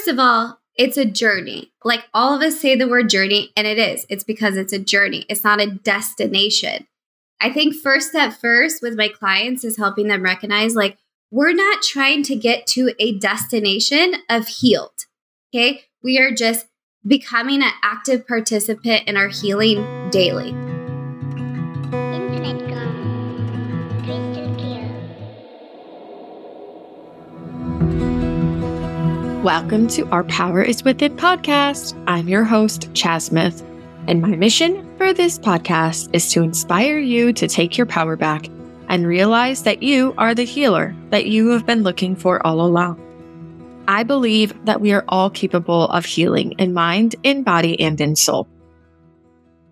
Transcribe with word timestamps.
first 0.00 0.08
of 0.08 0.18
all, 0.18 0.58
it's 0.76 0.96
a 0.96 1.04
journey. 1.04 1.70
Like 1.84 2.06
all 2.14 2.34
of 2.34 2.40
us 2.40 2.58
say 2.58 2.74
the 2.74 2.88
word 2.88 3.10
journey, 3.10 3.52
and 3.54 3.66
it 3.66 3.76
is. 3.76 4.06
It's 4.08 4.24
because 4.24 4.56
it's 4.56 4.72
a 4.72 4.78
journey, 4.78 5.26
it's 5.28 5.44
not 5.44 5.60
a 5.60 5.70
destination. 5.70 6.86
I 7.38 7.52
think 7.52 7.74
first 7.74 8.10
step 8.10 8.32
first 8.32 8.80
with 8.80 8.96
my 8.96 9.08
clients 9.08 9.62
is 9.62 9.76
helping 9.76 10.08
them 10.08 10.22
recognize 10.22 10.74
like, 10.74 10.96
we're 11.30 11.52
not 11.52 11.82
trying 11.82 12.22
to 12.24 12.34
get 12.34 12.66
to 12.68 12.94
a 12.98 13.18
destination 13.18 14.14
of 14.30 14.48
healed. 14.48 15.04
Okay. 15.54 15.84
We 16.02 16.18
are 16.18 16.32
just 16.34 16.66
becoming 17.06 17.62
an 17.62 17.72
active 17.82 18.26
participant 18.26 19.06
in 19.06 19.18
our 19.18 19.28
healing 19.28 20.08
daily. 20.10 20.69
Welcome 29.42 29.88
to 29.88 30.06
our 30.10 30.24
Power 30.24 30.60
is 30.60 30.84
Within 30.84 31.16
podcast. 31.16 31.98
I'm 32.06 32.28
your 32.28 32.44
host, 32.44 32.92
Chas 32.92 33.24
Smith, 33.24 33.62
and 34.06 34.20
my 34.20 34.36
mission 34.36 34.86
for 34.98 35.14
this 35.14 35.38
podcast 35.38 36.10
is 36.12 36.30
to 36.32 36.42
inspire 36.42 36.98
you 36.98 37.32
to 37.32 37.48
take 37.48 37.78
your 37.78 37.86
power 37.86 38.16
back 38.16 38.50
and 38.90 39.06
realize 39.06 39.62
that 39.62 39.82
you 39.82 40.12
are 40.18 40.34
the 40.34 40.44
healer 40.44 40.94
that 41.08 41.24
you 41.24 41.48
have 41.52 41.64
been 41.64 41.82
looking 41.82 42.14
for 42.14 42.46
all 42.46 42.60
along. 42.60 43.00
I 43.88 44.02
believe 44.02 44.52
that 44.66 44.82
we 44.82 44.92
are 44.92 45.06
all 45.08 45.30
capable 45.30 45.88
of 45.88 46.04
healing 46.04 46.52
in 46.58 46.74
mind, 46.74 47.16
in 47.22 47.42
body, 47.42 47.80
and 47.80 47.98
in 47.98 48.16
soul. 48.16 48.46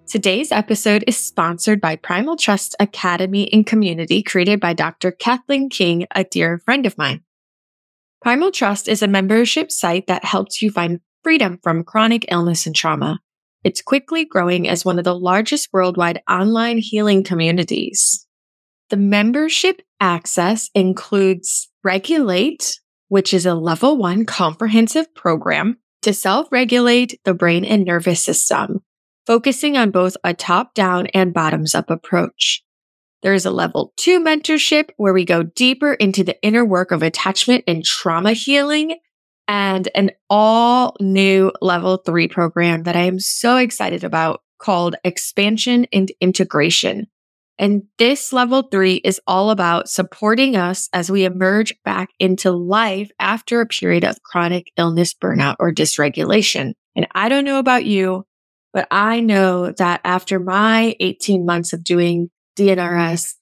Today's 0.06 0.50
episode 0.50 1.04
is 1.06 1.18
sponsored 1.18 1.82
by 1.82 1.96
Primal 1.96 2.38
Trust 2.38 2.74
Academy 2.80 3.52
and 3.52 3.66
Community, 3.66 4.22
created 4.22 4.60
by 4.60 4.72
Dr. 4.72 5.10
Kathleen 5.10 5.68
King, 5.68 6.06
a 6.12 6.24
dear 6.24 6.56
friend 6.56 6.86
of 6.86 6.96
mine. 6.96 7.22
Primal 8.20 8.50
Trust 8.50 8.88
is 8.88 9.02
a 9.02 9.08
membership 9.08 9.70
site 9.70 10.06
that 10.08 10.24
helps 10.24 10.60
you 10.60 10.70
find 10.70 11.00
freedom 11.22 11.58
from 11.62 11.84
chronic 11.84 12.26
illness 12.30 12.66
and 12.66 12.74
trauma. 12.74 13.20
It's 13.64 13.82
quickly 13.82 14.24
growing 14.24 14.68
as 14.68 14.84
one 14.84 14.98
of 14.98 15.04
the 15.04 15.14
largest 15.14 15.68
worldwide 15.72 16.22
online 16.28 16.78
healing 16.78 17.22
communities. 17.22 18.26
The 18.90 18.96
membership 18.96 19.82
access 20.00 20.70
includes 20.74 21.68
Regulate, 21.84 22.80
which 23.08 23.32
is 23.32 23.46
a 23.46 23.54
level 23.54 23.96
one 23.96 24.24
comprehensive 24.24 25.14
program 25.14 25.78
to 26.02 26.12
self 26.12 26.48
regulate 26.50 27.20
the 27.24 27.34
brain 27.34 27.64
and 27.64 27.84
nervous 27.84 28.22
system, 28.22 28.80
focusing 29.26 29.76
on 29.76 29.90
both 29.90 30.16
a 30.24 30.34
top 30.34 30.74
down 30.74 31.06
and 31.08 31.34
bottoms 31.34 31.74
up 31.74 31.90
approach. 31.90 32.62
There 33.22 33.34
is 33.34 33.46
a 33.46 33.50
level 33.50 33.92
two 33.96 34.20
mentorship 34.20 34.90
where 34.96 35.12
we 35.12 35.24
go 35.24 35.42
deeper 35.42 35.94
into 35.94 36.22
the 36.22 36.40
inner 36.42 36.64
work 36.64 36.92
of 36.92 37.02
attachment 37.02 37.64
and 37.66 37.84
trauma 37.84 38.32
healing 38.32 38.98
and 39.48 39.88
an 39.94 40.10
all 40.30 40.94
new 41.00 41.50
level 41.60 41.96
three 41.96 42.28
program 42.28 42.84
that 42.84 42.96
I 42.96 43.02
am 43.02 43.18
so 43.18 43.56
excited 43.56 44.04
about 44.04 44.42
called 44.58 44.96
expansion 45.04 45.86
and 45.92 46.12
integration. 46.20 47.06
And 47.58 47.84
this 47.98 48.32
level 48.32 48.62
three 48.62 48.96
is 48.96 49.20
all 49.26 49.50
about 49.50 49.88
supporting 49.88 50.54
us 50.54 50.88
as 50.92 51.10
we 51.10 51.24
emerge 51.24 51.74
back 51.84 52.10
into 52.20 52.52
life 52.52 53.10
after 53.18 53.60
a 53.60 53.66
period 53.66 54.04
of 54.04 54.22
chronic 54.22 54.70
illness, 54.76 55.12
burnout, 55.12 55.56
or 55.58 55.72
dysregulation. 55.72 56.74
And 56.94 57.08
I 57.16 57.28
don't 57.28 57.44
know 57.44 57.58
about 57.58 57.84
you, 57.84 58.26
but 58.72 58.86
I 58.92 59.18
know 59.20 59.72
that 59.72 60.02
after 60.04 60.38
my 60.38 60.94
18 61.00 61.44
months 61.44 61.72
of 61.72 61.82
doing 61.82 62.30
DNRS, 62.58 63.34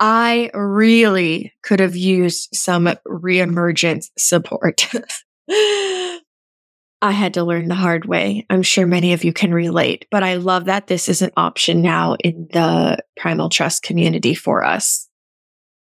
I 0.00 0.50
really 0.54 1.52
could 1.62 1.80
have 1.80 1.96
used 1.96 2.50
some 2.54 2.86
reemergence 3.06 4.06
support. 4.16 4.86
I 7.00 7.12
had 7.12 7.34
to 7.34 7.44
learn 7.44 7.68
the 7.68 7.74
hard 7.74 8.06
way. 8.06 8.44
I'm 8.50 8.62
sure 8.62 8.86
many 8.86 9.12
of 9.12 9.24
you 9.24 9.32
can 9.32 9.54
relate, 9.54 10.06
but 10.10 10.22
I 10.22 10.34
love 10.34 10.64
that 10.64 10.88
this 10.88 11.08
is 11.08 11.22
an 11.22 11.30
option 11.36 11.80
now 11.80 12.14
in 12.14 12.48
the 12.52 12.98
Primal 13.16 13.48
Trust 13.48 13.82
community 13.82 14.34
for 14.34 14.64
us. 14.64 15.08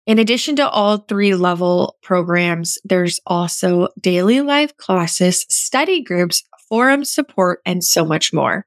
In 0.06 0.18
addition 0.18 0.56
to 0.56 0.68
all 0.68 0.98
three 0.98 1.34
level 1.34 1.96
programs, 2.02 2.78
there's 2.84 3.20
also 3.26 3.88
daily 4.00 4.40
live 4.40 4.76
classes, 4.76 5.44
study 5.48 6.02
groups, 6.02 6.42
forum 6.68 7.04
support, 7.04 7.60
and 7.66 7.84
so 7.84 8.04
much 8.04 8.32
more. 8.32 8.66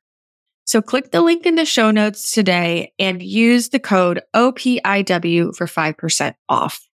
So 0.66 0.81
click 0.81 1.12
the 1.12 1.22
link 1.22 1.46
in 1.46 1.56
the 1.56 1.66
show 1.66 1.91
notes 1.91 2.31
today 2.31 2.94
and 2.97 3.22
use 3.22 3.69
the 3.69 3.79
code 3.79 4.22
OPIW 4.34 5.56
for 5.56 5.68
5% 5.68 6.35
off. 6.50 6.88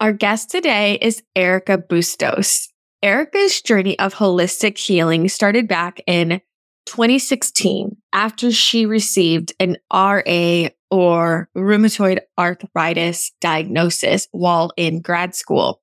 Our 0.00 0.12
guest 0.12 0.50
today 0.50 0.98
is 1.00 1.22
Erika 1.34 1.78
Bustos. 1.78 2.68
Erika's 3.02 3.60
journey 3.60 3.98
of 3.98 4.14
holistic 4.14 4.78
healing 4.78 5.28
started 5.28 5.68
back 5.68 6.00
in 6.06 6.40
2016 6.86 7.96
after 8.12 8.50
she 8.50 8.86
received 8.86 9.52
an 9.58 9.76
RA 9.92 10.68
or 10.90 11.48
rheumatoid 11.56 12.20
arthritis 12.38 13.32
diagnosis 13.40 14.28
while 14.32 14.70
in 14.76 15.00
grad 15.00 15.34
school. 15.34 15.80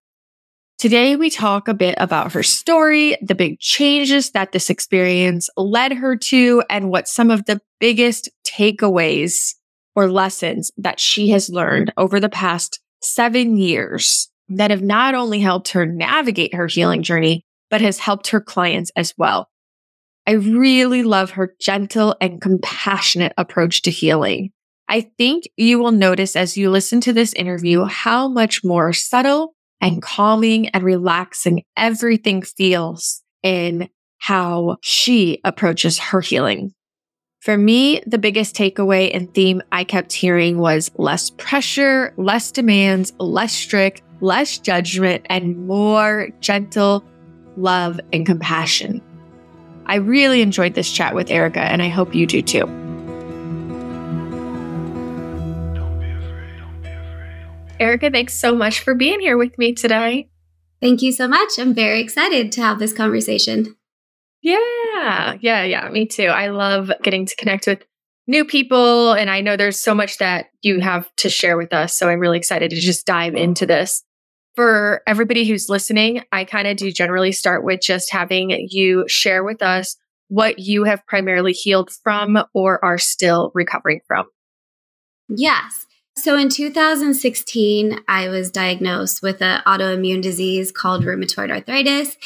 Today, 0.81 1.15
we 1.15 1.29
talk 1.29 1.67
a 1.67 1.75
bit 1.75 1.93
about 1.99 2.33
her 2.33 2.41
story, 2.41 3.15
the 3.21 3.35
big 3.35 3.59
changes 3.59 4.31
that 4.31 4.51
this 4.51 4.67
experience 4.67 5.47
led 5.55 5.93
her 5.93 6.15
to, 6.15 6.63
and 6.71 6.89
what 6.89 7.07
some 7.07 7.29
of 7.29 7.45
the 7.45 7.61
biggest 7.79 8.31
takeaways 8.43 9.53
or 9.95 10.09
lessons 10.09 10.71
that 10.77 10.99
she 10.99 11.29
has 11.29 11.51
learned 11.51 11.93
over 11.97 12.19
the 12.19 12.29
past 12.29 12.79
seven 12.99 13.57
years 13.57 14.31
that 14.49 14.71
have 14.71 14.81
not 14.81 15.13
only 15.13 15.39
helped 15.39 15.67
her 15.73 15.85
navigate 15.85 16.55
her 16.55 16.65
healing 16.65 17.03
journey, 17.03 17.45
but 17.69 17.81
has 17.81 17.99
helped 17.99 18.29
her 18.29 18.41
clients 18.41 18.91
as 18.95 19.13
well. 19.15 19.51
I 20.25 20.31
really 20.31 21.03
love 21.03 21.29
her 21.29 21.53
gentle 21.61 22.15
and 22.19 22.41
compassionate 22.41 23.33
approach 23.37 23.83
to 23.83 23.91
healing. 23.91 24.49
I 24.87 25.11
think 25.19 25.43
you 25.57 25.77
will 25.77 25.91
notice 25.91 26.35
as 26.35 26.57
you 26.57 26.71
listen 26.71 27.01
to 27.01 27.13
this 27.13 27.33
interview 27.33 27.85
how 27.85 28.27
much 28.27 28.63
more 28.63 28.93
subtle 28.93 29.53
and 29.81 30.01
calming 30.01 30.69
and 30.69 30.83
relaxing 30.83 31.63
everything 31.75 32.41
feels 32.41 33.21
in 33.43 33.89
how 34.19 34.77
she 34.81 35.41
approaches 35.43 35.97
her 35.97 36.21
healing. 36.21 36.73
For 37.39 37.57
me, 37.57 38.01
the 38.05 38.19
biggest 38.19 38.55
takeaway 38.55 39.09
and 39.11 39.33
theme 39.33 39.63
I 39.71 39.83
kept 39.83 40.13
hearing 40.13 40.59
was 40.59 40.91
less 40.97 41.31
pressure, 41.31 42.13
less 42.17 42.51
demands, 42.51 43.13
less 43.17 43.51
strict, 43.51 44.03
less 44.21 44.59
judgment, 44.59 45.25
and 45.27 45.65
more 45.65 46.29
gentle 46.39 47.03
love 47.57 47.99
and 48.13 48.27
compassion. 48.27 49.01
I 49.87 49.95
really 49.95 50.41
enjoyed 50.41 50.75
this 50.75 50.91
chat 50.91 51.15
with 51.15 51.31
Erika, 51.31 51.61
and 51.61 51.81
I 51.81 51.89
hope 51.89 52.13
you 52.13 52.27
do 52.27 52.43
too. 52.43 52.90
Erika, 57.81 58.11
thanks 58.11 58.35
so 58.35 58.55
much 58.55 58.79
for 58.81 58.93
being 58.93 59.19
here 59.19 59.37
with 59.37 59.57
me 59.57 59.73
today. 59.73 60.29
Thank 60.81 61.01
you 61.01 61.11
so 61.11 61.27
much. 61.27 61.57
I'm 61.57 61.73
very 61.73 61.99
excited 61.99 62.51
to 62.51 62.61
have 62.61 62.77
this 62.77 62.93
conversation. 62.93 63.75
Yeah, 64.43 65.37
yeah, 65.41 65.63
yeah, 65.63 65.89
me 65.89 66.05
too. 66.05 66.25
I 66.27 66.49
love 66.49 66.91
getting 67.01 67.25
to 67.25 67.35
connect 67.35 67.65
with 67.65 67.83
new 68.27 68.45
people. 68.45 69.13
And 69.13 69.31
I 69.31 69.41
know 69.41 69.57
there's 69.57 69.81
so 69.81 69.95
much 69.95 70.19
that 70.19 70.51
you 70.61 70.79
have 70.79 71.09
to 71.17 71.29
share 71.29 71.57
with 71.57 71.73
us. 71.73 71.97
So 71.97 72.07
I'm 72.07 72.19
really 72.19 72.37
excited 72.37 72.69
to 72.69 72.79
just 72.79 73.07
dive 73.07 73.33
into 73.33 73.65
this. 73.65 74.03
For 74.55 75.01
everybody 75.07 75.47
who's 75.47 75.67
listening, 75.67 76.23
I 76.31 76.43
kind 76.45 76.67
of 76.67 76.77
do 76.77 76.91
generally 76.91 77.31
start 77.31 77.63
with 77.63 77.81
just 77.81 78.11
having 78.11 78.67
you 78.69 79.05
share 79.07 79.43
with 79.43 79.63
us 79.63 79.97
what 80.27 80.59
you 80.59 80.83
have 80.83 81.05
primarily 81.07 81.53
healed 81.53 81.89
from 82.03 82.37
or 82.53 82.83
are 82.85 82.99
still 82.99 83.51
recovering 83.55 84.01
from. 84.07 84.27
Yes. 85.29 85.87
So 86.17 86.37
in 86.37 86.49
2016, 86.49 87.99
I 88.07 88.29
was 88.29 88.51
diagnosed 88.51 89.21
with 89.21 89.41
an 89.41 89.61
autoimmune 89.65 90.21
disease 90.21 90.71
called 90.71 91.03
rheumatoid 91.03 91.49
arthritis, 91.49 92.17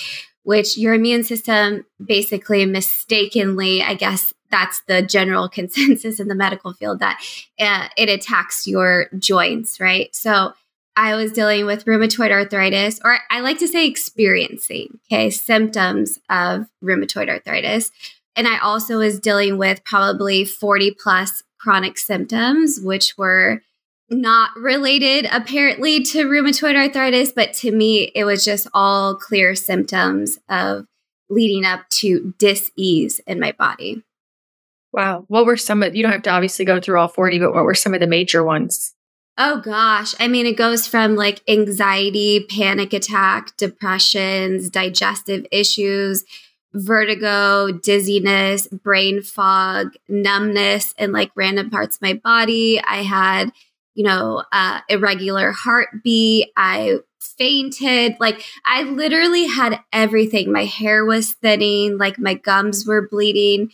which 0.43 0.77
your 0.77 0.93
immune 0.95 1.23
system 1.23 1.85
basically 2.03 2.65
mistakenly, 2.65 3.81
I 3.81 3.93
guess 3.93 4.33
that's 4.51 4.81
the 4.87 5.01
general 5.01 5.49
consensus 5.59 6.19
in 6.19 6.27
the 6.27 6.35
medical 6.35 6.73
field, 6.73 6.99
that 6.99 7.21
uh, 7.59 7.87
it 7.95 8.09
attacks 8.09 8.65
your 8.67 9.07
joints, 9.17 9.79
right? 9.79 10.13
So 10.15 10.53
I 10.95 11.15
was 11.15 11.31
dealing 11.31 11.65
with 11.65 11.85
rheumatoid 11.85 12.31
arthritis, 12.31 12.99
or 13.03 13.19
I 13.29 13.41
like 13.41 13.59
to 13.59 13.67
say 13.67 13.85
experiencing, 13.85 14.99
okay, 15.11 15.29
symptoms 15.29 16.19
of 16.29 16.67
rheumatoid 16.83 17.29
arthritis. 17.29 17.91
And 18.35 18.47
I 18.47 18.59
also 18.59 18.97
was 18.97 19.19
dealing 19.19 19.57
with 19.57 19.83
probably 19.83 20.43
40 20.45 20.95
plus 20.99 21.43
chronic 21.59 21.97
symptoms, 21.97 22.79
which 22.81 23.17
were 23.17 23.61
not 24.09 24.51
related 24.55 25.27
apparently 25.31 26.03
to 26.03 26.25
rheumatoid 26.25 26.75
arthritis, 26.75 27.31
but 27.31 27.53
to 27.53 27.71
me, 27.71 28.11
it 28.15 28.25
was 28.25 28.45
just 28.45 28.67
all 28.73 29.15
clear 29.15 29.55
symptoms 29.55 30.37
of 30.47 30.85
leading 31.29 31.65
up 31.65 31.89
to 31.89 32.33
dis-ease 32.37 33.19
in 33.25 33.39
my 33.39 33.51
body. 33.51 34.03
Wow. 34.93 35.25
What 35.27 35.45
were 35.45 35.57
some 35.57 35.83
of, 35.83 35.95
you 35.95 36.03
don't 36.03 36.11
have 36.11 36.21
to 36.23 36.29
obviously 36.29 36.65
go 36.65 36.79
through 36.79 36.99
all 36.99 37.07
40, 37.07 37.39
but 37.39 37.53
what 37.53 37.65
were 37.65 37.75
some 37.75 37.93
of 37.93 37.99
the 37.99 38.07
major 38.07 38.43
ones? 38.43 38.93
Oh 39.37 39.59
gosh. 39.59 40.15
I 40.19 40.29
mean, 40.29 40.45
it 40.45 40.55
goes 40.55 40.87
from 40.87 41.15
like 41.15 41.41
anxiety, 41.49 42.45
panic 42.47 42.93
attack, 42.93 43.57
depressions, 43.57 44.69
digestive 44.69 45.45
issues, 45.51 46.23
vertigo, 46.73 47.71
dizziness, 47.71 48.67
brain 48.67 49.21
fog, 49.21 49.95
numbness 50.07 50.93
in 50.97 51.11
like 51.11 51.31
random 51.35 51.69
parts 51.69 51.97
of 51.97 52.01
my 52.01 52.13
body. 52.13 52.79
I 52.79 53.03
had, 53.03 53.51
you 53.95 54.03
know, 54.03 54.43
uh, 54.51 54.81
irregular 54.89 55.51
heartbeat. 55.51 56.51
I 56.55 56.99
fainted. 57.19 58.15
Like 58.19 58.43
I 58.65 58.83
literally 58.83 59.47
had 59.47 59.79
everything. 59.91 60.51
My 60.51 60.65
hair 60.65 61.03
was 61.03 61.33
thinning, 61.33 61.97
like 61.97 62.19
my 62.19 62.35
gums 62.35 62.85
were 62.85 63.07
bleeding. 63.07 63.71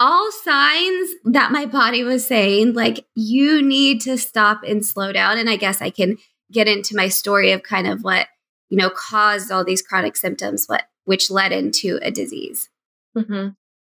All 0.00 0.30
signs 0.30 1.10
that 1.24 1.50
my 1.50 1.66
body 1.66 2.04
was 2.04 2.24
saying, 2.24 2.74
like, 2.74 3.04
you 3.16 3.62
need 3.62 4.00
to 4.02 4.16
stop 4.16 4.60
and 4.64 4.86
slow 4.86 5.10
down. 5.10 5.38
And 5.38 5.50
I 5.50 5.56
guess 5.56 5.82
I 5.82 5.90
can 5.90 6.18
get 6.52 6.68
into 6.68 6.94
my 6.94 7.08
story 7.08 7.50
of 7.50 7.64
kind 7.64 7.88
of 7.88 8.04
what, 8.04 8.28
you 8.68 8.76
know, 8.76 8.90
caused 8.90 9.50
all 9.50 9.64
these 9.64 9.82
chronic 9.82 10.16
symptoms, 10.16 10.66
what 10.66 10.84
which 11.04 11.30
led 11.30 11.52
into 11.52 11.98
a 12.02 12.12
disease. 12.12 12.68
Mm-hmm. 13.16 13.48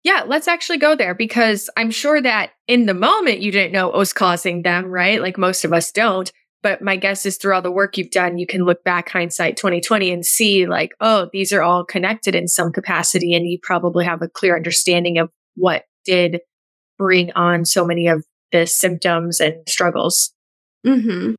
Yeah, 0.04 0.24
let's 0.26 0.48
actually 0.48 0.78
go 0.78 0.94
there 0.94 1.14
because 1.14 1.68
I'm 1.76 1.90
sure 1.90 2.20
that 2.20 2.50
in 2.66 2.86
the 2.86 2.94
moment 2.94 3.40
you 3.40 3.50
didn't 3.50 3.72
know 3.72 3.88
what 3.88 3.98
was 3.98 4.12
causing 4.12 4.62
them, 4.62 4.86
right? 4.86 5.20
Like 5.20 5.36
most 5.36 5.64
of 5.64 5.72
us 5.72 5.90
don't. 5.90 6.30
But 6.62 6.82
my 6.82 6.96
guess 6.96 7.24
is 7.24 7.36
through 7.36 7.54
all 7.54 7.62
the 7.62 7.70
work 7.70 7.96
you've 7.96 8.10
done, 8.10 8.38
you 8.38 8.46
can 8.46 8.64
look 8.64 8.82
back 8.82 9.08
hindsight 9.08 9.56
2020 9.56 10.10
and 10.10 10.26
see 10.26 10.66
like, 10.66 10.90
oh, 11.00 11.28
these 11.32 11.52
are 11.52 11.62
all 11.62 11.84
connected 11.84 12.34
in 12.34 12.48
some 12.48 12.72
capacity. 12.72 13.34
And 13.34 13.46
you 13.46 13.58
probably 13.62 14.04
have 14.04 14.22
a 14.22 14.28
clear 14.28 14.56
understanding 14.56 15.18
of 15.18 15.30
what 15.54 15.84
did 16.04 16.40
bring 16.98 17.30
on 17.32 17.64
so 17.64 17.84
many 17.84 18.08
of 18.08 18.24
the 18.50 18.66
symptoms 18.66 19.40
and 19.40 19.54
struggles. 19.68 20.32
Mm-hmm. 20.84 21.34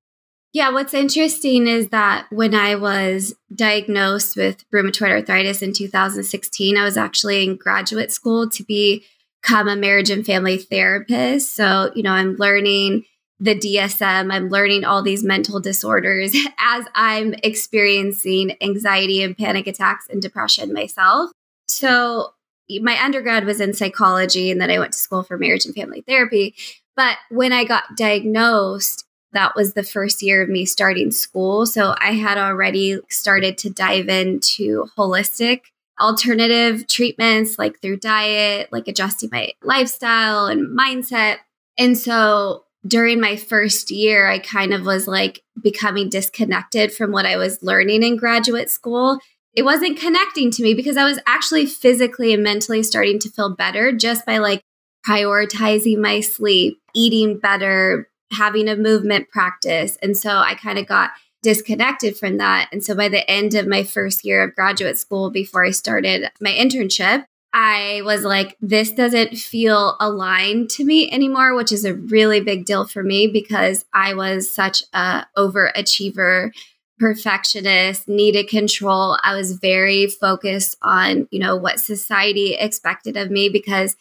Yeah, 0.52 0.72
what's 0.72 0.96
interesting 0.96 1.68
is 1.68 1.90
that 1.90 2.26
when 2.32 2.56
I 2.56 2.76
was 2.76 3.36
diagnosed 3.54 4.36
with 4.36 4.66
rheumatoid 4.74 5.12
arthritis 5.12 5.62
in 5.62 5.74
2016, 5.74 6.76
I 6.76 6.84
was 6.84 6.98
actually 6.98 7.44
in 7.44 7.56
graduate 7.56 8.12
school 8.12 8.50
to 8.50 8.64
become 8.64 9.68
a 9.68 9.76
marriage 9.76 10.10
and 10.10 10.26
family 10.26 10.58
therapist. 10.58 11.56
So, 11.56 11.92
you 11.94 12.02
know, 12.02 12.14
I'm 12.14 12.36
learning 12.38 13.06
the 13.40 13.56
DSM, 13.56 14.34
I'm 14.34 14.50
learning 14.50 14.84
all 14.86 15.02
these 15.02 15.24
mental 15.24 15.60
disorders 15.60 16.36
as 16.60 16.86
I'm 16.96 17.36
experiencing 17.44 18.58
anxiety 18.60 19.22
and 19.22 19.38
panic 19.38 19.68
attacks 19.68 20.08
and 20.10 20.22
depression 20.22 20.74
myself. 20.74 21.32
So, 21.68 22.34
my 22.82 23.02
undergrad 23.04 23.46
was 23.46 23.60
in 23.60 23.74
psychology, 23.74 24.52
and 24.52 24.62
then 24.62 24.70
I 24.70 24.78
went 24.78 24.94
to 24.94 25.00
school 25.00 25.24
for 25.24 25.38
marriage 25.38 25.66
and 25.66 25.74
family 25.74 26.02
therapy. 26.02 26.54
But 26.96 27.18
when 27.30 27.52
I 27.52 27.64
got 27.64 27.96
diagnosed, 27.98 29.06
that 29.34 29.56
was 29.56 29.74
the 29.74 29.84
first 29.84 30.22
year 30.22 30.42
of 30.42 30.50
me 30.50 30.66
starting 30.66 31.12
school. 31.12 31.66
So 31.66 31.96
I 32.00 32.12
had 32.12 32.38
already 32.38 33.00
started 33.10 33.58
to 33.60 33.70
dive 33.70 34.10
into 34.10 34.88
holistic 34.98 35.62
alternative 36.00 36.88
treatments, 36.88 37.60
like 37.60 37.82
through 37.82 37.98
diet, 37.98 38.70
like 38.72 38.88
adjusting 38.88 39.30
my 39.32 39.52
lifestyle 39.62 40.48
and 40.48 40.78
mindset. 40.78 41.38
And 41.78 41.98
so 41.98 42.64
during 42.88 43.20
my 43.20 43.36
first 43.36 43.92
year, 43.92 44.28
I 44.28 44.40
kind 44.40 44.74
of 44.74 44.86
was 44.86 45.08
like 45.08 45.44
becoming 45.62 46.10
disconnected 46.10 46.94
from 46.94 47.12
what 47.12 47.26
I 47.26 47.36
was 47.38 47.62
learning 47.62 48.04
in 48.04 48.16
graduate 48.16 48.70
school. 48.70 49.20
It 49.54 49.64
wasn't 49.64 50.00
connecting 50.00 50.52
to 50.52 50.64
me 50.64 50.74
because 50.74 50.96
I 50.96 51.04
was 51.04 51.20
actually 51.26 51.66
physically 51.66 52.34
and 52.34 52.44
mentally 52.44 52.84
starting 52.84 53.20
to 53.20 53.30
feel 53.30 53.54
better 53.56 53.92
just 53.92 54.26
by 54.26 54.38
like 54.38 54.62
prioritizing 55.08 55.98
my 55.98 56.22
sleep, 56.22 56.80
eating 56.96 57.40
better, 57.40 58.08
having 58.32 58.68
a 58.68 58.76
movement 58.76 59.30
practice. 59.30 59.98
And 60.02 60.16
so 60.16 60.38
I 60.38 60.56
kind 60.56 60.78
of 60.78 60.88
got 60.88 61.12
disconnected 61.42 62.18
from 62.18 62.38
that. 62.38 62.70
And 62.72 62.84
so 62.84 62.96
by 62.96 63.10
the 63.10 63.30
end 63.30 63.56
of 63.56 63.68
my 63.68 63.84
first 63.84 64.26
year 64.26 64.44
of 64.44 64.56
graduate 64.56 64.98
school, 64.98 65.30
before 65.30 65.66
I 65.66 65.72
started 65.72 66.30
my 66.42 66.52
internship, 66.52 67.26
I 67.52 68.02
was 68.04 68.24
like, 68.24 68.56
this 68.62 68.92
doesn't 68.92 69.36
feel 69.38 69.98
aligned 70.00 70.70
to 70.72 70.86
me 70.86 71.12
anymore, 71.12 71.56
which 71.56 71.72
is 71.72 71.84
a 71.84 71.96
really 71.96 72.42
big 72.42 72.66
deal 72.66 72.86
for 72.86 73.02
me 73.02 73.28
because 73.28 73.86
I 73.94 74.14
was 74.14 74.52
such 74.52 74.84
a 74.94 75.26
overachiever, 75.36 76.52
perfectionist, 77.00 78.08
needed 78.08 78.50
control. 78.50 79.18
I 79.24 79.36
was 79.36 79.54
very 79.54 80.08
focused 80.08 80.78
on, 80.84 81.28
you 81.32 81.40
know, 81.40 81.56
what 81.56 81.80
society 81.80 82.54
expected 82.54 83.18
of 83.18 83.32
me 83.32 83.50
because 83.50 83.96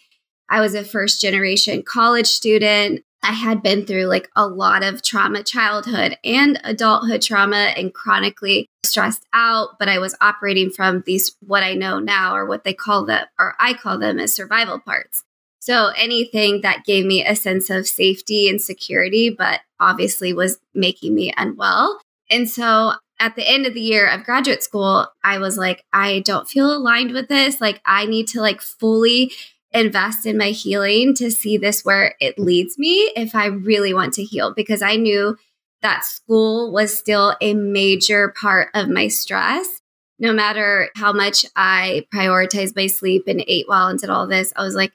I 0.51 0.61
was 0.61 0.75
a 0.75 0.85
first 0.85 1.21
generation 1.21 1.83
college 1.83 2.27
student. 2.27 3.03
I 3.23 3.33
had 3.33 3.63
been 3.63 3.85
through 3.85 4.05
like 4.05 4.29
a 4.37 4.47
lot 4.47 4.83
of 4.83 5.03
trauma, 5.03 5.43
childhood 5.43 6.17
and 6.25 6.61
adulthood 6.65 7.23
trauma, 7.23 7.73
and 7.77 7.93
chronically 7.93 8.67
stressed 8.85 9.25
out. 9.33 9.79
But 9.79 9.89
I 9.89 9.99
was 9.99 10.15
operating 10.21 10.71
from 10.71 11.03
these, 11.05 11.37
what 11.41 11.63
I 11.63 11.75
know 11.75 11.99
now, 11.99 12.35
or 12.35 12.47
what 12.47 12.65
they 12.65 12.75
call 12.75 13.05
them, 13.05 13.27
or 13.39 13.55
I 13.59 13.75
call 13.75 13.99
them 13.99 14.19
as 14.19 14.35
survival 14.35 14.79
parts. 14.79 15.25
So 15.61 15.91
anything 15.97 16.63
that 16.63 16.85
gave 16.85 17.05
me 17.05 17.25
a 17.25 17.37
sense 17.37 17.69
of 17.69 17.87
safety 17.87 18.49
and 18.49 18.63
security, 18.63 19.29
but 19.29 19.61
obviously 19.81 20.33
was 20.33 20.59
making 20.75 21.15
me 21.15 21.35
unwell. 21.37 22.01
And 22.31 22.49
so 22.49 22.93
at 23.21 23.37
the 23.37 23.47
end 23.47 23.67
of 23.67 23.75
the 23.75 23.81
year 23.81 24.07
of 24.09 24.25
graduate 24.25 24.63
school, 24.63 25.09
I 25.25 25.39
was 25.39 25.59
like, 25.59 25.85
I 25.93 26.21
don't 26.21 26.49
feel 26.49 26.75
aligned 26.75 27.13
with 27.13 27.29
this. 27.29 27.61
Like, 27.61 27.81
I 27.85 28.07
need 28.07 28.29
to 28.29 28.41
like 28.41 28.61
fully 28.61 29.33
invest 29.73 30.27
in 30.27 30.39
my 30.39 30.51
healing 30.51 31.15
to 31.15 31.31
see 31.31 31.57
this 31.57 31.85
where 31.85 32.15
it 32.21 32.39
leads 32.39 32.79
me 32.79 33.13
if 33.17 33.35
I 33.35 33.47
really 33.47 33.93
want 33.93 34.15
to 34.15 34.25
heal 34.25 34.55
because 34.55 34.83
I 34.83 34.97
knew 34.97 35.37
that 35.83 36.05
school 36.05 36.73
was 36.73 36.97
still 36.97 37.37
a 37.41 37.55
major 37.55 38.35
part 38.41 38.69
of 38.75 38.89
my 38.89 39.09
stress. 39.09 39.81
No 40.19 40.33
matter 40.33 40.89
how 40.97 41.13
much 41.13 41.47
I 41.55 42.07
prioritized 42.13 42.75
my 42.75 42.89
sleep 42.89 43.25
and 43.29 43.45
ate 43.47 43.69
well 43.69 43.89
and 43.89 43.99
did 43.99 44.11
all 44.11 44.27
this, 44.27 44.53
I 44.57 44.63
was 44.65 44.75
like, 44.75 44.93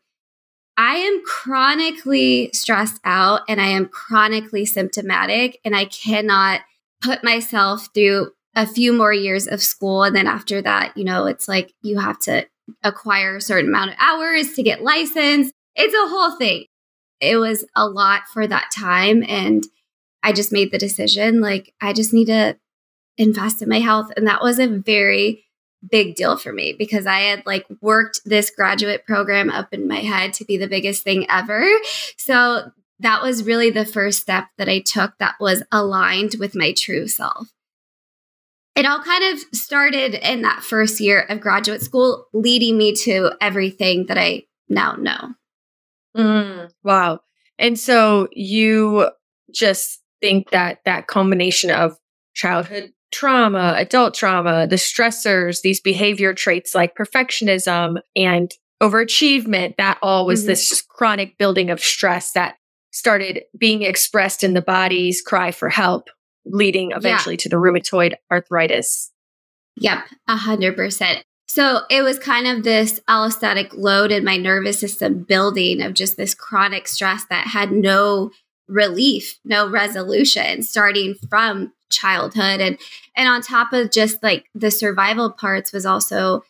I 0.76 0.96
am 0.96 1.22
chronically 1.24 2.50
stressed 2.52 3.00
out 3.06 3.42
and 3.48 3.62
I 3.62 3.68
am 3.68 3.88
chronically 3.88 4.66
symptomatic, 4.66 5.60
and 5.64 5.76
I 5.76 5.86
cannot 5.86 6.62
put 7.02 7.24
myself 7.24 7.90
through 7.94 8.32
a 8.56 8.66
few 8.66 8.92
more 8.92 9.14
years 9.14 9.48
of 9.48 9.62
school. 9.62 10.04
And 10.04 10.16
then 10.16 10.28
after 10.28 10.62
that, 10.62 10.98
you 10.98 11.04
know, 11.04 11.28
it's 11.28 11.48
like 11.48 11.74
you 11.82 12.00
have 12.00 12.20
to 12.22 12.48
acquire 12.84 13.38
a 13.38 13.42
certain 13.42 13.70
amount 13.70 13.92
of 13.92 13.98
hours 14.00 14.54
to 14.54 14.64
get 14.64 14.84
licensed. 14.84 15.54
It's 15.76 15.94
a 15.94 16.10
whole 16.10 16.38
thing. 16.38 16.66
It 17.20 17.38
was 17.38 17.66
a 17.76 17.88
lot 17.88 18.24
for 18.32 18.46
that 18.46 18.72
time. 18.74 19.24
And 19.28 19.64
I 20.22 20.34
just 20.34 20.52
made 20.52 20.72
the 20.72 20.78
decision 20.78 21.42
like, 21.42 21.74
I 21.82 21.94
just 21.94 22.14
need 22.14 22.26
to 22.26 22.58
invest 23.18 23.62
in 23.62 23.70
my 23.70 23.80
health. 23.80 24.12
And 24.16 24.28
that 24.28 24.42
was 24.42 24.60
a 24.60 24.68
very 24.68 25.46
big 25.90 26.16
deal 26.16 26.38
for 26.38 26.54
me 26.54 26.74
because 26.78 27.06
I 27.06 27.20
had 27.20 27.46
like 27.46 27.66
worked 27.82 28.22
this 28.26 28.50
graduate 28.50 29.06
program 29.06 29.50
up 29.50 29.74
in 29.74 29.88
my 29.88 30.00
head 30.00 30.34
to 30.34 30.46
be 30.46 30.58
the 30.58 30.68
biggest 30.68 31.04
thing 31.04 31.30
ever. 31.30 31.68
So 32.18 32.72
that 33.00 33.22
was 33.22 33.44
really 33.44 33.70
the 33.70 33.86
first 33.86 34.20
step 34.20 34.48
that 34.58 34.70
I 34.70 34.80
took 34.80 35.18
that 35.20 35.36
was 35.40 35.64
aligned 35.72 36.36
with 36.40 36.56
my 36.56 36.74
true 36.78 37.08
self 37.08 37.50
it 38.76 38.86
all 38.86 39.02
kind 39.04 39.34
of 39.34 39.40
started 39.56 40.16
in 40.16 40.42
that 40.42 40.64
first 40.64 41.00
year 41.00 41.22
of 41.30 41.40
graduate 41.40 41.82
school, 41.82 42.28
leading 42.34 42.78
me 42.78 42.94
to 43.04 43.32
everything 43.40 44.08
that 44.08 44.18
I 44.18 44.44
now 44.68 44.96
know. 44.96 45.34
Mm, 46.18 46.72
wow. 46.84 47.20
And 47.60 47.78
so 47.78 48.28
you 48.32 49.10
just 49.52 50.02
think 50.22 50.50
that 50.52 50.80
that 50.86 51.08
combination 51.08 51.70
of 51.70 51.98
childhood 52.34 52.94
trauma, 53.12 53.76
adult 53.78 54.16
trauma, 54.16 54.66
the 54.66 54.76
stressors, 54.76 55.62
these 55.62 55.80
behavior 55.80 56.34
traits 56.34 56.74
like 56.74 56.96
perfectionism 56.96 57.98
and 58.16 58.52
overachievement, 58.82 59.78
that 59.78 60.00
all 60.02 60.26
was 60.26 60.42
mm-hmm. 60.42 60.48
this 60.48 60.82
chronic 60.82 61.38
building 61.38 61.70
of 61.70 61.80
stress 61.80 62.32
that 62.32 62.56
started 62.92 63.44
being 63.58 63.84
expressed 63.84 64.44
in 64.44 64.56
the 64.56 64.62
body's 64.62 65.22
cry 65.22 65.52
for 65.52 65.70
help 65.70 66.10
leading 66.46 66.92
eventually 66.92 67.36
yeah. 67.36 67.44
to 67.44 67.50
the 67.50 67.56
rheumatoid 67.56 68.16
arthritis. 68.32 69.12
Yep, 69.78 70.06
a 70.28 70.36
hundred 70.38 70.76
percent. 70.76 71.24
So 71.48 71.82
it 71.90 72.02
was 72.02 72.18
kind 72.18 72.48
of 72.48 72.64
this 72.64 73.00
allostatic 73.08 73.74
load 73.74 74.12
in 74.12 74.24
my 74.24 74.38
nervous 74.38 74.80
system 74.80 75.24
building 75.24 75.82
of 75.82 75.94
just 75.94 76.18
this 76.18 76.34
chronic 76.34 76.88
stress 76.88 77.26
that 77.30 77.48
had 77.48 77.72
no 77.72 78.32
relief, 78.68 79.40
no 79.46 79.70
resolution 79.70 80.64
starting 80.64 81.16
from 81.30 81.74
childhood. 81.92 82.60
And 82.60 82.80
and 83.16 83.30
on 83.30 83.42
top 83.42 83.74
of 83.74 83.92
just 83.92 84.24
like 84.24 84.46
the 84.56 84.72
survival 84.72 85.32
parts 85.32 85.72
was 85.72 85.86
also 85.86 86.44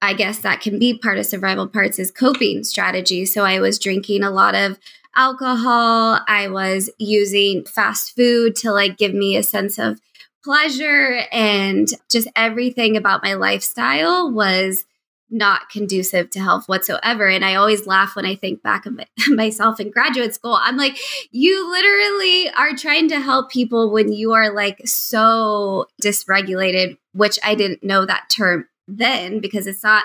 I 0.00 0.14
guess 0.14 0.38
that 0.40 0.60
can 0.60 0.78
be 0.78 0.96
part 0.96 1.18
of 1.18 1.26
survival 1.26 1.66
parts 1.66 1.98
is 1.98 2.10
coping 2.10 2.64
strategies. 2.64 3.34
So 3.34 3.44
I 3.44 3.60
was 3.60 3.78
drinking 3.78 4.22
a 4.22 4.30
lot 4.30 4.54
of 4.54 4.78
alcohol. 5.16 6.20
I 6.28 6.48
was 6.48 6.90
using 6.98 7.64
fast 7.64 8.14
food 8.14 8.54
to 8.56 8.72
like 8.72 8.96
give 8.96 9.12
me 9.12 9.36
a 9.36 9.42
sense 9.42 9.78
of 9.78 10.00
pleasure 10.44 11.22
and 11.32 11.88
just 12.10 12.28
everything 12.36 12.96
about 12.96 13.24
my 13.24 13.34
lifestyle 13.34 14.30
was 14.30 14.84
not 15.30 15.68
conducive 15.68 16.30
to 16.30 16.40
health 16.40 16.68
whatsoever. 16.68 17.28
And 17.28 17.44
I 17.44 17.56
always 17.56 17.86
laugh 17.86 18.16
when 18.16 18.24
I 18.24 18.34
think 18.34 18.62
back 18.62 18.86
of 18.86 18.98
myself 19.28 19.78
in 19.80 19.90
graduate 19.90 20.34
school. 20.34 20.58
I'm 20.60 20.76
like, 20.76 20.98
you 21.30 21.70
literally 21.70 22.50
are 22.50 22.74
trying 22.74 23.08
to 23.08 23.20
help 23.20 23.50
people 23.50 23.90
when 23.90 24.12
you 24.12 24.32
are 24.32 24.54
like 24.54 24.80
so 24.86 25.86
dysregulated, 26.02 26.96
which 27.12 27.38
I 27.44 27.54
didn't 27.54 27.84
know 27.84 28.06
that 28.06 28.30
term 28.30 28.66
then 28.88 29.40
because 29.40 29.66
it's 29.66 29.84
not, 29.84 30.04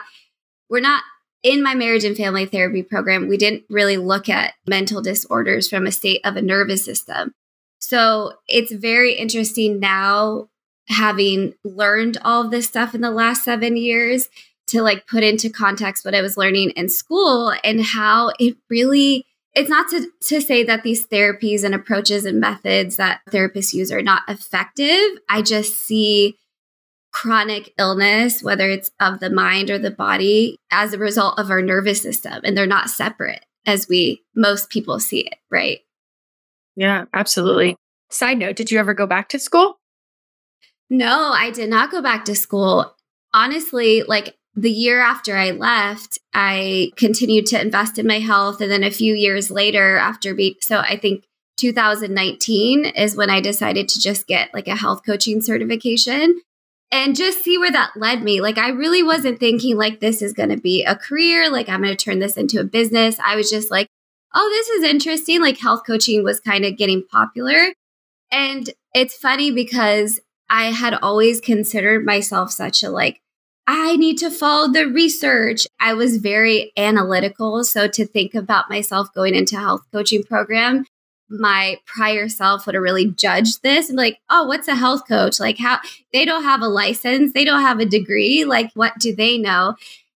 we're 0.70 0.80
not 0.80 1.04
in 1.42 1.64
my 1.64 1.76
marriage 1.76 2.04
and 2.04 2.16
family 2.16 2.46
therapy 2.46 2.84
program. 2.84 3.28
We 3.28 3.38
didn't 3.38 3.64
really 3.70 3.98
look 3.98 4.30
at 4.30 4.54
mental 4.68 5.02
disorders 5.02 5.70
from 5.70 5.86
a 5.86 5.92
state 5.92 6.22
of 6.24 6.36
a 6.36 6.42
nervous 6.42 6.86
system. 6.86 7.34
So 7.80 8.34
it's 8.48 8.72
very 8.72 9.14
interesting 9.14 9.80
now 9.80 10.48
having 10.88 11.54
learned 11.64 12.18
all 12.24 12.46
of 12.46 12.52
this 12.52 12.68
stuff 12.68 12.96
in 12.96 13.02
the 13.02 13.12
last 13.12 13.44
seven 13.44 13.76
years 13.76 14.30
to 14.68 14.82
like 14.82 15.08
put 15.08 15.24
into 15.24 15.50
context 15.50 16.06
what 16.06 16.16
I 16.16 16.22
was 16.22 16.38
learning 16.38 16.72
in 16.72 16.90
school 16.90 17.54
and 17.64 17.84
how 17.84 18.32
it 18.40 18.58
really 18.70 19.26
it's 19.56 19.70
not 19.70 19.88
to, 19.90 20.08
to 20.30 20.42
say 20.42 20.64
that 20.64 20.82
these 20.82 21.06
therapies 21.06 21.64
and 21.64 21.76
approaches 21.76 22.26
and 22.26 22.40
methods 22.40 22.96
that 22.96 23.22
therapists 23.30 23.74
use 23.74 23.92
are 23.92 24.02
not 24.02 24.24
effective. 24.28 25.20
I 25.30 25.44
just 25.44 25.76
see 25.86 26.38
chronic 27.14 27.74
illness, 27.78 28.44
whether 28.44 28.70
it's 28.70 28.92
of 29.00 29.20
the 29.20 29.30
mind 29.30 29.70
or 29.70 29.80
the 29.80 29.92
body, 29.92 30.58
as 30.72 30.94
a 30.94 30.98
result 30.98 31.40
of 31.40 31.50
our 31.50 31.62
nervous 31.62 32.02
system, 32.02 32.42
and 32.44 32.58
they're 32.58 32.68
not 32.68 32.90
separate 32.90 33.46
as 33.66 33.88
we 33.88 34.24
most 34.36 34.70
people 34.70 35.00
see 35.00 35.22
it, 35.22 35.36
right? 35.50 35.80
Yeah, 36.76 37.06
absolutely. 37.14 37.78
Side 38.10 38.40
note, 38.40 38.56
did 38.56 38.72
you 38.72 38.80
ever 38.80 38.94
go 38.94 39.08
back 39.08 39.30
to 39.30 39.40
school? 39.40 39.80
No, 40.90 41.32
I 41.34 41.52
did 41.52 41.70
not 41.70 41.92
go 41.92 42.02
back 42.02 42.26
to 42.26 42.36
school. 42.36 42.94
Honestly, 43.34 44.04
like 44.04 44.36
the 44.56 44.72
year 44.72 45.00
after 45.00 45.36
I 45.36 45.52
left, 45.52 46.20
I 46.34 46.92
continued 46.98 47.46
to 47.48 47.62
invest 47.62 47.98
in 47.98 48.06
my 48.06 48.20
health. 48.20 48.62
And 48.62 48.70
then 48.70 48.84
a 48.84 48.92
few 48.92 49.16
years 49.16 49.50
later, 49.50 49.98
after 49.98 50.36
be 50.36 50.58
so 50.62 50.80
I 50.80 50.98
think 50.98 51.26
2019 51.58 52.86
is 52.86 53.16
when 53.16 53.30
I 53.30 53.40
decided 53.40 53.88
to 53.90 54.00
just 54.00 54.28
get 54.28 54.54
like 54.54 54.68
a 54.68 54.76
health 54.76 55.02
coaching 55.06 55.42
certification 55.42 56.42
and 56.94 57.16
just 57.16 57.44
see 57.44 57.58
where 57.58 57.72
that 57.72 57.98
led 57.98 58.22
me. 58.22 58.40
Like, 58.40 58.60
I 58.60 58.70
really 58.70 59.02
wasn't 59.02 59.40
thinking 59.40 59.76
like 59.76 60.00
this 60.00 60.22
is 60.22 60.32
going 60.32 60.50
to 60.50 60.58
be 60.58 60.84
a 60.84 60.96
career, 60.96 61.52
like, 61.52 61.68
I'm 61.68 61.82
going 61.82 61.96
to 61.96 62.02
turn 62.02 62.20
this 62.20 62.38
into 62.38 62.60
a 62.60 62.64
business. 62.64 63.18
I 63.20 63.36
was 63.36 63.50
just 63.50 63.72
like, 63.72 63.88
oh, 64.36 64.48
this 64.50 64.70
is 64.70 64.84
interesting. 64.84 65.42
Like, 65.42 65.60
health 65.60 65.82
coaching 65.88 66.24
was 66.24 66.40
kind 66.40 66.64
of 66.64 66.78
getting 66.78 67.04
popular. 67.12 67.74
And 68.32 68.70
it's 68.94 69.18
funny 69.18 69.50
because 69.50 70.20
I 70.50 70.66
had 70.66 70.94
always 71.02 71.42
considered 71.42 72.06
myself 72.06 72.52
such 72.52 72.84
a 72.84 72.90
like 72.92 73.20
I 73.66 73.96
need 73.96 74.18
to 74.18 74.30
follow 74.30 74.72
the 74.72 74.88
research. 74.88 75.66
I 75.80 75.94
was 75.94 76.18
very 76.18 76.74
analytical. 76.78 77.64
So 77.64 77.88
to 77.88 78.06
think 78.06 78.36
about 78.36 78.70
myself 78.70 79.08
going 79.16 79.36
into 79.36 79.58
health 79.58 79.82
coaching 79.92 80.24
program, 80.24 80.86
my 81.34 81.78
prior 81.86 82.30
self 82.30 82.66
would 82.66 82.76
have 82.76 82.84
really 82.84 83.10
judged 83.12 83.64
this 83.64 83.90
and 83.90 83.98
like, 83.98 84.20
oh, 84.30 84.46
what's 84.46 84.68
a 84.68 84.76
health 84.76 85.08
coach? 85.08 85.40
Like 85.40 85.58
how 85.58 85.80
they 86.14 86.26
don't 86.26 86.44
have 86.44 86.62
a 86.62 86.68
license, 86.68 87.34
they 87.34 87.44
don't 87.44 87.62
have 87.62 87.80
a 87.80 87.86
degree. 87.86 88.46
Like 88.46 88.72
what 88.76 88.94
do 89.00 89.16
they 89.16 89.38
know? 89.38 89.76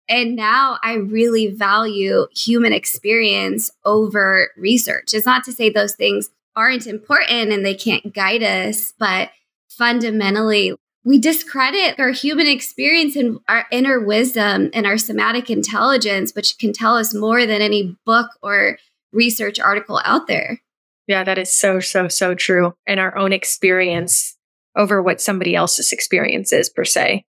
And 0.08 0.36
now 0.36 0.78
I 0.82 0.94
really 0.94 1.48
value 1.48 2.26
human 2.36 2.72
experience 2.72 3.70
over 3.84 4.50
research. 4.56 5.14
It's 5.14 5.26
not 5.26 5.42
to 5.44 5.52
say 5.52 5.70
those 5.70 5.94
things 5.94 6.30
aren't 6.54 6.86
important 6.86 7.52
and 7.52 7.64
they 7.64 7.74
can't 7.74 8.14
guide 8.14 8.42
us, 8.42 8.92
but 8.98 9.30
fundamentally 9.68 10.74
we 11.04 11.18
discredit 11.18 11.98
our 12.00 12.10
human 12.10 12.48
experience 12.48 13.14
and 13.14 13.38
our 13.48 13.66
inner 13.70 14.00
wisdom 14.00 14.70
and 14.74 14.86
our 14.86 14.98
somatic 14.98 15.50
intelligence, 15.50 16.32
which 16.34 16.58
can 16.58 16.72
tell 16.72 16.96
us 16.96 17.14
more 17.14 17.46
than 17.46 17.62
any 17.62 17.96
book 18.04 18.30
or 18.42 18.78
research 19.12 19.60
article 19.60 20.00
out 20.04 20.26
there. 20.26 20.60
Yeah, 21.06 21.24
that 21.24 21.38
is 21.38 21.54
so, 21.54 21.80
so, 21.80 22.08
so 22.08 22.34
true. 22.34 22.74
And 22.86 22.98
our 22.98 23.16
own 23.16 23.32
experience 23.32 24.36
over 24.76 25.02
what 25.02 25.20
somebody 25.20 25.54
else's 25.54 25.92
experience 25.92 26.52
is, 26.52 26.68
per 26.68 26.84
se. 26.84 27.24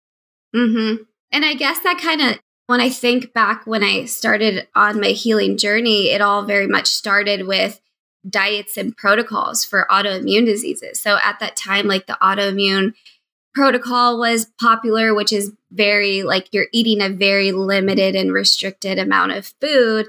Mm-hmm. 0.55 1.03
And 1.31 1.45
I 1.45 1.53
guess 1.53 1.79
that 1.79 1.99
kind 1.99 2.21
of, 2.21 2.39
when 2.67 2.81
I 2.81 2.89
think 2.89 3.33
back 3.33 3.65
when 3.65 3.83
I 3.83 4.05
started 4.05 4.67
on 4.75 4.99
my 4.99 5.09
healing 5.09 5.57
journey, 5.57 6.09
it 6.09 6.21
all 6.21 6.43
very 6.43 6.67
much 6.67 6.87
started 6.87 7.47
with 7.47 7.79
diets 8.29 8.77
and 8.77 8.95
protocols 8.95 9.63
for 9.63 9.87
autoimmune 9.89 10.45
diseases. 10.45 11.01
So 11.01 11.17
at 11.23 11.39
that 11.39 11.55
time, 11.55 11.87
like 11.87 12.07
the 12.07 12.17
autoimmune 12.21 12.93
protocol 13.53 14.19
was 14.19 14.47
popular, 14.59 15.13
which 15.13 15.31
is 15.31 15.53
very 15.71 16.23
like 16.23 16.49
you're 16.51 16.67
eating 16.73 17.01
a 17.01 17.09
very 17.09 17.51
limited 17.51 18.15
and 18.15 18.33
restricted 18.33 18.99
amount 18.99 19.31
of 19.31 19.53
food 19.61 20.07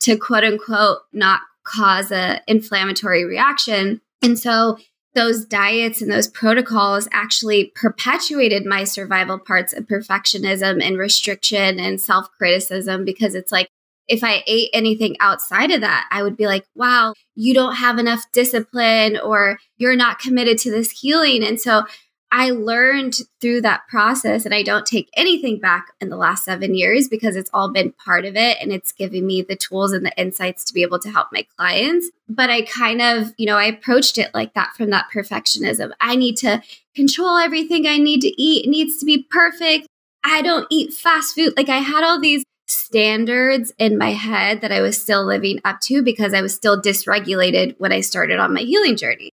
to 0.00 0.16
quote 0.16 0.44
unquote 0.44 0.98
not 1.12 1.40
cause 1.64 2.10
a 2.10 2.40
inflammatory 2.46 3.24
reaction. 3.24 4.00
And 4.22 4.38
so 4.38 4.78
those 5.14 5.44
diets 5.44 6.00
and 6.00 6.10
those 6.10 6.28
protocols 6.28 7.08
actually 7.12 7.72
perpetuated 7.74 8.64
my 8.64 8.84
survival 8.84 9.38
parts 9.38 9.72
of 9.72 9.86
perfectionism 9.86 10.84
and 10.84 10.98
restriction 10.98 11.80
and 11.80 12.00
self 12.00 12.28
criticism 12.38 13.04
because 13.04 13.34
it's 13.34 13.50
like, 13.50 13.68
if 14.06 14.24
I 14.24 14.42
ate 14.46 14.70
anything 14.72 15.16
outside 15.20 15.70
of 15.70 15.82
that, 15.82 16.08
I 16.10 16.22
would 16.22 16.36
be 16.36 16.46
like, 16.46 16.64
wow, 16.74 17.14
you 17.36 17.54
don't 17.54 17.76
have 17.76 17.98
enough 17.98 18.24
discipline 18.32 19.16
or 19.18 19.58
you're 19.78 19.96
not 19.96 20.18
committed 20.18 20.58
to 20.58 20.70
this 20.70 20.90
healing. 20.90 21.44
And 21.44 21.60
so 21.60 21.84
I 22.32 22.50
learned 22.50 23.16
through 23.40 23.62
that 23.62 23.88
process, 23.88 24.44
and 24.44 24.54
I 24.54 24.62
don't 24.62 24.86
take 24.86 25.10
anything 25.14 25.58
back 25.58 25.88
in 26.00 26.10
the 26.10 26.16
last 26.16 26.44
seven 26.44 26.76
years 26.76 27.08
because 27.08 27.34
it's 27.34 27.50
all 27.52 27.72
been 27.72 27.92
part 27.92 28.24
of 28.24 28.36
it 28.36 28.56
and 28.60 28.72
it's 28.72 28.92
giving 28.92 29.26
me 29.26 29.42
the 29.42 29.56
tools 29.56 29.92
and 29.92 30.06
the 30.06 30.16
insights 30.16 30.64
to 30.64 30.74
be 30.74 30.82
able 30.82 31.00
to 31.00 31.10
help 31.10 31.28
my 31.32 31.44
clients. 31.56 32.08
But 32.28 32.48
I 32.48 32.62
kind 32.62 33.02
of, 33.02 33.32
you 33.36 33.46
know, 33.46 33.56
I 33.56 33.64
approached 33.64 34.16
it 34.16 34.32
like 34.32 34.54
that 34.54 34.74
from 34.76 34.90
that 34.90 35.08
perfectionism. 35.12 35.90
I 36.00 36.14
need 36.14 36.36
to 36.38 36.62
control 36.94 37.36
everything 37.36 37.86
I 37.86 37.98
need 37.98 38.20
to 38.20 38.40
eat, 38.40 38.66
it 38.66 38.70
needs 38.70 38.98
to 38.98 39.06
be 39.06 39.26
perfect. 39.30 39.88
I 40.22 40.42
don't 40.42 40.66
eat 40.70 40.92
fast 40.92 41.34
food. 41.34 41.54
Like 41.56 41.68
I 41.68 41.78
had 41.78 42.04
all 42.04 42.20
these 42.20 42.44
standards 42.68 43.72
in 43.78 43.98
my 43.98 44.10
head 44.10 44.60
that 44.60 44.70
I 44.70 44.80
was 44.80 45.00
still 45.00 45.24
living 45.24 45.60
up 45.64 45.80
to 45.82 46.02
because 46.02 46.32
I 46.32 46.42
was 46.42 46.54
still 46.54 46.80
dysregulated 46.80 47.74
when 47.78 47.92
I 47.92 48.00
started 48.00 48.38
on 48.38 48.54
my 48.54 48.60
healing 48.60 48.96
journey. 48.96 49.30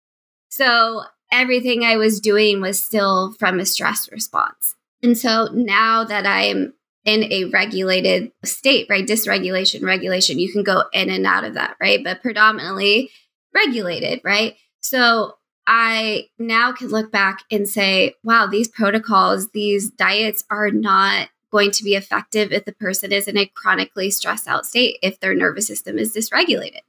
So 0.48 1.04
everything 1.32 1.84
I 1.84 1.96
was 1.96 2.20
doing 2.20 2.60
was 2.60 2.82
still 2.82 3.32
from 3.38 3.60
a 3.60 3.66
stress 3.66 4.10
response. 4.10 4.74
And 5.02 5.16
so 5.16 5.48
now 5.52 6.04
that 6.04 6.26
I'm 6.26 6.72
in 7.04 7.30
a 7.32 7.44
regulated 7.46 8.32
state, 8.44 8.86
right? 8.90 9.06
Dysregulation, 9.06 9.82
regulation, 9.82 10.38
you 10.38 10.52
can 10.52 10.64
go 10.64 10.84
in 10.92 11.08
and 11.08 11.26
out 11.26 11.44
of 11.44 11.54
that, 11.54 11.76
right? 11.80 12.02
But 12.02 12.20
predominantly 12.20 13.10
regulated, 13.54 14.20
right? 14.24 14.56
So 14.80 15.36
I 15.66 16.28
now 16.38 16.72
can 16.72 16.88
look 16.88 17.12
back 17.12 17.40
and 17.50 17.68
say, 17.68 18.14
wow, 18.22 18.46
these 18.46 18.68
protocols, 18.68 19.50
these 19.50 19.90
diets 19.90 20.44
are 20.50 20.70
not 20.70 21.28
going 21.52 21.70
to 21.72 21.84
be 21.84 21.94
effective 21.94 22.52
if 22.52 22.64
the 22.64 22.72
person 22.72 23.12
is 23.12 23.28
in 23.28 23.38
a 23.38 23.46
chronically 23.46 24.10
stressed 24.10 24.48
out 24.48 24.66
state, 24.66 24.98
if 25.02 25.20
their 25.20 25.34
nervous 25.34 25.66
system 25.66 25.98
is 25.98 26.14
dysregulated. 26.14 26.80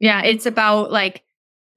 Yeah, 0.00 0.22
it's 0.22 0.46
about 0.46 0.90
like 0.90 1.24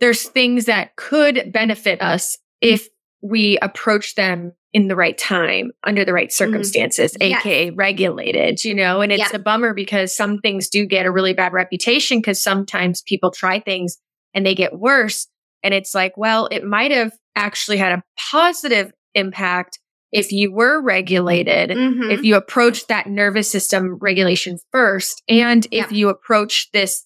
there's 0.01 0.24
things 0.24 0.65
that 0.65 0.96
could 0.98 1.51
benefit 1.53 2.01
us 2.01 2.38
if 2.60 2.89
we 3.22 3.58
approach 3.62 4.15
them 4.15 4.51
in 4.74 4.88
the 4.88 4.96
right 4.96 5.17
time 5.17 5.72
under 5.86 6.03
the 6.03 6.13
right 6.13 6.29
mm-hmm. 6.29 6.51
circumstances, 6.51 7.13
mm. 7.13 7.38
aka 7.38 7.65
yes. 7.65 7.74
regulated, 7.75 8.63
you 8.63 8.74
know, 8.74 9.01
and 9.01 9.12
it's 9.12 9.34
a 9.34 9.39
bummer 9.39 9.74
because 9.74 10.15
some 10.15 10.39
things 10.39 10.70
do 10.70 10.86
get 10.86 11.05
a 11.05 11.12
really 11.12 11.34
bad 11.34 11.53
reputation 11.53 12.17
because 12.17 12.41
sometimes 12.41 13.01
people 13.01 13.31
try 13.31 13.60
things 13.60 13.98
and 14.34 14.46
they 14.46 14.55
get 14.55 14.79
worse. 14.79 15.27
And 15.63 15.74
it's 15.74 15.93
like, 15.93 16.17
well, 16.17 16.48
it 16.51 16.63
might 16.63 16.91
have 16.91 17.13
actually 17.36 17.77
had 17.77 17.91
a 17.91 18.03
positive 18.31 18.91
impact 19.13 19.77
if 20.12 20.31
you 20.31 20.51
were 20.51 20.81
regulated, 20.81 21.70
mm-hmm. 21.70 22.10
if 22.12 22.24
you 22.24 22.36
approached 22.36 22.89
that 22.89 23.08
nervous 23.08 23.50
system 23.50 23.98
regulation 24.01 24.58
first, 24.72 25.22
and 25.29 25.65
if 25.72 25.91
you 25.91 26.10
approach 26.10 26.70
this 26.74 27.05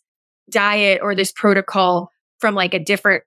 diet 0.49 1.01
or 1.03 1.13
this 1.13 1.31
protocol 1.31 2.09
from 2.39 2.55
like 2.55 2.73
a 2.73 2.79
different 2.79 3.23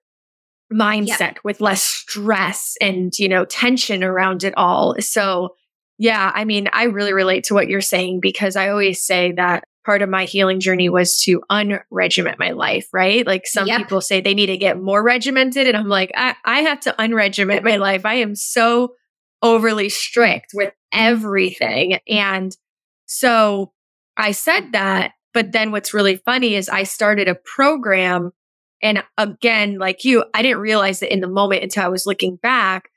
mindset 0.71 1.19
yeah. 1.19 1.33
with 1.43 1.61
less 1.61 1.83
stress 1.83 2.75
and, 2.79 3.17
you 3.17 3.27
know, 3.27 3.45
tension 3.45 4.03
around 4.03 4.43
it 4.43 4.53
all. 4.55 4.95
So, 4.99 5.55
yeah, 5.97 6.31
I 6.33 6.45
mean, 6.45 6.69
I 6.71 6.83
really 6.85 7.13
relate 7.13 7.45
to 7.45 7.53
what 7.53 7.67
you're 7.67 7.81
saying 7.81 8.19
because 8.21 8.55
I 8.55 8.69
always 8.69 9.03
say 9.03 9.33
that 9.33 9.63
part 9.85 10.01
of 10.01 10.09
my 10.09 10.25
healing 10.25 10.59
journey 10.59 10.89
was 10.89 11.21
to 11.23 11.41
unregiment 11.49 12.37
my 12.37 12.51
life, 12.51 12.87
right? 12.93 13.25
Like 13.25 13.47
some 13.47 13.67
yep. 13.67 13.79
people 13.79 14.01
say 14.01 14.21
they 14.21 14.33
need 14.33 14.47
to 14.47 14.57
get 14.57 14.79
more 14.79 15.01
regimented. 15.01 15.67
And 15.67 15.75
I'm 15.75 15.87
like, 15.87 16.11
I, 16.15 16.35
I 16.45 16.59
have 16.61 16.79
to 16.81 17.01
unregiment 17.01 17.63
my 17.63 17.77
life. 17.77 18.05
I 18.05 18.15
am 18.15 18.35
so 18.35 18.93
overly 19.41 19.89
strict 19.89 20.51
with 20.53 20.73
everything. 20.93 21.99
And 22.07 22.55
so 23.05 23.71
I 24.15 24.31
said 24.31 24.73
that. 24.73 25.13
But 25.33 25.51
then 25.51 25.71
what's 25.71 25.93
really 25.93 26.17
funny 26.17 26.55
is 26.55 26.69
I 26.69 26.83
started 26.83 27.27
a 27.27 27.35
program 27.35 28.31
and 28.81 29.03
again, 29.17 29.77
like 29.77 30.05
you, 30.05 30.23
I 30.33 30.41
didn't 30.41 30.59
realize 30.59 30.99
that 31.01 31.11
in 31.13 31.21
the 31.21 31.27
moment 31.27 31.63
until 31.63 31.83
I 31.83 31.89
was 31.89 32.05
looking 32.05 32.37
back. 32.37 32.89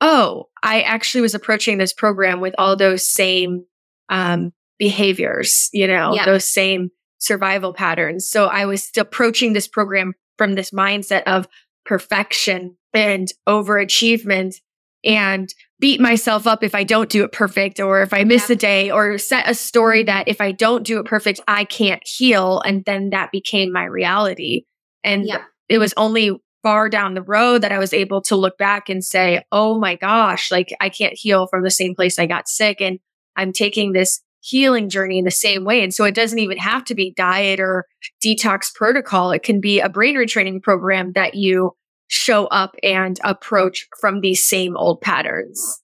Oh, 0.00 0.48
I 0.62 0.82
actually 0.82 1.22
was 1.22 1.34
approaching 1.34 1.78
this 1.78 1.92
program 1.92 2.40
with 2.40 2.54
all 2.58 2.76
those 2.76 3.08
same 3.08 3.64
um, 4.10 4.52
behaviors, 4.78 5.70
you 5.72 5.86
know, 5.86 6.12
those 6.26 6.46
same 6.50 6.90
survival 7.18 7.72
patterns. 7.72 8.28
So 8.28 8.46
I 8.46 8.66
was 8.66 8.90
approaching 8.96 9.52
this 9.54 9.66
program 9.66 10.12
from 10.36 10.54
this 10.54 10.70
mindset 10.70 11.22
of 11.22 11.48
perfection 11.86 12.76
and 12.92 13.28
overachievement 13.48 14.56
and 15.04 15.52
beat 15.78 16.00
myself 16.00 16.46
up 16.46 16.62
if 16.62 16.74
I 16.74 16.84
don't 16.84 17.08
do 17.10 17.22
it 17.24 17.32
perfect 17.32 17.80
or 17.80 18.02
if 18.02 18.12
I 18.12 18.24
miss 18.24 18.48
Yeah. 18.48 18.54
a 18.54 18.56
day 18.58 18.90
or 18.90 19.18
set 19.18 19.48
a 19.48 19.54
story 19.54 20.02
that 20.04 20.28
if 20.28 20.40
I 20.40 20.52
don't 20.52 20.84
do 20.84 20.98
it 20.98 21.06
perfect, 21.06 21.40
I 21.46 21.64
can't 21.64 22.02
heal. 22.04 22.60
And 22.60 22.84
then 22.84 23.10
that 23.10 23.30
became 23.32 23.72
my 23.72 23.84
reality. 23.84 24.64
And 25.06 25.26
Yeah. 25.26 25.42
it 25.70 25.78
was 25.78 25.94
only 25.96 26.32
far 26.62 26.88
down 26.88 27.14
the 27.14 27.22
road 27.22 27.62
that 27.62 27.72
I 27.72 27.78
was 27.78 27.94
able 27.94 28.20
to 28.22 28.36
look 28.36 28.58
back 28.58 28.88
and 28.88 29.04
say, 29.04 29.42
oh 29.52 29.78
my 29.78 29.94
gosh, 29.94 30.50
like 30.50 30.74
I 30.80 30.88
can't 30.88 31.14
heal 31.16 31.46
from 31.46 31.62
the 31.62 31.70
same 31.70 31.94
place 31.94 32.18
I 32.18 32.26
got 32.26 32.48
sick. 32.48 32.80
And 32.80 32.98
I'm 33.36 33.52
taking 33.52 33.92
this 33.92 34.20
healing 34.40 34.88
journey 34.88 35.18
in 35.18 35.24
the 35.24 35.30
same 35.30 35.64
way. 35.64 35.82
And 35.82 35.94
so 35.94 36.04
it 36.04 36.14
doesn't 36.14 36.38
even 36.38 36.58
have 36.58 36.84
to 36.86 36.94
be 36.94 37.12
diet 37.16 37.60
or 37.60 37.86
detox 38.24 38.74
protocol. 38.74 39.30
It 39.30 39.42
can 39.42 39.60
be 39.60 39.80
a 39.80 39.88
brain 39.88 40.16
retraining 40.16 40.62
program 40.62 41.12
that 41.12 41.34
you 41.34 41.72
show 42.08 42.46
up 42.46 42.74
and 42.82 43.18
approach 43.24 43.86
from 44.00 44.20
these 44.20 44.44
same 44.44 44.76
old 44.76 45.00
patterns. 45.00 45.82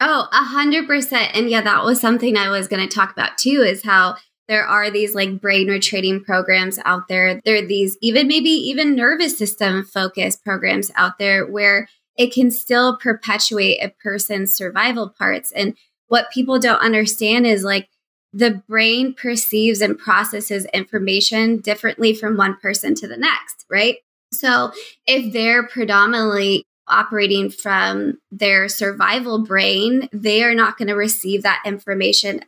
Oh, 0.00 0.28
a 0.32 0.44
hundred 0.44 0.86
percent. 0.86 1.30
And 1.34 1.48
yeah, 1.48 1.60
that 1.62 1.84
was 1.84 2.00
something 2.00 2.36
I 2.36 2.50
was 2.50 2.68
going 2.68 2.86
to 2.86 2.94
talk 2.94 3.12
about 3.12 3.38
too, 3.38 3.62
is 3.66 3.84
how 3.84 4.16
there 4.48 4.66
are 4.66 4.90
these 4.90 5.14
like 5.14 5.40
brain 5.40 5.68
retraining 5.68 6.22
programs 6.22 6.78
out 6.84 7.08
there. 7.08 7.40
There 7.44 7.62
are 7.62 7.66
these 7.66 7.96
even 8.00 8.28
maybe 8.28 8.50
even 8.50 8.94
nervous 8.94 9.36
system 9.38 9.84
focused 9.84 10.44
programs 10.44 10.90
out 10.96 11.18
there 11.18 11.46
where 11.46 11.88
it 12.16 12.32
can 12.32 12.50
still 12.50 12.96
perpetuate 12.98 13.78
a 13.82 13.92
person's 14.02 14.54
survival 14.54 15.14
parts. 15.18 15.50
And 15.52 15.76
what 16.08 16.30
people 16.30 16.58
don't 16.58 16.80
understand 16.80 17.46
is 17.46 17.64
like 17.64 17.88
the 18.32 18.62
brain 18.68 19.14
perceives 19.14 19.80
and 19.80 19.98
processes 19.98 20.66
information 20.66 21.58
differently 21.58 22.14
from 22.14 22.36
one 22.36 22.56
person 22.56 22.94
to 22.96 23.08
the 23.08 23.16
next, 23.16 23.64
right? 23.70 23.96
So 24.32 24.72
if 25.06 25.32
they're 25.32 25.66
predominantly 25.66 26.64
operating 26.88 27.48
from 27.50 28.18
their 28.30 28.68
survival 28.68 29.42
brain, 29.42 30.08
they 30.12 30.42
are 30.42 30.54
not 30.54 30.76
going 30.76 30.88
to 30.88 30.94
receive 30.94 31.42
that 31.42 31.62
information 31.64 32.40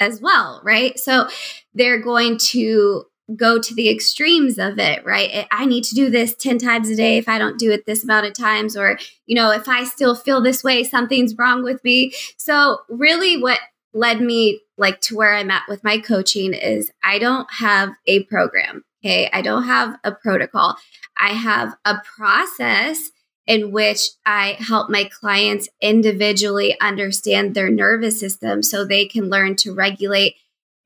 as 0.00 0.20
well, 0.20 0.60
right? 0.64 0.98
So 0.98 1.28
they're 1.74 2.00
going 2.00 2.38
to 2.38 3.04
go 3.36 3.58
to 3.58 3.74
the 3.74 3.90
extremes 3.90 4.58
of 4.58 4.78
it, 4.78 5.04
right? 5.04 5.46
I 5.50 5.66
need 5.66 5.84
to 5.84 5.94
do 5.94 6.08
this 6.08 6.34
10 6.34 6.58
times 6.58 6.88
a 6.88 6.96
day 6.96 7.18
if 7.18 7.28
I 7.28 7.38
don't 7.38 7.58
do 7.58 7.70
it 7.70 7.84
this 7.84 8.02
amount 8.02 8.26
of 8.26 8.32
times, 8.32 8.76
or, 8.76 8.98
you 9.26 9.34
know, 9.34 9.50
if 9.50 9.68
I 9.68 9.84
still 9.84 10.14
feel 10.14 10.40
this 10.40 10.64
way, 10.64 10.82
something's 10.82 11.36
wrong 11.36 11.62
with 11.62 11.84
me. 11.84 12.12
So, 12.38 12.78
really, 12.88 13.40
what 13.40 13.60
led 13.92 14.20
me 14.20 14.60
like 14.78 15.00
to 15.02 15.16
where 15.16 15.34
I'm 15.34 15.50
at 15.50 15.68
with 15.68 15.84
my 15.84 15.98
coaching 15.98 16.54
is 16.54 16.90
I 17.02 17.18
don't 17.18 17.50
have 17.52 17.90
a 18.06 18.24
program. 18.24 18.84
Okay. 19.04 19.28
I 19.32 19.42
don't 19.42 19.64
have 19.64 19.96
a 20.04 20.12
protocol. 20.12 20.76
I 21.16 21.30
have 21.30 21.76
a 21.84 21.96
process 22.16 23.10
in 23.48 23.72
which 23.72 24.10
I 24.26 24.58
help 24.60 24.90
my 24.90 25.04
clients 25.04 25.70
individually 25.80 26.78
understand 26.80 27.54
their 27.54 27.70
nervous 27.70 28.20
system 28.20 28.62
so 28.62 28.84
they 28.84 29.06
can 29.06 29.30
learn 29.30 29.56
to 29.56 29.74
regulate 29.74 30.36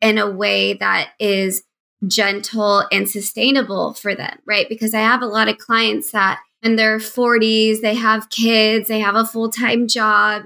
in 0.01 0.17
a 0.17 0.31
way 0.31 0.75
that 0.75 1.11
is 1.19 1.65
gentle 2.07 2.85
and 2.93 3.11
sustainable 3.11 3.95
for 3.95 4.15
them, 4.15 4.39
right? 4.47 4.69
Because 4.69 4.95
I 4.95 5.01
have 5.01 5.23
a 5.23 5.27
lot 5.27 5.49
of 5.49 5.59
clients 5.59 6.13
that 6.13 6.39
in 6.63 6.77
their 6.77 6.99
40s, 6.99 7.81
they 7.81 7.97
have 7.97 8.31
kids, 8.31 8.87
they 8.87 9.01
have 9.01 9.17
a 9.17 9.27
full 9.27 9.51
time 9.51 9.89
job. 9.89 10.45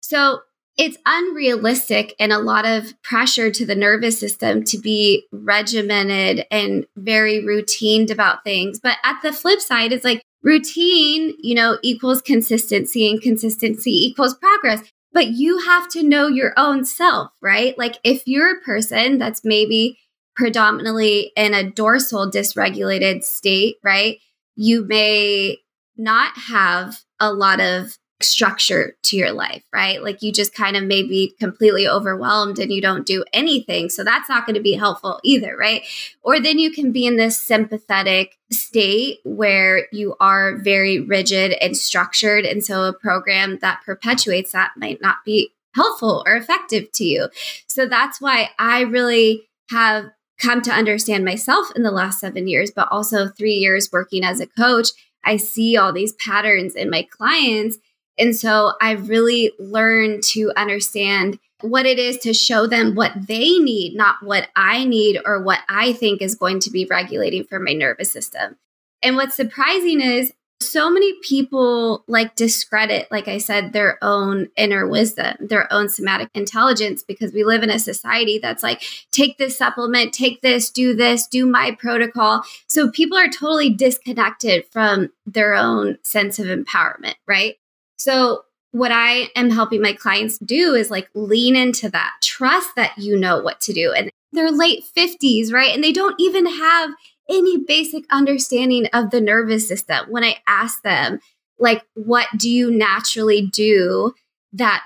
So 0.00 0.40
it's 0.76 0.98
unrealistic 1.06 2.14
and 2.20 2.32
a 2.32 2.38
lot 2.38 2.66
of 2.66 2.92
pressure 3.02 3.50
to 3.50 3.64
the 3.64 3.74
nervous 3.74 4.18
system 4.18 4.62
to 4.64 4.78
be 4.78 5.26
regimented 5.32 6.44
and 6.50 6.86
very 6.96 7.42
routined 7.42 8.10
about 8.10 8.44
things. 8.44 8.78
But 8.78 8.98
at 9.02 9.22
the 9.22 9.32
flip 9.32 9.60
side, 9.60 9.92
it's 9.92 10.04
like 10.04 10.20
routine, 10.46 11.34
you 11.40 11.56
know, 11.56 11.76
equals 11.82 12.22
consistency 12.22 13.10
and 13.10 13.20
consistency 13.20 13.90
equals 13.90 14.36
progress. 14.36 14.80
But 15.12 15.28
you 15.28 15.58
have 15.58 15.88
to 15.90 16.02
know 16.02 16.28
your 16.28 16.52
own 16.56 16.84
self, 16.84 17.32
right? 17.42 17.76
Like 17.76 17.96
if 18.04 18.22
you're 18.26 18.56
a 18.56 18.60
person 18.60 19.18
that's 19.18 19.44
maybe 19.44 19.98
predominantly 20.36 21.32
in 21.36 21.52
a 21.52 21.68
dorsal 21.68 22.30
dysregulated 22.30 23.24
state, 23.24 23.76
right? 23.82 24.18
You 24.54 24.84
may 24.86 25.58
not 25.96 26.36
have 26.36 27.00
a 27.18 27.32
lot 27.32 27.60
of 27.60 27.98
structure 28.22 28.96
to 29.02 29.16
your 29.16 29.32
life, 29.32 29.62
right? 29.74 30.02
Like 30.02 30.22
you 30.22 30.32
just 30.32 30.54
kind 30.54 30.76
of 30.76 30.84
may 30.84 31.02
be 31.02 31.34
completely 31.38 31.86
overwhelmed 31.86 32.58
and 32.58 32.72
you 32.72 32.80
don't 32.80 33.06
do 33.06 33.24
anything. 33.32 33.90
So 33.90 34.04
that's 34.04 34.28
not 34.28 34.46
going 34.46 34.54
to 34.54 34.62
be 34.62 34.72
helpful 34.72 35.20
either, 35.22 35.56
right? 35.56 35.82
Or 36.22 36.40
then 36.40 36.58
you 36.58 36.70
can 36.70 36.92
be 36.92 37.06
in 37.06 37.16
this 37.16 37.38
sympathetic 37.38 38.38
state 38.50 39.18
where 39.24 39.86
you 39.92 40.16
are 40.18 40.56
very 40.56 41.00
rigid 41.00 41.52
and 41.60 41.76
structured. 41.76 42.46
And 42.46 42.64
so 42.64 42.84
a 42.84 42.92
program 42.92 43.58
that 43.60 43.82
perpetuates 43.84 44.52
that 44.52 44.72
might 44.76 45.02
not 45.02 45.16
be 45.24 45.52
helpful 45.74 46.22
or 46.26 46.36
effective 46.36 46.90
to 46.92 47.04
you. 47.04 47.28
So 47.66 47.86
that's 47.86 48.20
why 48.20 48.50
I 48.58 48.80
really 48.80 49.48
have 49.70 50.06
come 50.40 50.62
to 50.62 50.70
understand 50.70 51.24
myself 51.24 51.68
in 51.76 51.82
the 51.82 51.90
last 51.90 52.20
seven 52.20 52.48
years, 52.48 52.70
but 52.74 52.88
also 52.90 53.28
three 53.28 53.54
years 53.54 53.90
working 53.92 54.24
as 54.24 54.40
a 54.40 54.46
coach. 54.46 54.88
I 55.24 55.36
see 55.36 55.76
all 55.76 55.92
these 55.92 56.12
patterns 56.12 56.74
in 56.74 56.88
my 56.88 57.02
clients. 57.02 57.78
And 58.18 58.34
so 58.34 58.72
I've 58.80 59.08
really 59.08 59.52
learned 59.58 60.22
to 60.32 60.52
understand 60.56 61.38
what 61.62 61.86
it 61.86 61.98
is 61.98 62.18
to 62.18 62.34
show 62.34 62.66
them 62.66 62.94
what 62.94 63.12
they 63.26 63.58
need, 63.58 63.96
not 63.96 64.16
what 64.22 64.48
I 64.54 64.84
need 64.84 65.20
or 65.24 65.42
what 65.42 65.60
I 65.68 65.92
think 65.94 66.20
is 66.20 66.34
going 66.34 66.60
to 66.60 66.70
be 66.70 66.86
regulating 66.86 67.44
for 67.44 67.58
my 67.58 67.72
nervous 67.72 68.10
system. 68.12 68.56
And 69.02 69.16
what's 69.16 69.36
surprising 69.36 70.00
is 70.00 70.32
so 70.60 70.90
many 70.90 71.12
people 71.20 72.02
like 72.08 72.34
discredit, 72.34 73.08
like 73.10 73.28
I 73.28 73.38
said, 73.38 73.72
their 73.72 73.98
own 74.02 74.48
inner 74.56 74.86
wisdom, 74.86 75.36
their 75.38 75.70
own 75.72 75.88
somatic 75.88 76.30
intelligence, 76.34 77.02
because 77.02 77.32
we 77.32 77.44
live 77.44 77.62
in 77.62 77.70
a 77.70 77.78
society 77.78 78.38
that's 78.38 78.62
like, 78.62 78.82
take 79.12 79.36
this 79.36 79.58
supplement, 79.58 80.14
take 80.14 80.40
this, 80.40 80.70
do 80.70 80.94
this, 80.94 81.26
do 81.26 81.46
my 81.46 81.76
protocol. 81.78 82.42
So 82.66 82.90
people 82.90 83.18
are 83.18 83.28
totally 83.28 83.70
disconnected 83.70 84.64
from 84.70 85.10
their 85.26 85.54
own 85.54 85.98
sense 86.02 86.38
of 86.38 86.46
empowerment, 86.46 87.16
right? 87.26 87.56
So, 87.96 88.42
what 88.72 88.92
I 88.92 89.30
am 89.34 89.50
helping 89.50 89.80
my 89.80 89.94
clients 89.94 90.38
do 90.38 90.74
is 90.74 90.90
like 90.90 91.08
lean 91.14 91.56
into 91.56 91.88
that, 91.90 92.12
trust 92.22 92.70
that 92.76 92.98
you 92.98 93.18
know 93.18 93.40
what 93.40 93.60
to 93.62 93.72
do. 93.72 93.92
And 93.92 94.10
they're 94.32 94.50
late 94.50 94.84
50s, 94.96 95.52
right? 95.52 95.74
And 95.74 95.82
they 95.82 95.92
don't 95.92 96.16
even 96.18 96.46
have 96.46 96.90
any 97.30 97.58
basic 97.58 98.04
understanding 98.10 98.86
of 98.92 99.10
the 99.10 99.20
nervous 99.20 99.66
system. 99.66 100.06
When 100.10 100.24
I 100.24 100.36
ask 100.46 100.82
them, 100.82 101.20
like, 101.58 101.84
what 101.94 102.26
do 102.36 102.50
you 102.50 102.70
naturally 102.70 103.46
do 103.46 104.12
that 104.52 104.84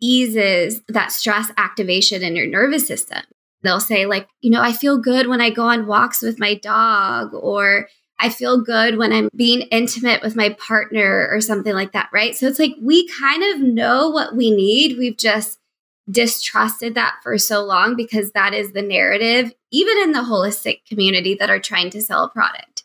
eases 0.00 0.80
that 0.88 1.12
stress 1.12 1.52
activation 1.56 2.22
in 2.22 2.34
your 2.34 2.46
nervous 2.46 2.86
system? 2.86 3.22
They'll 3.62 3.80
say, 3.80 4.06
like, 4.06 4.28
you 4.40 4.50
know, 4.50 4.62
I 4.62 4.72
feel 4.72 4.98
good 4.98 5.28
when 5.28 5.40
I 5.40 5.50
go 5.50 5.64
on 5.64 5.86
walks 5.86 6.22
with 6.22 6.40
my 6.40 6.54
dog, 6.54 7.32
or 7.34 7.88
I 8.20 8.28
feel 8.28 8.62
good 8.62 8.96
when 8.98 9.12
I'm 9.12 9.30
being 9.34 9.62
intimate 9.62 10.22
with 10.22 10.36
my 10.36 10.50
partner 10.50 11.28
or 11.30 11.40
something 11.40 11.72
like 11.74 11.92
that, 11.92 12.10
right? 12.12 12.36
So 12.36 12.46
it's 12.46 12.58
like 12.58 12.74
we 12.80 13.08
kind 13.08 13.42
of 13.54 13.60
know 13.60 14.10
what 14.10 14.36
we 14.36 14.50
need. 14.50 14.98
We've 14.98 15.16
just 15.16 15.58
distrusted 16.10 16.94
that 16.96 17.16
for 17.22 17.38
so 17.38 17.62
long 17.64 17.96
because 17.96 18.32
that 18.32 18.52
is 18.52 18.72
the 18.72 18.82
narrative, 18.82 19.52
even 19.70 19.98
in 19.98 20.12
the 20.12 20.20
holistic 20.20 20.84
community 20.88 21.34
that 21.38 21.50
are 21.50 21.60
trying 21.60 21.90
to 21.90 22.02
sell 22.02 22.24
a 22.24 22.28
product. 22.30 22.84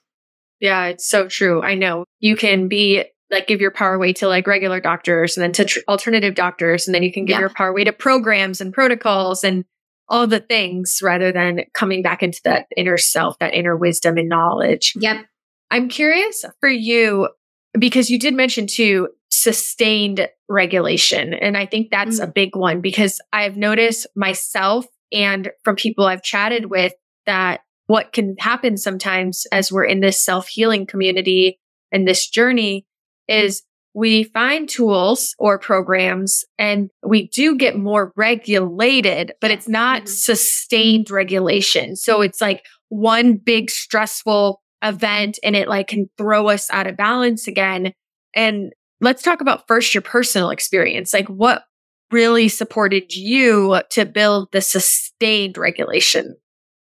Yeah, 0.60 0.86
it's 0.86 1.06
so 1.08 1.28
true. 1.28 1.62
I 1.62 1.76
know 1.76 2.06
you 2.20 2.36
can 2.36 2.68
be 2.68 3.04
like 3.32 3.48
give 3.48 3.60
your 3.60 3.72
power 3.72 3.96
away 3.96 4.14
to 4.14 4.28
like 4.28 4.46
regular 4.48 4.80
doctors 4.80 5.36
and 5.36 5.44
then 5.44 5.52
to 5.54 5.66
tr- 5.66 5.80
alternative 5.88 6.36
doctors, 6.36 6.88
and 6.88 6.94
then 6.94 7.04
you 7.04 7.12
can 7.12 7.26
give 7.26 7.36
Yeah. 7.36 7.40
your 7.42 7.50
power 7.50 7.70
away 7.70 7.84
to 7.84 7.92
programs 7.92 8.62
and 8.62 8.72
protocols 8.74 9.44
and 9.44 9.66
all 10.08 10.28
the 10.28 10.40
things 10.40 11.00
rather 11.02 11.32
than 11.32 11.62
coming 11.74 12.02
back 12.02 12.22
into 12.22 12.40
that 12.44 12.68
inner 12.78 12.98
self, 12.98 13.40
that 13.40 13.54
inner 13.54 13.76
wisdom 13.76 14.18
and 14.18 14.30
knowledge. 14.30 14.94
Yep. 14.98 15.26
I'm 15.72 15.90
curious 15.90 16.46
for 16.60 16.70
you 16.70 17.30
because 17.78 18.10
you 18.10 18.20
did 18.20 18.34
mention 18.34 18.68
too 18.68 19.10
sustained 19.30 20.28
regulation. 20.48 21.34
And 21.34 21.58
I 21.58 21.66
think 21.66 21.90
that's 21.90 22.20
mm-hmm. 22.20 22.30
a 22.30 22.34
big 22.34 22.56
one 22.56 22.82
because 22.82 23.20
I've 23.34 23.58
noticed 23.58 24.08
myself 24.16 24.86
and 25.12 25.52
from 25.64 25.76
people 25.76 26.06
I've 26.06 26.24
chatted 26.24 26.70
with 26.70 26.94
that 27.26 27.62
what 27.88 28.14
can 28.14 28.36
happen 28.40 28.78
sometimes 28.78 29.46
as 29.52 29.72
we're 29.72 29.86
in 29.86 30.00
this 30.00 30.24
self 30.24 30.48
healing 30.48 30.86
community 30.86 31.60
and 31.92 32.08
this 32.08 32.28
journey 32.28 32.86
is 33.28 33.64
we 33.96 34.26
find 34.26 34.68
tools 34.68 35.34
or 35.40 35.58
programs 35.58 36.44
and 36.60 36.92
we 37.02 37.30
do 37.30 37.56
get 37.56 37.78
more 37.78 38.12
regulated, 38.18 39.32
but 39.40 39.52
it's 39.52 39.70
not 39.70 40.04
Mhm. 40.04 40.10
sustained 40.10 41.10
regulation. 41.10 41.96
So 41.96 42.22
it's 42.22 42.42
like 42.42 42.66
one 42.90 43.38
big 43.38 43.72
stressful 43.72 44.62
event 44.84 45.40
and 45.44 45.56
it 45.56 45.70
like 45.70 45.88
can 45.88 46.10
throw 46.18 46.50
us 46.50 46.70
out 46.72 46.88
of 46.88 46.98
balance 46.98 47.48
again. 47.48 47.94
And 48.36 48.74
let's 49.00 49.24
talk 49.24 49.40
about 49.40 49.66
first 49.66 49.96
your 49.96 50.02
personal 50.02 50.50
experience. 50.50 51.14
Like 51.14 51.28
what 51.30 51.64
really 52.12 52.50
supported 52.50 53.16
you 53.16 53.82
to 53.92 54.06
build 54.06 54.50
the 54.52 54.62
sustained 54.62 55.58
regulation? 55.58 56.36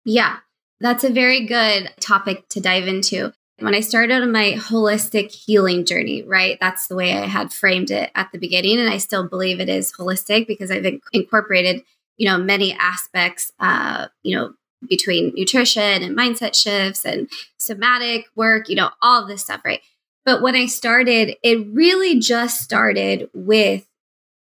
Yeah, 0.07 0.39
that's 0.81 1.05
a 1.05 1.11
very 1.11 1.47
good 1.47 1.93
topic 2.01 2.49
to 2.49 2.61
dive 2.61 2.89
into. 2.89 3.33
When 3.59 3.75
I 3.75 3.81
started 3.81 4.23
on 4.23 4.33
my 4.33 4.55
holistic 4.57 5.31
healing 5.31 5.85
journey, 5.85 6.23
right? 6.23 6.59
That's 6.61 6.89
the 6.89 6.97
way 6.97 7.13
I 7.13 7.27
had 7.27 7.53
framed 7.53 7.91
it 7.91 8.11
at 8.15 8.33
the 8.33 8.39
beginning. 8.39 8.81
And 8.81 8.89
I 8.89 8.99
still 8.99 9.29
believe 9.29 9.61
it 9.61 9.69
is 9.69 9.93
holistic 9.93 10.47
because 10.47 10.71
I've 10.71 10.87
incorporated, 11.13 11.83
you 12.17 12.29
know, 12.29 12.37
many 12.37 12.73
aspects, 12.75 13.53
uh, 13.61 14.09
you 14.23 14.37
know, 14.37 14.55
between 14.89 15.33
nutrition 15.37 16.03
and 16.03 16.17
mindset 16.17 16.55
shifts 16.61 17.05
and 17.05 17.31
somatic 17.59 18.27
work, 18.35 18.69
you 18.69 18.77
know, 18.77 18.91
all 19.01 19.27
this 19.27 19.43
stuff, 19.43 19.61
right? 19.65 19.81
But 20.25 20.43
when 20.43 20.55
I 20.57 20.67
started, 20.67 21.37
it 21.43 21.67
really 21.71 22.19
just 22.19 22.61
started 22.61 23.31
with 23.35 23.87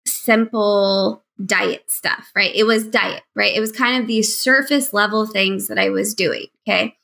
simple 0.07 1.23
diet 1.43 1.89
stuff, 1.89 2.31
right? 2.35 2.53
It 2.55 2.63
was 2.63 2.87
diet, 2.87 3.23
right? 3.35 3.55
It 3.55 3.59
was 3.59 3.71
kind 3.71 4.01
of 4.01 4.07
these 4.07 4.37
surface 4.37 4.93
level 4.93 5.25
things 5.25 5.67
that 5.67 5.79
I 5.79 5.89
was 5.89 6.13
doing. 6.13 6.47
Okay. 6.67 6.95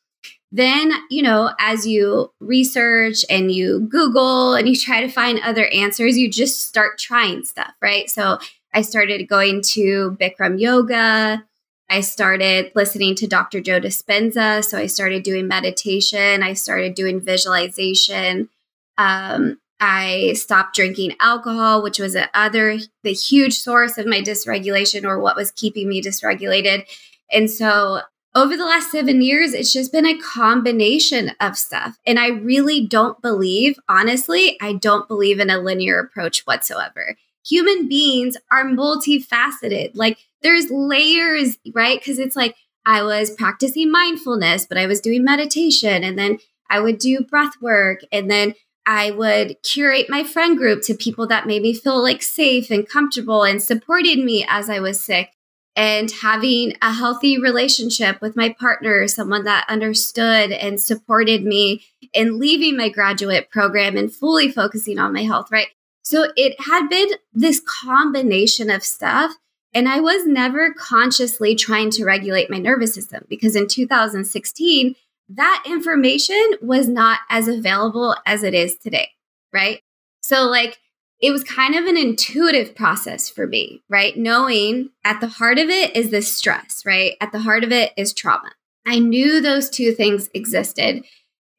Then, 0.51 0.91
you 1.12 1.21
know, 1.21 1.51
as 1.59 1.85
you 1.85 2.31
research 2.39 3.23
and 3.29 3.51
you 3.51 3.81
Google 3.81 4.55
and 4.55 4.67
you 4.67 4.75
try 4.75 5.01
to 5.01 5.07
find 5.07 5.39
other 5.41 5.67
answers, 5.67 6.17
you 6.17 6.29
just 6.29 6.67
start 6.67 6.97
trying 6.97 7.43
stuff, 7.45 7.71
right? 7.81 8.09
So 8.09 8.39
I 8.73 8.81
started 8.81 9.27
going 9.27 9.62
to 9.73 10.17
Bikram 10.19 10.59
yoga. 10.59 11.45
I 11.89 12.01
started 12.01 12.71
listening 12.75 13.15
to 13.15 13.27
Dr. 13.27 13.62
Joe 13.62 13.79
Dispenza. 13.79 14.63
So 14.63 14.77
I 14.77 14.88
started 14.88 15.23
doing 15.23 15.47
meditation. 15.47 16.43
I 16.43 16.53
started 16.53 16.93
doing 16.95 17.21
visualization. 17.21 18.49
Um, 18.97 19.59
I 19.79 20.33
stopped 20.33 20.75
drinking 20.75 21.15
alcohol, 21.19 21.81
which 21.81 21.99
was 21.99 22.15
a 22.15 22.29
other 22.38 22.77
the 23.03 23.13
huge 23.13 23.57
source 23.57 23.97
of 23.97 24.05
my 24.05 24.21
dysregulation 24.21 25.05
or 25.05 25.19
what 25.19 25.35
was 25.35 25.51
keeping 25.51 25.88
me 25.88 26.01
dysregulated. 26.01 26.85
And 27.31 27.49
so 27.49 28.01
over 28.35 28.55
the 28.55 28.65
last 28.65 28.91
seven 28.91 29.21
years, 29.21 29.53
it's 29.53 29.73
just 29.73 29.91
been 29.91 30.05
a 30.05 30.19
combination 30.19 31.31
of 31.39 31.57
stuff. 31.57 31.97
And 32.05 32.19
I 32.19 32.27
really 32.27 32.85
don't 32.85 33.21
believe, 33.21 33.79
honestly, 33.89 34.57
I 34.61 34.73
don't 34.73 35.07
believe 35.07 35.39
in 35.39 35.49
a 35.49 35.57
linear 35.57 35.99
approach 35.99 36.41
whatsoever. 36.45 37.15
Human 37.45 37.87
beings 37.87 38.37
are 38.51 38.65
multifaceted. 38.65 39.91
Like 39.95 40.19
there's 40.43 40.69
layers, 40.69 41.57
right? 41.73 41.99
Because 41.99 42.19
it's 42.19 42.35
like 42.35 42.55
I 42.85 43.03
was 43.03 43.31
practicing 43.31 43.91
mindfulness, 43.91 44.65
but 44.67 44.77
I 44.77 44.85
was 44.85 45.01
doing 45.01 45.23
meditation 45.23 46.03
and 46.03 46.17
then 46.17 46.37
I 46.69 46.79
would 46.79 46.99
do 46.99 47.21
breath 47.21 47.53
work 47.61 48.01
and 48.11 48.29
then 48.29 48.53
I 48.85 49.11
would 49.11 49.57
curate 49.63 50.07
my 50.09 50.23
friend 50.23 50.57
group 50.57 50.81
to 50.83 50.95
people 50.95 51.27
that 51.27 51.47
made 51.47 51.61
me 51.61 51.73
feel 51.73 52.01
like 52.01 52.23
safe 52.23 52.71
and 52.71 52.87
comfortable 52.87 53.43
and 53.43 53.61
supported 53.61 54.19
me 54.19 54.45
as 54.47 54.69
I 54.69 54.79
was 54.79 54.99
sick. 54.99 55.31
And 55.79 56.11
having 56.11 56.75
a 56.81 56.91
healthy 56.91 57.39
relationship 57.39 58.19
with 58.19 58.35
my 58.35 58.53
partner, 58.59 59.07
someone 59.07 59.45
that 59.45 59.65
understood 59.69 60.51
and 60.51 60.77
supported 60.77 61.45
me 61.45 61.85
in 62.11 62.37
leaving 62.37 62.75
my 62.75 62.89
graduate 62.89 63.49
program 63.49 63.95
and 63.95 64.13
fully 64.13 64.51
focusing 64.51 64.99
on 64.99 65.13
my 65.13 65.23
health, 65.23 65.49
right? 65.53 65.67
So 66.03 66.33
it 66.35 66.59
had 66.59 66.89
been 66.89 67.07
this 67.31 67.61
combination 67.61 68.69
of 68.69 68.83
stuff. 68.83 69.31
And 69.73 69.87
I 69.87 70.01
was 70.01 70.27
never 70.27 70.73
consciously 70.73 71.55
trying 71.55 71.91
to 71.91 72.03
regulate 72.03 72.49
my 72.49 72.57
nervous 72.57 72.93
system 72.93 73.23
because 73.29 73.55
in 73.55 73.69
2016, 73.69 74.95
that 75.29 75.63
information 75.65 76.55
was 76.61 76.89
not 76.89 77.19
as 77.29 77.47
available 77.47 78.17
as 78.25 78.43
it 78.43 78.53
is 78.53 78.75
today, 78.75 79.11
right? 79.53 79.81
So, 80.19 80.43
like, 80.43 80.79
it 81.21 81.32
was 81.32 81.43
kind 81.43 81.75
of 81.75 81.86
an 81.86 81.97
intuitive 81.97 82.75
process 82.75 83.29
for 83.29 83.45
me, 83.45 83.84
right? 83.89 84.17
Knowing 84.17 84.89
at 85.03 85.19
the 85.19 85.27
heart 85.27 85.60
of 85.60 85.69
it 85.69 85.95
is 85.95 86.12
this 86.12 86.34
stress, 86.34 86.84
right? 86.86 87.13
At 87.19 87.32
the 87.32 87.39
heart 87.39 87.63
of 87.63 87.71
it 87.71 87.91
is 87.97 88.13
trauma. 88.13 88.51
I 88.88 88.99
knew 88.99 89.41
those 89.41 89.69
two 89.69 89.91
things 89.91 90.29
existed. 90.34 91.03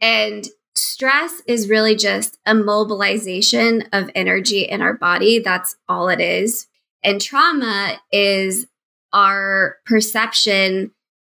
And 0.00 0.46
stress 0.74 1.42
is 1.46 1.68
really 1.68 1.94
just 1.94 2.38
a 2.46 2.54
mobilization 2.54 3.84
of 3.92 4.10
energy 4.14 4.62
in 4.62 4.80
our 4.80 4.94
body. 4.94 5.38
That's 5.38 5.76
all 5.88 6.08
it 6.08 6.20
is. 6.20 6.66
And 7.02 7.20
trauma 7.20 8.00
is 8.10 8.66
our 9.12 9.76
perception 9.84 10.92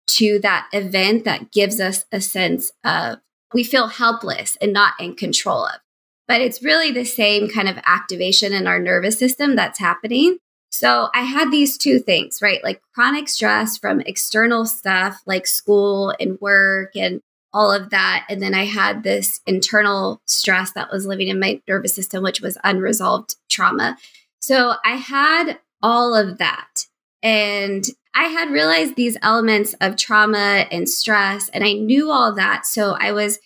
to 0.07 0.39
that 0.39 0.67
event 0.71 1.25
that 1.25 1.51
gives 1.51 1.79
us 1.79 2.05
a 2.11 2.21
sense 2.21 2.71
of 2.83 3.19
we 3.53 3.63
feel 3.63 3.87
helpless 3.87 4.57
and 4.61 4.73
not 4.73 4.93
in 4.99 5.15
control 5.15 5.65
of. 5.65 5.79
But 6.27 6.41
it's 6.41 6.63
really 6.63 6.91
the 6.91 7.05
same 7.05 7.49
kind 7.49 7.69
of 7.69 7.77
activation 7.85 8.53
in 8.53 8.67
our 8.67 8.79
nervous 8.79 9.19
system 9.19 9.55
that's 9.55 9.79
happening. 9.79 10.37
So 10.71 11.09
I 11.13 11.21
had 11.21 11.51
these 11.51 11.77
two 11.77 11.99
things, 11.99 12.39
right? 12.41 12.63
Like 12.63 12.81
chronic 12.93 13.29
stress 13.29 13.77
from 13.77 14.01
external 14.01 14.65
stuff 14.65 15.21
like 15.25 15.47
school 15.47 16.13
and 16.19 16.37
work 16.41 16.95
and 16.95 17.21
all 17.53 17.71
of 17.71 17.91
that. 17.91 18.25
And 18.29 18.41
then 18.41 18.53
I 18.53 18.65
had 18.65 19.03
this 19.03 19.39
internal 19.47 20.21
stress 20.25 20.71
that 20.71 20.91
was 20.91 21.05
living 21.05 21.29
in 21.29 21.39
my 21.39 21.61
nervous 21.67 21.95
system, 21.95 22.23
which 22.23 22.41
was 22.41 22.57
unresolved 22.65 23.35
trauma. 23.49 23.97
So 24.39 24.73
I 24.83 24.95
had 24.95 25.59
all 25.81 26.13
of 26.13 26.39
that. 26.39 26.87
And 27.23 27.85
I 28.13 28.25
had 28.25 28.51
realized 28.51 28.95
these 28.95 29.17
elements 29.21 29.73
of 29.79 29.95
trauma 29.95 30.67
and 30.71 30.87
stress, 30.87 31.49
and 31.49 31.63
I 31.63 31.73
knew 31.73 32.11
all 32.11 32.35
that. 32.35 32.65
So 32.65 32.95
I 32.99 33.11
was 33.11 33.39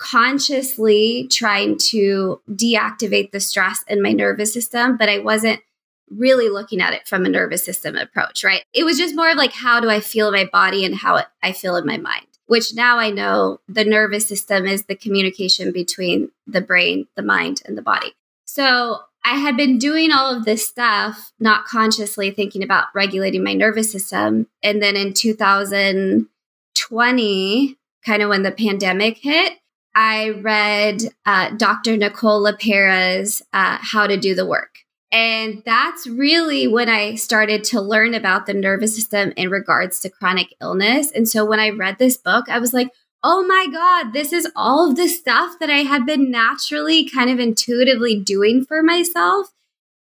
consciously 0.00 1.28
trying 1.30 1.76
to 1.76 2.40
deactivate 2.50 3.30
the 3.30 3.38
stress 3.38 3.84
in 3.86 4.02
my 4.02 4.10
nervous 4.12 4.52
system, 4.52 4.96
but 4.96 5.08
I 5.10 5.18
wasn't 5.18 5.60
really 6.08 6.48
looking 6.48 6.80
at 6.80 6.94
it 6.94 7.06
from 7.06 7.26
a 7.26 7.28
nervous 7.28 7.64
system 7.64 7.94
approach, 7.96 8.42
right? 8.42 8.64
It 8.72 8.84
was 8.84 8.98
just 8.98 9.14
more 9.14 9.30
of 9.30 9.36
like, 9.36 9.52
how 9.52 9.78
do 9.78 9.90
I 9.90 10.00
feel 10.00 10.32
my 10.32 10.48
body 10.50 10.86
and 10.86 10.94
how 10.94 11.22
I 11.42 11.52
feel 11.52 11.76
in 11.76 11.84
my 11.86 11.98
mind, 11.98 12.26
which 12.46 12.74
now 12.74 12.98
I 12.98 13.10
know 13.10 13.60
the 13.68 13.84
nervous 13.84 14.26
system 14.26 14.66
is 14.66 14.86
the 14.86 14.96
communication 14.96 15.70
between 15.70 16.30
the 16.46 16.62
brain, 16.62 17.06
the 17.14 17.22
mind, 17.22 17.60
and 17.66 17.78
the 17.78 17.82
body. 17.82 18.14
So 18.46 19.00
I 19.22 19.34
had 19.34 19.54
been 19.56 19.78
doing 19.78 20.12
all 20.12 20.34
of 20.34 20.46
this 20.46 20.66
stuff, 20.66 21.32
not 21.38 21.66
consciously 21.66 22.30
thinking 22.30 22.62
about 22.64 22.86
regulating 22.94 23.44
my 23.44 23.52
nervous 23.52 23.92
system. 23.92 24.46
And 24.62 24.82
then 24.82 24.96
in 24.96 25.12
2020, 25.12 27.76
kind 28.04 28.22
of 28.22 28.30
when 28.30 28.42
the 28.42 28.50
pandemic 28.50 29.18
hit, 29.18 29.59
I 29.94 30.30
read 30.30 31.02
uh, 31.26 31.50
Dr. 31.56 31.96
Nicole 31.96 32.42
LePera's 32.42 33.42
uh, 33.52 33.78
How 33.80 34.06
to 34.06 34.16
Do 34.16 34.34
the 34.34 34.46
Work. 34.46 34.76
And 35.12 35.62
that's 35.66 36.06
really 36.06 36.68
when 36.68 36.88
I 36.88 37.16
started 37.16 37.64
to 37.64 37.80
learn 37.80 38.14
about 38.14 38.46
the 38.46 38.54
nervous 38.54 38.94
system 38.94 39.32
in 39.36 39.50
regards 39.50 40.00
to 40.00 40.10
chronic 40.10 40.54
illness. 40.60 41.10
And 41.10 41.28
so 41.28 41.44
when 41.44 41.58
I 41.58 41.70
read 41.70 41.98
this 41.98 42.16
book, 42.16 42.48
I 42.48 42.60
was 42.60 42.72
like, 42.72 42.90
oh 43.24 43.44
my 43.44 43.66
God, 43.70 44.12
this 44.12 44.32
is 44.32 44.48
all 44.54 44.88
of 44.88 44.96
the 44.96 45.08
stuff 45.08 45.56
that 45.58 45.68
I 45.68 45.78
had 45.78 46.06
been 46.06 46.30
naturally 46.30 47.08
kind 47.08 47.28
of 47.28 47.40
intuitively 47.40 48.20
doing 48.20 48.64
for 48.64 48.82
myself. 48.82 49.48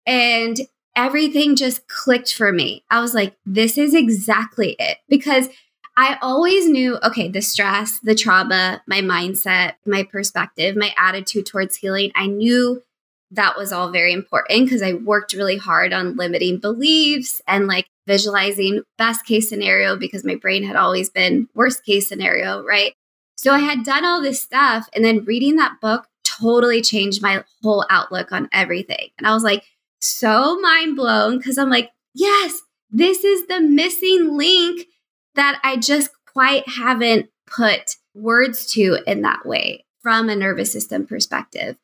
And 0.06 0.56
everything 0.96 1.54
just 1.54 1.86
clicked 1.88 2.32
for 2.32 2.52
me. 2.52 2.84
I 2.90 3.00
was 3.00 3.14
like, 3.14 3.36
this 3.44 3.76
is 3.76 3.94
exactly 3.94 4.74
it. 4.78 4.98
Because 5.08 5.48
I 5.96 6.18
always 6.20 6.68
knew 6.68 6.98
okay, 7.02 7.28
the 7.28 7.40
stress, 7.40 7.98
the 8.00 8.14
trauma, 8.14 8.82
my 8.86 9.00
mindset, 9.00 9.74
my 9.86 10.02
perspective, 10.02 10.76
my 10.76 10.92
attitude 10.98 11.46
towards 11.46 11.76
healing, 11.76 12.10
I 12.14 12.26
knew 12.26 12.82
that 13.30 13.56
was 13.56 13.72
all 13.72 13.90
very 13.90 14.12
important 14.12 14.66
because 14.66 14.82
I 14.82 14.94
worked 14.94 15.32
really 15.32 15.56
hard 15.56 15.92
on 15.92 16.16
limiting 16.16 16.58
beliefs 16.58 17.42
and 17.46 17.66
like 17.66 17.86
visualizing 18.06 18.82
best 18.98 19.24
case 19.24 19.48
scenario 19.48 19.96
because 19.96 20.24
my 20.24 20.34
brain 20.34 20.62
had 20.62 20.76
always 20.76 21.10
been 21.10 21.48
worst 21.54 21.84
case 21.84 22.08
scenario, 22.08 22.62
right? 22.64 22.94
So 23.36 23.52
I 23.52 23.58
had 23.58 23.84
done 23.84 24.04
all 24.04 24.22
this 24.22 24.40
stuff. 24.40 24.88
And 24.94 25.04
then 25.04 25.24
reading 25.24 25.56
that 25.56 25.80
book 25.80 26.06
totally 26.22 26.82
changed 26.82 27.22
my 27.22 27.44
whole 27.62 27.84
outlook 27.90 28.32
on 28.32 28.48
everything. 28.52 29.08
And 29.18 29.26
I 29.26 29.34
was 29.34 29.42
like, 29.42 29.64
so 30.00 30.58
mind 30.60 30.96
blown 30.96 31.38
because 31.38 31.58
I'm 31.58 31.70
like, 31.70 31.90
yes, 32.14 32.60
this 32.90 33.24
is 33.24 33.46
the 33.46 33.60
missing 33.60 34.36
link 34.36 34.86
that 35.34 35.60
I 35.62 35.76
just 35.76 36.10
quite 36.32 36.68
haven't 36.68 37.28
put 37.46 37.96
words 38.14 38.72
to 38.72 38.98
in 39.06 39.22
that 39.22 39.46
way 39.46 39.84
from 40.02 40.28
a 40.28 40.36
nervous 40.36 40.72
system 40.72 41.06
perspective. 41.06 41.76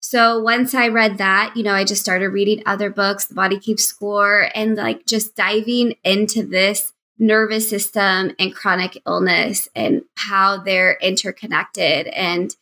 So 0.00 0.40
once 0.40 0.72
I 0.74 0.88
read 0.88 1.18
that, 1.18 1.54
you 1.56 1.62
know, 1.62 1.72
I 1.72 1.84
just 1.84 2.02
started 2.02 2.28
reading 2.28 2.62
other 2.64 2.90
books, 2.90 3.24
The 3.24 3.34
Body 3.34 3.58
Keeps 3.58 3.84
Score, 3.84 4.48
and 4.54 4.76
like 4.76 5.04
just 5.04 5.34
diving 5.34 5.94
into 6.04 6.44
this 6.44 6.92
nervous 7.18 7.68
system 7.68 8.32
and 8.38 8.54
chronic 8.54 9.02
illness 9.06 9.68
and 9.74 10.02
how 10.16 10.58
they're 10.58 10.98
interconnected 11.00 12.06
and 12.08 12.54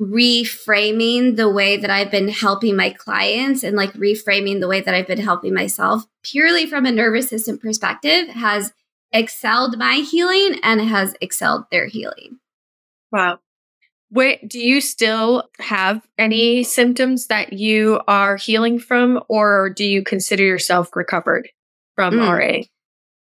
reframing 0.00 1.36
the 1.36 1.50
way 1.50 1.76
that 1.76 1.90
I've 1.90 2.10
been 2.10 2.28
helping 2.28 2.76
my 2.76 2.90
clients 2.90 3.64
and 3.64 3.76
like 3.76 3.92
reframing 3.94 4.60
the 4.60 4.68
way 4.68 4.80
that 4.80 4.94
I've 4.94 5.08
been 5.08 5.20
helping 5.20 5.52
myself 5.52 6.06
purely 6.22 6.66
from 6.66 6.86
a 6.86 6.92
nervous 6.92 7.28
system 7.28 7.58
perspective 7.58 8.28
has 8.28 8.72
excelled 9.12 9.78
my 9.78 9.94
healing 9.94 10.60
and 10.62 10.80
has 10.80 11.14
excelled 11.20 11.64
their 11.70 11.86
healing. 11.86 12.38
Wow. 13.10 13.38
Wait, 14.10 14.48
do 14.48 14.58
you 14.58 14.80
still 14.80 15.44
have 15.58 16.06
any 16.16 16.62
symptoms 16.62 17.26
that 17.26 17.52
you 17.52 18.00
are 18.08 18.36
healing 18.36 18.78
from, 18.78 19.22
or 19.28 19.68
do 19.68 19.84
you 19.84 20.02
consider 20.02 20.42
yourself 20.42 20.96
recovered 20.96 21.50
from 21.94 22.14
mm. 22.14 22.38
RA? 22.38 22.62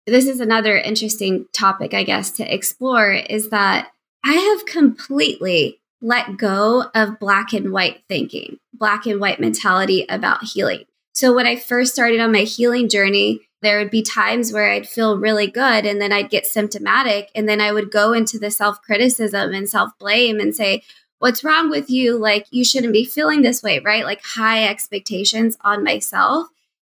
This 0.06 0.26
is 0.26 0.40
another 0.40 0.76
interesting 0.76 1.46
topic, 1.52 1.94
I 1.94 2.02
guess, 2.02 2.32
to 2.32 2.54
explore 2.54 3.12
is 3.12 3.50
that 3.50 3.92
I 4.24 4.32
have 4.32 4.66
completely 4.66 5.80
let 6.02 6.36
go 6.36 6.84
of 6.94 7.18
black 7.18 7.52
and 7.52 7.72
white 7.72 8.02
thinking, 8.08 8.58
black 8.72 9.06
and 9.06 9.20
white 9.20 9.40
mentality 9.40 10.04
about 10.08 10.44
healing. 10.44 10.84
So 11.12 11.32
when 11.32 11.46
I 11.46 11.56
first 11.56 11.94
started 11.94 12.20
on 12.20 12.32
my 12.32 12.40
healing 12.40 12.88
journey, 12.88 13.40
there 13.64 13.78
would 13.78 13.90
be 13.90 14.02
times 14.02 14.52
where 14.52 14.70
I'd 14.70 14.88
feel 14.88 15.18
really 15.18 15.46
good 15.46 15.86
and 15.86 16.00
then 16.00 16.12
I'd 16.12 16.30
get 16.30 16.46
symptomatic. 16.46 17.30
And 17.34 17.48
then 17.48 17.60
I 17.60 17.72
would 17.72 17.90
go 17.90 18.12
into 18.12 18.38
the 18.38 18.50
self 18.50 18.82
criticism 18.82 19.52
and 19.52 19.68
self 19.68 19.90
blame 19.98 20.40
and 20.40 20.54
say, 20.54 20.82
What's 21.18 21.44
wrong 21.44 21.70
with 21.70 21.88
you? 21.88 22.18
Like, 22.18 22.46
you 22.50 22.64
shouldn't 22.64 22.92
be 22.92 23.04
feeling 23.04 23.42
this 23.42 23.62
way, 23.62 23.78
right? 23.78 24.04
Like, 24.04 24.20
high 24.22 24.68
expectations 24.68 25.56
on 25.62 25.82
myself. 25.82 26.48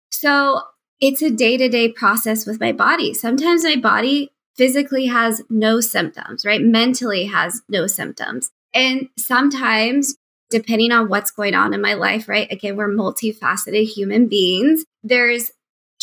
So 0.09 0.61
it's 0.99 1.21
a 1.21 1.29
day 1.29 1.57
to 1.57 1.69
day 1.69 1.89
process 1.89 2.45
with 2.45 2.59
my 2.59 2.71
body. 2.71 3.13
Sometimes 3.13 3.63
my 3.63 3.75
body 3.75 4.31
physically 4.55 5.07
has 5.07 5.41
no 5.49 5.81
symptoms, 5.81 6.45
right? 6.45 6.61
Mentally 6.61 7.25
has 7.25 7.61
no 7.69 7.87
symptoms. 7.87 8.51
And 8.73 9.09
sometimes, 9.17 10.15
depending 10.49 10.91
on 10.91 11.09
what's 11.09 11.31
going 11.31 11.53
on 11.53 11.73
in 11.73 11.81
my 11.81 11.93
life, 11.93 12.27
right? 12.27 12.51
Again, 12.51 12.75
we're 12.75 12.89
multifaceted 12.89 13.85
human 13.85 14.27
beings. 14.27 14.85
There's 15.03 15.51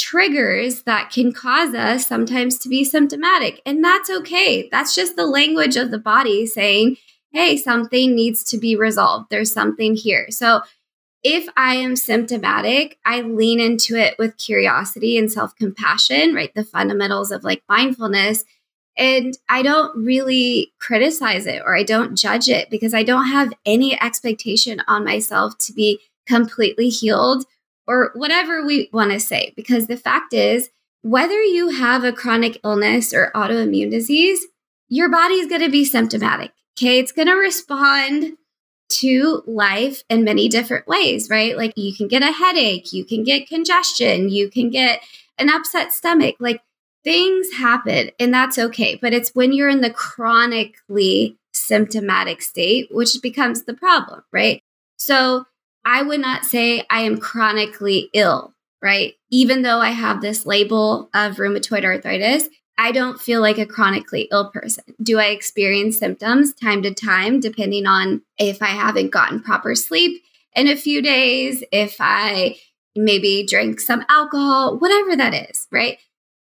triggers 0.02 0.82
that 0.82 1.10
can 1.12 1.32
cause 1.32 1.74
us 1.74 2.08
sometimes 2.08 2.58
to 2.58 2.68
be 2.68 2.82
symptomatic. 2.82 3.62
And 3.64 3.84
that's 3.84 4.10
okay. 4.10 4.68
That's 4.68 4.96
just 4.96 5.14
the 5.14 5.26
language 5.26 5.76
of 5.76 5.92
the 5.92 5.98
body 5.98 6.44
saying, 6.44 6.96
hey, 7.32 7.56
something 7.56 8.12
needs 8.12 8.42
to 8.44 8.58
be 8.58 8.74
resolved. 8.74 9.26
There's 9.30 9.52
something 9.52 9.94
here. 9.94 10.26
So 10.30 10.62
if 11.22 11.48
I 11.56 11.76
am 11.76 11.94
symptomatic, 11.94 12.98
I 13.06 13.20
lean 13.20 13.60
into 13.60 13.94
it 13.94 14.16
with 14.18 14.38
curiosity 14.38 15.16
and 15.16 15.30
self 15.30 15.54
compassion, 15.54 16.34
right? 16.34 16.52
The 16.52 16.64
fundamentals 16.64 17.30
of 17.30 17.44
like 17.44 17.62
mindfulness. 17.68 18.44
And 18.98 19.38
I 19.48 19.62
don't 19.62 20.04
really 20.04 20.72
criticize 20.80 21.46
it 21.46 21.62
or 21.64 21.76
I 21.76 21.84
don't 21.84 22.16
judge 22.16 22.48
it 22.48 22.70
because 22.70 22.92
I 22.92 23.04
don't 23.04 23.28
have 23.28 23.52
any 23.64 23.98
expectation 24.02 24.82
on 24.88 25.04
myself 25.04 25.56
to 25.58 25.72
be 25.72 26.00
completely 26.26 26.88
healed 26.88 27.46
or 27.86 28.12
whatever 28.14 28.64
we 28.64 28.88
want 28.92 29.12
to 29.12 29.20
say. 29.20 29.52
Because 29.56 29.86
the 29.86 29.96
fact 29.96 30.32
is, 30.32 30.70
whether 31.02 31.42
you 31.42 31.70
have 31.70 32.04
a 32.04 32.12
chronic 32.12 32.60
illness 32.64 33.12
or 33.12 33.32
autoimmune 33.34 33.90
disease, 33.90 34.46
your 34.88 35.08
body 35.08 35.34
is 35.34 35.48
going 35.48 35.62
to 35.62 35.70
be 35.70 35.84
symptomatic. 35.84 36.52
Okay. 36.78 36.98
It's 36.98 37.12
going 37.12 37.28
to 37.28 37.34
respond 37.34 38.36
to 38.88 39.42
life 39.46 40.02
in 40.08 40.24
many 40.24 40.48
different 40.48 40.86
ways, 40.86 41.28
right? 41.30 41.56
Like 41.56 41.72
you 41.76 41.94
can 41.94 42.08
get 42.08 42.22
a 42.22 42.32
headache, 42.32 42.92
you 42.92 43.04
can 43.04 43.24
get 43.24 43.48
congestion, 43.48 44.28
you 44.28 44.50
can 44.50 44.70
get 44.70 45.02
an 45.38 45.48
upset 45.48 45.92
stomach. 45.92 46.36
Like 46.38 46.60
things 47.02 47.52
happen 47.54 48.10
and 48.20 48.32
that's 48.32 48.58
okay. 48.58 48.96
But 48.96 49.14
it's 49.14 49.34
when 49.34 49.52
you're 49.52 49.68
in 49.68 49.80
the 49.80 49.90
chronically 49.90 51.38
symptomatic 51.52 52.42
state, 52.42 52.88
which 52.90 53.16
becomes 53.22 53.62
the 53.62 53.74
problem, 53.74 54.22
right? 54.32 54.62
So 54.96 55.46
I 55.84 56.02
would 56.02 56.20
not 56.20 56.44
say 56.44 56.84
I 56.90 57.02
am 57.02 57.18
chronically 57.18 58.10
ill, 58.12 58.54
right? 58.80 59.14
Even 59.30 59.62
though 59.62 59.80
I 59.80 59.90
have 59.90 60.20
this 60.20 60.46
label 60.46 61.10
of 61.14 61.36
rheumatoid 61.36 61.84
arthritis, 61.84 62.48
I 62.78 62.92
don't 62.92 63.20
feel 63.20 63.40
like 63.40 63.58
a 63.58 63.66
chronically 63.66 64.28
ill 64.30 64.50
person. 64.50 64.84
Do 65.02 65.18
I 65.18 65.26
experience 65.26 65.98
symptoms 65.98 66.54
time 66.54 66.82
to 66.82 66.94
time, 66.94 67.40
depending 67.40 67.86
on 67.86 68.22
if 68.38 68.62
I 68.62 68.68
haven't 68.68 69.10
gotten 69.10 69.42
proper 69.42 69.74
sleep 69.74 70.22
in 70.54 70.68
a 70.68 70.76
few 70.76 71.02
days, 71.02 71.62
if 71.70 71.96
I 72.00 72.56
maybe 72.94 73.46
drink 73.46 73.80
some 73.80 74.04
alcohol, 74.08 74.78
whatever 74.78 75.16
that 75.16 75.50
is, 75.50 75.66
right? 75.70 75.98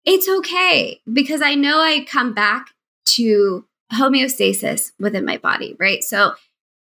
It's 0.06 0.30
okay 0.30 1.02
because 1.12 1.42
I 1.42 1.56
know 1.56 1.80
I 1.80 2.06
come 2.06 2.34
back 2.34 2.70
to 3.06 3.66
homeostasis 3.94 4.92
within 5.00 5.26
my 5.26 5.38
body, 5.38 5.76
right? 5.80 6.04
So 6.04 6.34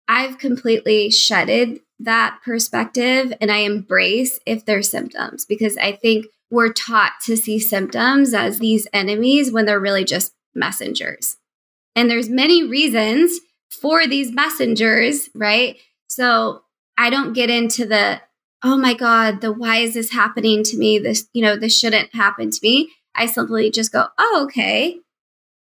I've 0.09 0.39
completely 0.39 1.11
shedded 1.11 1.81
that 1.99 2.41
perspective 2.45 3.33
and 3.41 3.51
I 3.51 3.59
embrace 3.59 4.39
if 4.47 4.65
there's 4.65 4.91
symptoms 4.91 5.45
because 5.45 5.77
I 5.77 5.93
think 5.93 6.27
we're 6.51 6.73
taught 6.73 7.13
to 7.25 7.37
see 7.37 7.59
symptoms 7.59 8.35
as 8.35 8.59
these 8.59 8.87
enemies 8.93 9.51
when 9.51 9.65
they're 9.67 9.81
really 9.81 10.05
just 10.05 10.33
messengers. 10.55 11.37
And 11.95 12.11
there's 12.11 12.29
many 12.29 12.63
reasons 12.63 13.41
for 13.71 14.07
these 14.07 14.31
messengers, 14.33 15.29
right? 15.35 15.77
So 16.09 16.63
I 16.99 17.11
don't 17.11 17.33
get 17.33 17.51
into 17.51 17.87
the 17.87 18.21
oh 18.63 18.77
my 18.77 18.95
god, 18.95 19.41
the 19.41 19.53
why 19.53 19.77
is 19.77 19.95
this 19.95 20.11
happening 20.13 20.65
to 20.65 20.77
me? 20.77 20.99
This, 20.99 21.29
you 21.33 21.43
know, 21.43 21.57
this 21.57 21.79
shouldn't 21.79 22.15
happen 22.15 22.51
to 22.51 22.59
me. 22.63 22.91
I 23.15 23.27
simply 23.27 23.71
just 23.71 23.93
go, 23.93 24.07
"Oh, 24.19 24.43
okay. 24.45 24.99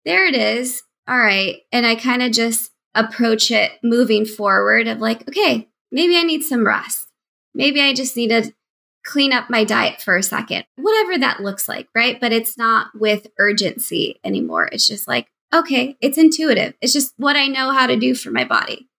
There 0.06 0.26
it 0.26 0.36
is. 0.36 0.82
All 1.08 1.20
right." 1.20 1.58
And 1.72 1.86
I 1.86 1.96
kind 1.96 2.22
of 2.22 2.32
just 2.32 2.72
approach 2.94 3.52
it 3.52 3.74
moving 3.84 4.26
forward 4.26 4.88
of 4.88 5.00
like, 5.00 5.28
okay, 5.28 5.68
maybe 5.96 6.18
I 6.18 6.24
need 6.24 6.44
some 6.44 6.68
rest. 6.68 7.08
Maybe 7.56 7.82
I 7.82 7.94
just 7.94 8.18
need 8.18 8.28
to 8.28 8.54
clean 9.06 9.32
up 9.32 9.50
my 9.50 9.64
diet 9.64 10.02
for 10.02 10.18
a 10.18 10.24
second, 10.24 10.66
whatever 10.76 11.18
that 11.18 11.40
looks 11.40 11.70
like, 11.70 11.88
right? 11.96 12.20
But 12.20 12.34
it's 12.34 12.58
not 12.58 12.88
with 12.94 13.28
urgency 13.40 14.20
anymore. 14.24 14.68
It's 14.72 14.88
just 14.88 15.08
like, 15.08 15.28
okay, 15.54 15.96
it's 16.02 16.18
intuitive. 16.18 16.74
It's 16.82 16.92
just 16.92 17.14
what 17.16 17.38
I 17.38 17.48
know 17.48 17.72
how 17.72 17.88
to 17.88 17.96
do 17.96 18.14
for 18.14 18.30
my 18.30 18.44
body. 18.44 18.90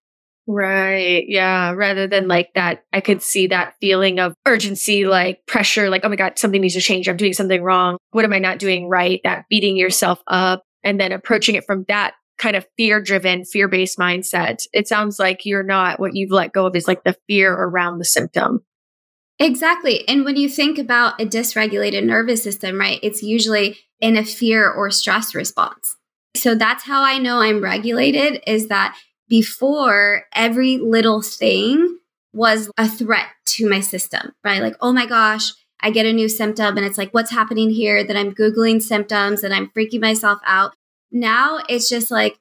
Right. 0.47 1.25
Yeah. 1.29 1.73
Rather 1.73 2.07
than 2.07 2.29
like 2.29 2.55
that, 2.55 2.85
I 2.93 3.01
could 3.01 3.21
see 3.21 3.49
that 3.49 3.75
feeling 3.81 4.19
of 4.19 4.35
urgency, 4.47 5.05
like 5.05 5.45
pressure, 5.47 5.91
like, 5.91 6.05
oh 6.05 6.09
my 6.09 6.17
God, 6.17 6.39
something 6.39 6.61
needs 6.61 6.75
to 6.75 6.81
change. 6.81 7.09
I'm 7.09 7.17
doing 7.17 7.35
something 7.35 7.63
wrong. 7.63 7.99
What 8.13 8.25
am 8.25 8.33
I 8.33 8.39
not 8.39 8.59
doing 8.59 8.89
right? 8.89 9.21
That 9.25 9.45
beating 9.51 9.77
yourself 9.77 10.23
up 10.29 10.63
and 10.85 10.99
then 11.01 11.13
approaching 11.13 11.57
it 11.57 11.67
from 11.67 11.85
that 11.89 12.15
kind 12.39 12.57
of 12.57 12.67
fear 12.77 13.01
driven, 13.01 13.45
fear 13.45 13.69
based 13.69 13.99
mindset. 13.99 14.67
It 14.73 14.89
sounds 14.89 15.19
like 15.19 15.47
you're 15.47 15.63
not 15.63 16.01
what 16.01 16.15
you've 16.15 16.31
let 16.31 16.53
go 16.53 16.67
of 16.67 16.77
is 16.77 16.89
like 16.89 17.05
the 17.05 17.17
fear 17.27 17.53
around 17.53 17.99
the 17.99 18.05
symptom. 18.05 18.65
Exactly. 19.39 20.07
And 20.09 20.25
when 20.25 20.37
you 20.37 20.49
think 20.49 20.79
about 20.79 21.21
a 21.21 21.27
dysregulated 21.27 22.05
nervous 22.05 22.43
system, 22.43 22.79
right, 22.79 22.99
it's 23.03 23.23
usually 23.23 23.79
in 24.01 24.17
a 24.17 24.25
fear 24.25 24.71
or 24.71 24.91
stress 24.91 25.35
response. 25.35 25.97
So 26.35 26.55
that's 26.55 26.85
how 26.85 27.03
I 27.03 27.19
know 27.19 27.39
I'm 27.39 27.63
regulated 27.63 28.43
is 28.47 28.69
that 28.69 28.97
before 29.29 30.25
every 30.35 30.79
little 30.79 31.23
thing 31.23 31.99
was 32.33 32.71
a 32.79 32.89
threat 32.89 33.27
to 33.47 33.69
my 33.69 33.81
system, 33.81 34.33
right? 34.45 34.63
Like, 34.63 34.77
oh 34.81 34.93
my 34.93 35.07
gosh, 35.07 35.53
I 35.81 35.91
get 35.91 36.07
a 36.07 36.13
new 36.13 36.29
symptom 36.29 36.77
and 36.77 36.87
it's 36.87 36.99
like, 36.99 37.13
what's 37.13 37.31
happening 37.31 37.71
here? 37.71 38.05
That 38.05 38.17
I'm 38.17 38.35
Googling 38.35 38.83
symptoms 38.83 39.43
and 39.43 39.55
I'm 39.55 39.69
freaking 39.69 40.01
myself 40.01 40.41
out. 40.45 40.75
Now 41.11 41.61
it's 41.69 41.89
just 41.89 42.11
like, 42.11 42.39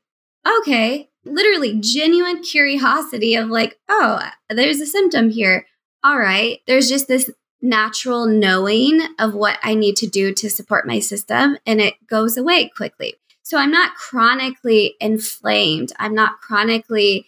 okay, 0.47 1.09
literally 1.23 1.79
genuine 1.79 2.41
curiosity 2.41 3.35
of 3.35 3.49
like, 3.49 3.79
oh, 3.89 4.21
there's 4.49 4.79
a 4.79 4.85
symptom 4.85 5.29
here. 5.29 5.65
All 6.03 6.19
right. 6.19 6.59
There's 6.67 6.87
just 6.87 7.07
this 7.07 7.31
natural 7.61 8.27
knowing 8.27 9.01
of 9.17 9.33
what 9.33 9.57
I 9.63 9.73
need 9.73 9.95
to 9.97 10.07
do 10.07 10.33
to 10.33 10.49
support 10.49 10.85
my 10.85 10.99
system, 10.99 11.57
and 11.65 11.81
it 11.81 11.95
goes 12.07 12.37
away 12.37 12.69
quickly. 12.69 13.15
So 13.41 13.57
I'm 13.57 13.71
not 13.71 13.95
chronically 13.95 14.95
inflamed. 14.99 15.93
I'm 15.97 16.15
not 16.15 16.41
chronically 16.41 17.27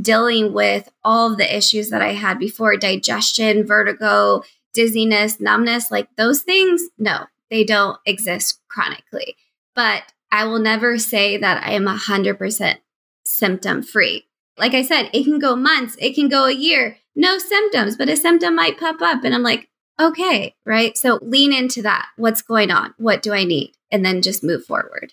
dealing 0.00 0.52
with 0.52 0.88
all 1.02 1.32
of 1.32 1.38
the 1.38 1.56
issues 1.56 1.90
that 1.90 2.02
I 2.02 2.12
had 2.12 2.38
before 2.38 2.76
digestion, 2.76 3.66
vertigo, 3.66 4.42
dizziness, 4.72 5.40
numbness, 5.40 5.90
like 5.90 6.08
those 6.16 6.42
things. 6.42 6.82
No, 6.98 7.26
they 7.50 7.64
don't 7.64 7.98
exist 8.06 8.60
chronically. 8.68 9.36
But 9.74 10.12
I 10.30 10.44
will 10.44 10.58
never 10.58 10.98
say 10.98 11.36
that 11.36 11.64
I 11.64 11.72
am 11.72 11.84
100% 11.84 12.76
symptom 13.24 13.82
free. 13.82 14.26
Like 14.56 14.74
I 14.74 14.82
said, 14.82 15.10
it 15.12 15.24
can 15.24 15.38
go 15.38 15.54
months, 15.54 15.96
it 16.00 16.14
can 16.14 16.28
go 16.28 16.46
a 16.46 16.52
year, 16.52 16.98
no 17.14 17.38
symptoms, 17.38 17.96
but 17.96 18.08
a 18.08 18.16
symptom 18.16 18.56
might 18.56 18.78
pop 18.78 19.00
up. 19.00 19.24
And 19.24 19.34
I'm 19.34 19.42
like, 19.42 19.68
okay, 20.00 20.54
right? 20.64 20.96
So 20.96 21.18
lean 21.22 21.52
into 21.52 21.82
that. 21.82 22.08
What's 22.16 22.42
going 22.42 22.70
on? 22.70 22.94
What 22.98 23.22
do 23.22 23.32
I 23.32 23.44
need? 23.44 23.72
And 23.90 24.04
then 24.04 24.22
just 24.22 24.44
move 24.44 24.64
forward. 24.64 25.12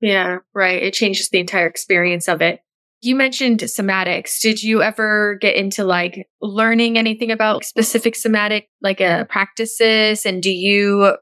Yeah, 0.00 0.38
right. 0.54 0.82
It 0.82 0.94
changes 0.94 1.28
the 1.28 1.40
entire 1.40 1.66
experience 1.66 2.28
of 2.28 2.40
it. 2.40 2.60
You 3.00 3.14
mentioned 3.14 3.60
somatics. 3.60 4.40
Did 4.40 4.62
you 4.62 4.82
ever 4.82 5.36
get 5.40 5.54
into 5.54 5.84
like 5.84 6.28
learning 6.40 6.98
anything 6.98 7.30
about 7.30 7.64
specific 7.64 8.16
somatic 8.16 8.68
like 8.80 9.00
uh, 9.00 9.24
practices? 9.24 10.26
And 10.26 10.42
do 10.42 10.50
you 10.50 11.16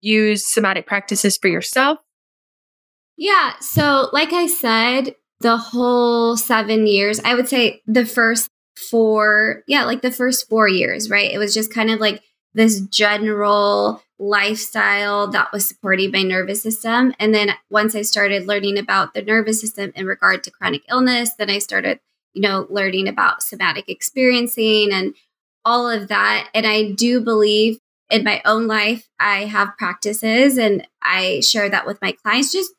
use 0.00 0.46
somatic 0.46 0.86
practices 0.86 1.38
for 1.38 1.48
yourself? 1.48 1.98
Yeah. 3.22 3.52
So, 3.60 4.08
like 4.12 4.32
I 4.32 4.48
said, 4.48 5.14
the 5.42 5.56
whole 5.56 6.36
seven 6.36 6.88
years, 6.88 7.20
I 7.20 7.36
would 7.36 7.48
say 7.48 7.80
the 7.86 8.04
first 8.04 8.50
four, 8.90 9.62
yeah, 9.68 9.84
like 9.84 10.02
the 10.02 10.10
first 10.10 10.48
four 10.48 10.66
years, 10.66 11.08
right? 11.08 11.30
It 11.30 11.38
was 11.38 11.54
just 11.54 11.72
kind 11.72 11.88
of 11.92 12.00
like 12.00 12.20
this 12.54 12.80
general 12.80 14.02
lifestyle 14.18 15.28
that 15.28 15.52
was 15.52 15.68
supporting 15.68 16.10
my 16.10 16.24
nervous 16.24 16.62
system. 16.62 17.14
And 17.20 17.32
then 17.32 17.54
once 17.70 17.94
I 17.94 18.02
started 18.02 18.48
learning 18.48 18.76
about 18.76 19.14
the 19.14 19.22
nervous 19.22 19.60
system 19.60 19.92
in 19.94 20.04
regard 20.04 20.42
to 20.42 20.50
chronic 20.50 20.82
illness, 20.90 21.34
then 21.34 21.48
I 21.48 21.60
started, 21.60 22.00
you 22.34 22.42
know, 22.42 22.66
learning 22.70 23.06
about 23.06 23.44
somatic 23.44 23.88
experiencing 23.88 24.90
and 24.92 25.14
all 25.64 25.88
of 25.88 26.08
that. 26.08 26.50
And 26.54 26.66
I 26.66 26.90
do 26.90 27.20
believe 27.20 27.78
in 28.10 28.24
my 28.24 28.42
own 28.44 28.66
life, 28.66 29.08
I 29.20 29.44
have 29.44 29.78
practices 29.78 30.58
and 30.58 30.88
I 31.00 31.38
share 31.38 31.68
that 31.68 31.86
with 31.86 32.02
my 32.02 32.10
clients, 32.10 32.52
just 32.52 32.72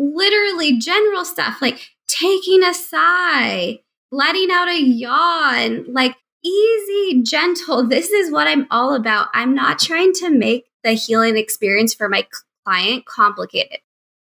literally 0.00 0.78
general 0.78 1.24
stuff 1.24 1.60
like 1.60 1.90
taking 2.08 2.64
a 2.64 2.74
sigh, 2.74 3.80
letting 4.10 4.48
out 4.50 4.68
a 4.68 4.80
yawn, 4.80 5.84
like 5.92 6.16
easy, 6.42 7.22
gentle. 7.22 7.86
This 7.86 8.10
is 8.10 8.32
what 8.32 8.48
I'm 8.48 8.66
all 8.70 8.94
about. 8.94 9.28
I'm 9.34 9.54
not 9.54 9.78
trying 9.78 10.12
to 10.14 10.30
make 10.30 10.64
the 10.82 10.92
healing 10.92 11.36
experience 11.36 11.94
for 11.94 12.08
my 12.08 12.26
client 12.64 13.04
complicated 13.04 13.78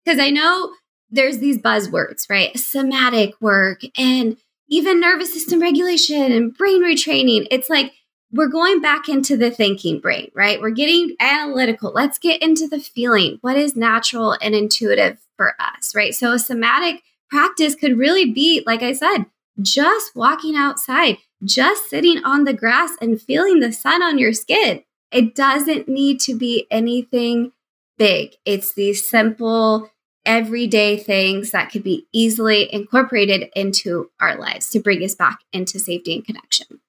because 0.04 0.18
I 0.18 0.30
know 0.30 0.74
there's 1.11 1.38
these 1.38 1.59
buzzwords, 1.59 2.28
right? 2.28 2.59
Somatic 2.59 3.40
work 3.40 3.83
and 3.96 4.37
even 4.68 5.00
nervous 5.00 5.33
system 5.33 5.61
regulation 5.61 6.33
and 6.33 6.56
brain 6.56 6.83
retraining. 6.83 7.46
It's 7.50 7.70
like 7.70 7.92
we're 8.33 8.49
going 8.49 8.81
back 8.81 9.09
into 9.09 9.37
the 9.37 9.51
thinking 9.51 10.01
brain, 10.01 10.31
right? 10.35 10.61
We're 10.61 10.71
getting 10.71 11.16
analytical. 11.21 11.93
Let's 11.93 12.19
get 12.19 12.40
into 12.43 12.69
the 12.69 12.81
feeling. 12.81 13.38
What 13.40 13.57
is 13.57 13.77
natural 13.77 14.37
and 14.40 14.55
intuitive 14.55 15.19
for 15.37 15.55
us, 15.61 15.95
right? 15.95 16.14
So 16.14 16.33
a 16.33 16.38
somatic 16.38 17.03
practice 17.29 17.75
could 17.75 17.99
really 17.99 18.31
be, 18.31 18.62
like 18.66 18.83
I 18.83 18.93
said, 18.93 19.27
just 19.61 20.14
walking 20.14 20.57
outside, 20.57 21.19
just 21.45 21.88
sitting 21.90 22.25
on 22.25 22.45
the 22.45 22.53
grass 22.53 22.93
and 23.01 23.21
feeling 23.21 23.61
the 23.61 23.73
sun 23.73 24.03
on 24.03 24.19
your 24.19 24.33
skin. 24.33 24.85
It 25.11 25.35
doesn't 25.35 25.88
need 25.88 26.21
to 26.21 26.37
be 26.37 26.66
anything 26.71 27.53
big. 27.99 28.37
It's 28.45 28.75
these 28.75 29.09
simple, 29.09 29.90
everyday 30.25 30.97
things 30.97 31.51
that 31.51 31.73
could 31.73 31.83
be 31.83 32.07
easily 32.12 32.73
incorporated 32.73 33.51
into 33.57 34.11
our 34.21 34.38
lives 34.38 34.71
to 34.71 34.81
bring 34.81 35.03
us 35.03 35.14
back 35.14 35.40
into 35.53 35.79
safety 35.79 36.14
and 36.14 36.25
connection. 36.25 36.81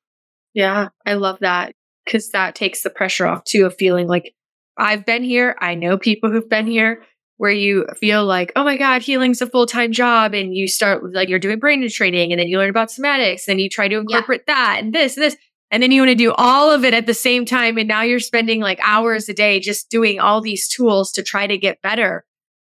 Yeah, 0.54 0.90
I 1.06 1.14
love 1.14 1.40
that 1.40 1.74
because 2.06 2.30
that 2.32 2.56
takes 2.56 2.84
the 2.84 2.90
pressure 2.90 3.28
off 3.28 3.44
too 3.44 3.66
of 3.66 3.76
feeling 3.76 4.08
like 4.08 4.34
I've 4.78 5.06
been 5.06 5.24
here. 5.24 5.56
I 5.60 5.76
know 5.76 5.98
people 5.98 6.32
who've 6.32 6.50
been 6.50 6.68
here 6.68 7.04
where 7.38 7.52
you 7.52 7.88
feel 8.00 8.24
like, 8.26 8.52
oh 8.56 8.64
my 8.64 8.78
God, 8.78 9.02
healing's 9.02 9.42
a 9.42 9.48
full 9.48 9.66
time 9.66 9.92
job. 9.92 10.34
And 10.34 10.56
you 10.56 10.68
start 10.68 11.14
like 11.14 11.28
you're 11.28 11.40
doing 11.40 11.60
brain 11.60 11.88
training 11.90 12.32
and 12.32 12.40
then 12.40 12.48
you 12.48 12.58
learn 12.58 12.70
about 12.70 12.90
somatics 12.90 13.48
and 13.48 13.60
you 13.60 13.70
try 13.70 13.88
to 13.88 13.98
incorporate 13.98 14.44
yeah. 14.48 14.56
that 14.56 14.84
and 14.84 14.94
this, 14.94 15.18
and 15.18 15.24
this. 15.24 15.38
And 15.72 15.82
then 15.82 15.92
you 15.92 16.02
want 16.02 16.10
to 16.10 16.16
do 16.16 16.34
all 16.34 16.70
of 16.70 16.84
it 16.84 16.94
at 16.94 17.06
the 17.06 17.14
same 17.14 17.46
time. 17.46 17.78
And 17.78 17.88
now 17.88 18.02
you're 18.02 18.20
spending 18.20 18.60
like 18.60 18.80
hours 18.84 19.30
a 19.30 19.34
day 19.34 19.60
just 19.60 19.90
doing 19.90 20.20
all 20.20 20.42
these 20.42 20.68
tools 20.68 21.12
to 21.14 21.24
try 21.24 21.48
to 21.48 21.58
get 21.58 21.82
better. 21.82 22.26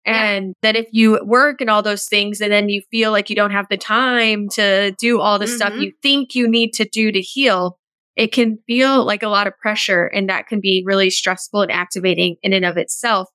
And 0.06 0.48
yeah. 0.48 0.54
that 0.62 0.76
if 0.76 0.88
you 0.92 1.20
work 1.24 1.62
and 1.62 1.70
all 1.70 1.82
those 1.82 2.06
things 2.06 2.42
and 2.42 2.52
then 2.52 2.70
you 2.70 2.82
feel 2.92 3.12
like 3.12 3.30
you 3.30 3.36
don't 3.36 3.52
have 3.52 3.68
the 3.70 3.78
time 3.78 4.50
to 4.50 4.92
do 5.00 5.22
all 5.22 5.40
the 5.40 5.46
mm-hmm. 5.46 5.56
stuff 5.56 5.74
you 5.76 5.94
think 6.02 6.36
you 6.36 6.48
need 6.48 6.74
to 6.74 6.86
do 6.86 7.12
to 7.12 7.22
heal, 7.22 7.80
it 8.16 8.32
can 8.32 8.60
feel 8.68 9.06
like 9.06 9.24
a 9.24 9.30
lot 9.30 9.48
of 9.48 9.58
pressure 9.58 10.06
and 10.06 10.30
that 10.30 10.48
can 10.48 10.60
be 10.60 10.84
really 10.86 11.10
stressful 11.10 11.62
and 11.62 11.72
activating 11.72 12.36
in 12.44 12.54
and 12.54 12.66
of 12.66 12.78
itself. 12.78 13.30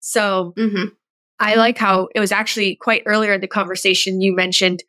So 0.00 0.54
mm-hmm. 0.56 0.86
I 1.38 1.56
like 1.56 1.76
how 1.76 2.08
it 2.14 2.20
was 2.20 2.32
actually 2.32 2.76
quite 2.76 3.02
earlier 3.04 3.32
in 3.32 3.40
the 3.40 3.48
conversation 3.48 4.20
you 4.20 4.34
mentioned 4.34 4.82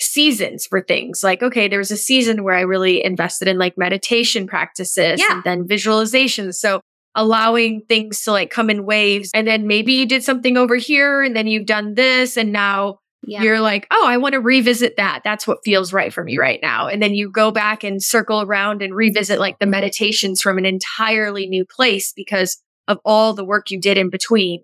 seasons 0.00 0.66
for 0.66 0.80
things. 0.80 1.22
Like, 1.22 1.42
okay, 1.42 1.68
there 1.68 1.78
was 1.78 1.90
a 1.90 1.96
season 1.96 2.42
where 2.42 2.54
I 2.54 2.62
really 2.62 3.04
invested 3.04 3.48
in 3.48 3.58
like 3.58 3.78
meditation 3.78 4.46
practices 4.46 5.20
yeah. 5.20 5.34
and 5.34 5.44
then 5.44 5.68
visualization. 5.68 6.52
So 6.52 6.80
allowing 7.14 7.82
things 7.88 8.22
to 8.22 8.32
like 8.32 8.50
come 8.50 8.70
in 8.70 8.84
waves. 8.84 9.30
And 9.34 9.46
then 9.46 9.66
maybe 9.66 9.94
you 9.94 10.06
did 10.06 10.22
something 10.22 10.56
over 10.56 10.76
here 10.76 11.22
and 11.22 11.34
then 11.34 11.46
you've 11.46 11.66
done 11.66 11.94
this 11.94 12.36
and 12.36 12.52
now 12.52 12.98
yeah. 13.22 13.42
you're 13.42 13.60
like, 13.60 13.86
oh, 13.90 14.06
I 14.06 14.16
want 14.16 14.34
to 14.34 14.40
revisit 14.40 14.96
that. 14.96 15.22
That's 15.24 15.46
what 15.46 15.58
feels 15.64 15.92
right 15.92 16.12
for 16.12 16.24
me 16.24 16.38
right 16.38 16.60
now. 16.62 16.86
And 16.86 17.02
then 17.02 17.14
you 17.14 17.30
go 17.30 17.50
back 17.50 17.84
and 17.84 18.02
circle 18.02 18.42
around 18.42 18.82
and 18.82 18.94
revisit 18.94 19.38
like 19.38 19.58
the 19.58 19.66
meditations 19.66 20.40
from 20.40 20.58
an 20.58 20.66
entirely 20.66 21.46
new 21.46 21.64
place 21.64 22.12
because 22.12 22.62
of 22.88 22.98
all 23.04 23.34
the 23.34 23.44
work 23.44 23.70
you 23.70 23.80
did 23.80 23.98
in 23.98 24.10
between. 24.10 24.62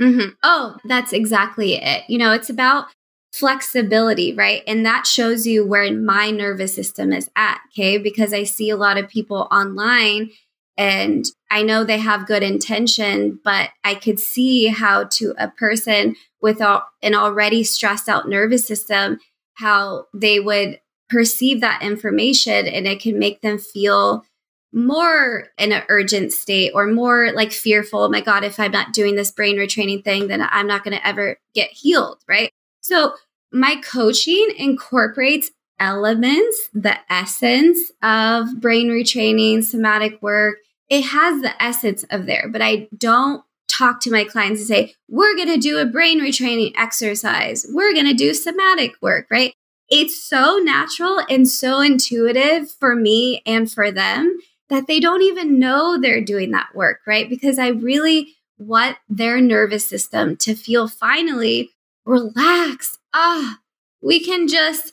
Mm-hmm. 0.00 0.30
Oh, 0.42 0.76
that's 0.84 1.12
exactly 1.12 1.74
it. 1.74 2.02
You 2.08 2.18
know, 2.18 2.32
it's 2.32 2.50
about 2.50 2.86
flexibility, 3.32 4.32
right? 4.34 4.62
And 4.66 4.84
that 4.86 5.06
shows 5.06 5.46
you 5.46 5.66
where 5.66 5.92
my 5.92 6.30
nervous 6.30 6.74
system 6.74 7.12
is 7.12 7.30
at, 7.36 7.60
okay? 7.72 7.98
Because 7.98 8.32
I 8.32 8.44
see 8.44 8.70
a 8.70 8.76
lot 8.76 8.96
of 8.96 9.08
people 9.08 9.48
online 9.50 10.30
and 10.76 11.24
I 11.50 11.62
know 11.62 11.84
they 11.84 11.98
have 11.98 12.26
good 12.26 12.42
intention, 12.42 13.38
but 13.44 13.70
I 13.84 13.94
could 13.94 14.18
see 14.18 14.66
how 14.66 15.04
to 15.04 15.34
a 15.38 15.48
person 15.48 16.16
with 16.42 16.60
an 16.60 17.14
already 17.14 17.62
stressed 17.62 18.08
out 18.08 18.28
nervous 18.28 18.66
system, 18.66 19.18
how 19.54 20.06
they 20.12 20.40
would 20.40 20.80
perceive 21.08 21.60
that 21.60 21.82
information 21.82 22.66
and 22.66 22.86
it 22.86 23.00
can 23.00 23.18
make 23.18 23.40
them 23.40 23.58
feel 23.58 24.24
more 24.72 25.44
in 25.56 25.70
an 25.70 25.84
urgent 25.88 26.32
state 26.32 26.72
or 26.74 26.88
more 26.88 27.30
like 27.32 27.52
fearful. 27.52 28.00
Oh 28.00 28.08
my 28.08 28.20
God, 28.20 28.42
if 28.42 28.58
I'm 28.58 28.72
not 28.72 28.92
doing 28.92 29.14
this 29.14 29.30
brain 29.30 29.56
retraining 29.56 30.02
thing, 30.02 30.26
then 30.26 30.42
I'm 30.50 30.66
not 30.66 30.82
going 30.82 30.96
to 30.96 31.06
ever 31.06 31.38
get 31.54 31.70
healed. 31.70 32.18
Right. 32.28 32.50
So 32.80 33.14
my 33.52 33.76
coaching 33.76 34.48
incorporates 34.56 35.52
elements, 35.78 36.68
the 36.72 36.96
essence 37.10 37.90
of 38.02 38.60
brain 38.60 38.88
retraining, 38.88 39.62
somatic 39.62 40.20
work. 40.22 40.56
It 40.88 41.02
has 41.02 41.42
the 41.42 41.62
essence 41.62 42.04
of 42.10 42.26
there, 42.26 42.48
but 42.48 42.62
I 42.62 42.88
don't 42.96 43.42
talk 43.68 44.00
to 44.00 44.10
my 44.10 44.24
clients 44.24 44.60
and 44.60 44.68
say, 44.68 44.94
we're 45.08 45.34
going 45.34 45.48
to 45.48 45.58
do 45.58 45.78
a 45.78 45.86
brain 45.86 46.20
retraining 46.20 46.72
exercise. 46.76 47.66
We're 47.68 47.94
going 47.94 48.06
to 48.06 48.14
do 48.14 48.34
somatic 48.34 48.94
work, 49.00 49.26
right? 49.30 49.52
It's 49.88 50.22
so 50.22 50.58
natural 50.58 51.20
and 51.28 51.48
so 51.48 51.80
intuitive 51.80 52.70
for 52.70 52.94
me 52.94 53.42
and 53.44 53.70
for 53.70 53.90
them 53.90 54.38
that 54.68 54.86
they 54.86 55.00
don't 55.00 55.22
even 55.22 55.58
know 55.58 55.98
they're 55.98 56.24
doing 56.24 56.52
that 56.52 56.74
work, 56.74 57.00
right? 57.06 57.28
Because 57.28 57.58
I 57.58 57.68
really 57.68 58.34
want 58.58 58.96
their 59.08 59.40
nervous 59.40 59.86
system 59.88 60.36
to 60.36 60.54
feel 60.54 60.88
finally 60.88 61.70
relaxed. 62.04 62.98
Ah, 63.12 63.58
we 64.00 64.20
can 64.20 64.48
just 64.48 64.92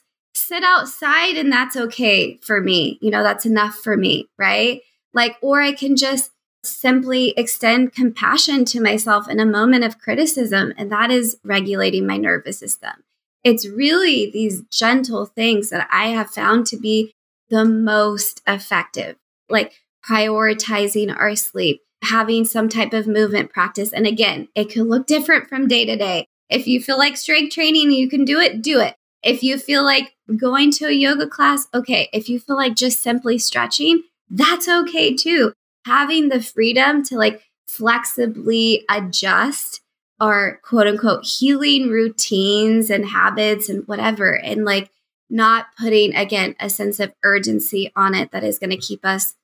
sit 0.51 0.63
outside 0.63 1.37
and 1.37 1.51
that's 1.51 1.77
okay 1.77 2.37
for 2.41 2.59
me. 2.59 2.99
You 3.01 3.09
know, 3.09 3.23
that's 3.23 3.45
enough 3.45 3.75
for 3.75 3.95
me, 3.95 4.27
right? 4.37 4.81
Like, 5.13 5.37
or 5.41 5.61
I 5.61 5.71
can 5.71 5.95
just 5.95 6.31
simply 6.63 7.33
extend 7.37 7.93
compassion 7.93 8.65
to 8.65 8.81
myself 8.81 9.29
in 9.29 9.39
a 9.39 9.45
moment 9.45 9.83
of 9.83 9.97
criticism, 9.97 10.73
and 10.77 10.91
that 10.91 11.09
is 11.09 11.37
regulating 11.43 12.05
my 12.05 12.17
nervous 12.17 12.59
system. 12.59 13.03
It's 13.43 13.67
really 13.67 14.29
these 14.29 14.61
gentle 14.71 15.25
things 15.25 15.69
that 15.69 15.87
I 15.91 16.09
have 16.09 16.29
found 16.29 16.67
to 16.67 16.77
be 16.77 17.13
the 17.49 17.65
most 17.65 18.41
effective 18.47 19.17
like 19.49 19.73
prioritizing 20.09 21.15
our 21.15 21.35
sleep, 21.35 21.81
having 22.03 22.45
some 22.45 22.69
type 22.69 22.93
of 22.93 23.05
movement 23.05 23.51
practice. 23.51 23.91
And 23.93 24.07
again, 24.07 24.47
it 24.55 24.71
could 24.71 24.87
look 24.87 25.05
different 25.05 25.47
from 25.47 25.67
day 25.67 25.85
to 25.85 25.95
day. 25.95 26.25
If 26.49 26.67
you 26.67 26.81
feel 26.81 26.97
like 26.97 27.17
strength 27.17 27.53
training, 27.53 27.91
you 27.91 28.09
can 28.09 28.25
do 28.25 28.39
it, 28.39 28.61
do 28.61 28.79
it. 28.79 28.95
If 29.23 29.43
you 29.43 29.57
feel 29.57 29.83
like 29.83 30.15
going 30.35 30.71
to 30.71 30.85
a 30.85 30.91
yoga 30.91 31.27
class, 31.27 31.67
okay. 31.73 32.09
If 32.11 32.29
you 32.29 32.39
feel 32.39 32.55
like 32.55 32.75
just 32.75 33.01
simply 33.01 33.37
stretching, 33.37 34.03
that's 34.29 34.67
okay 34.67 35.15
too. 35.15 35.53
Having 35.85 36.29
the 36.29 36.41
freedom 36.41 37.03
to 37.05 37.17
like 37.17 37.43
flexibly 37.67 38.85
adjust 38.89 39.81
our 40.19 40.59
quote 40.63 40.87
unquote 40.87 41.25
healing 41.25 41.89
routines 41.89 42.89
and 42.89 43.05
habits 43.05 43.69
and 43.69 43.87
whatever. 43.87 44.37
And 44.37 44.65
like 44.65 44.89
not 45.29 45.67
putting, 45.79 46.15
again, 46.15 46.55
a 46.59 46.69
sense 46.69 46.99
of 46.99 47.13
urgency 47.23 47.91
on 47.95 48.13
it 48.13 48.31
that 48.31 48.43
is 48.43 48.59
going 48.59 48.69
to 48.71 48.77
keep 48.77 49.05
us 49.05 49.35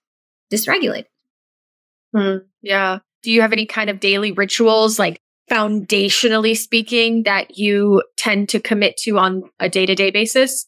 dysregulated. 0.52 1.06
Hmm. 2.16 2.38
Yeah. 2.62 3.00
Do 3.24 3.32
you 3.32 3.42
have 3.42 3.54
any 3.54 3.66
kind 3.66 3.90
of 3.90 4.00
daily 4.00 4.32
rituals, 4.32 5.00
like 5.00 5.20
foundationally 5.50 6.56
speaking, 6.56 7.24
that 7.24 7.58
you 7.58 8.04
tend 8.18 8.50
to 8.50 8.60
commit 8.60 8.98
to 8.98 9.18
on 9.18 9.44
a 9.60 9.70
day 9.70 9.86
to 9.86 9.96
day 9.96 10.12
basis? 10.12 10.68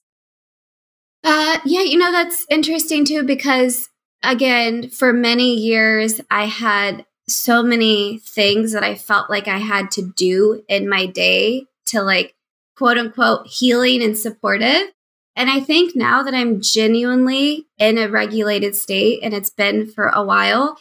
Uh, 1.24 1.60
yeah, 1.66 1.82
you 1.82 1.98
know, 1.98 2.12
that's 2.12 2.46
interesting 2.50 3.06
too, 3.06 3.24
because 3.24 3.90
again, 4.24 4.90
for 4.90 5.12
many 5.12 5.54
years, 5.56 6.22
I 6.32 6.46
had 6.46 7.06
so 7.28 7.62
many 7.62 8.20
things 8.20 8.72
that 8.74 8.84
I 8.84 8.96
felt 8.96 9.30
like 9.30 9.48
I 9.48 9.58
had 9.58 9.92
to 9.92 10.14
do 10.16 10.64
in 10.68 10.90
my 10.90 11.06
day 11.06 11.66
to 11.88 12.02
like 12.02 12.36
quote 12.76 12.98
unquote 12.98 13.48
healing 13.48 14.02
and 14.02 14.18
supportive. 14.18 14.92
And 15.36 15.50
I 15.50 15.60
think 15.60 15.96
now 15.96 16.24
that 16.24 16.34
I'm 16.34 16.62
genuinely 16.62 17.68
in 17.78 17.98
a 17.98 18.10
regulated 18.10 18.76
state 18.76 19.20
and 19.24 19.34
it's 19.34 19.50
been 19.50 19.88
for 19.88 20.08
a 20.08 20.24
while, 20.24 20.78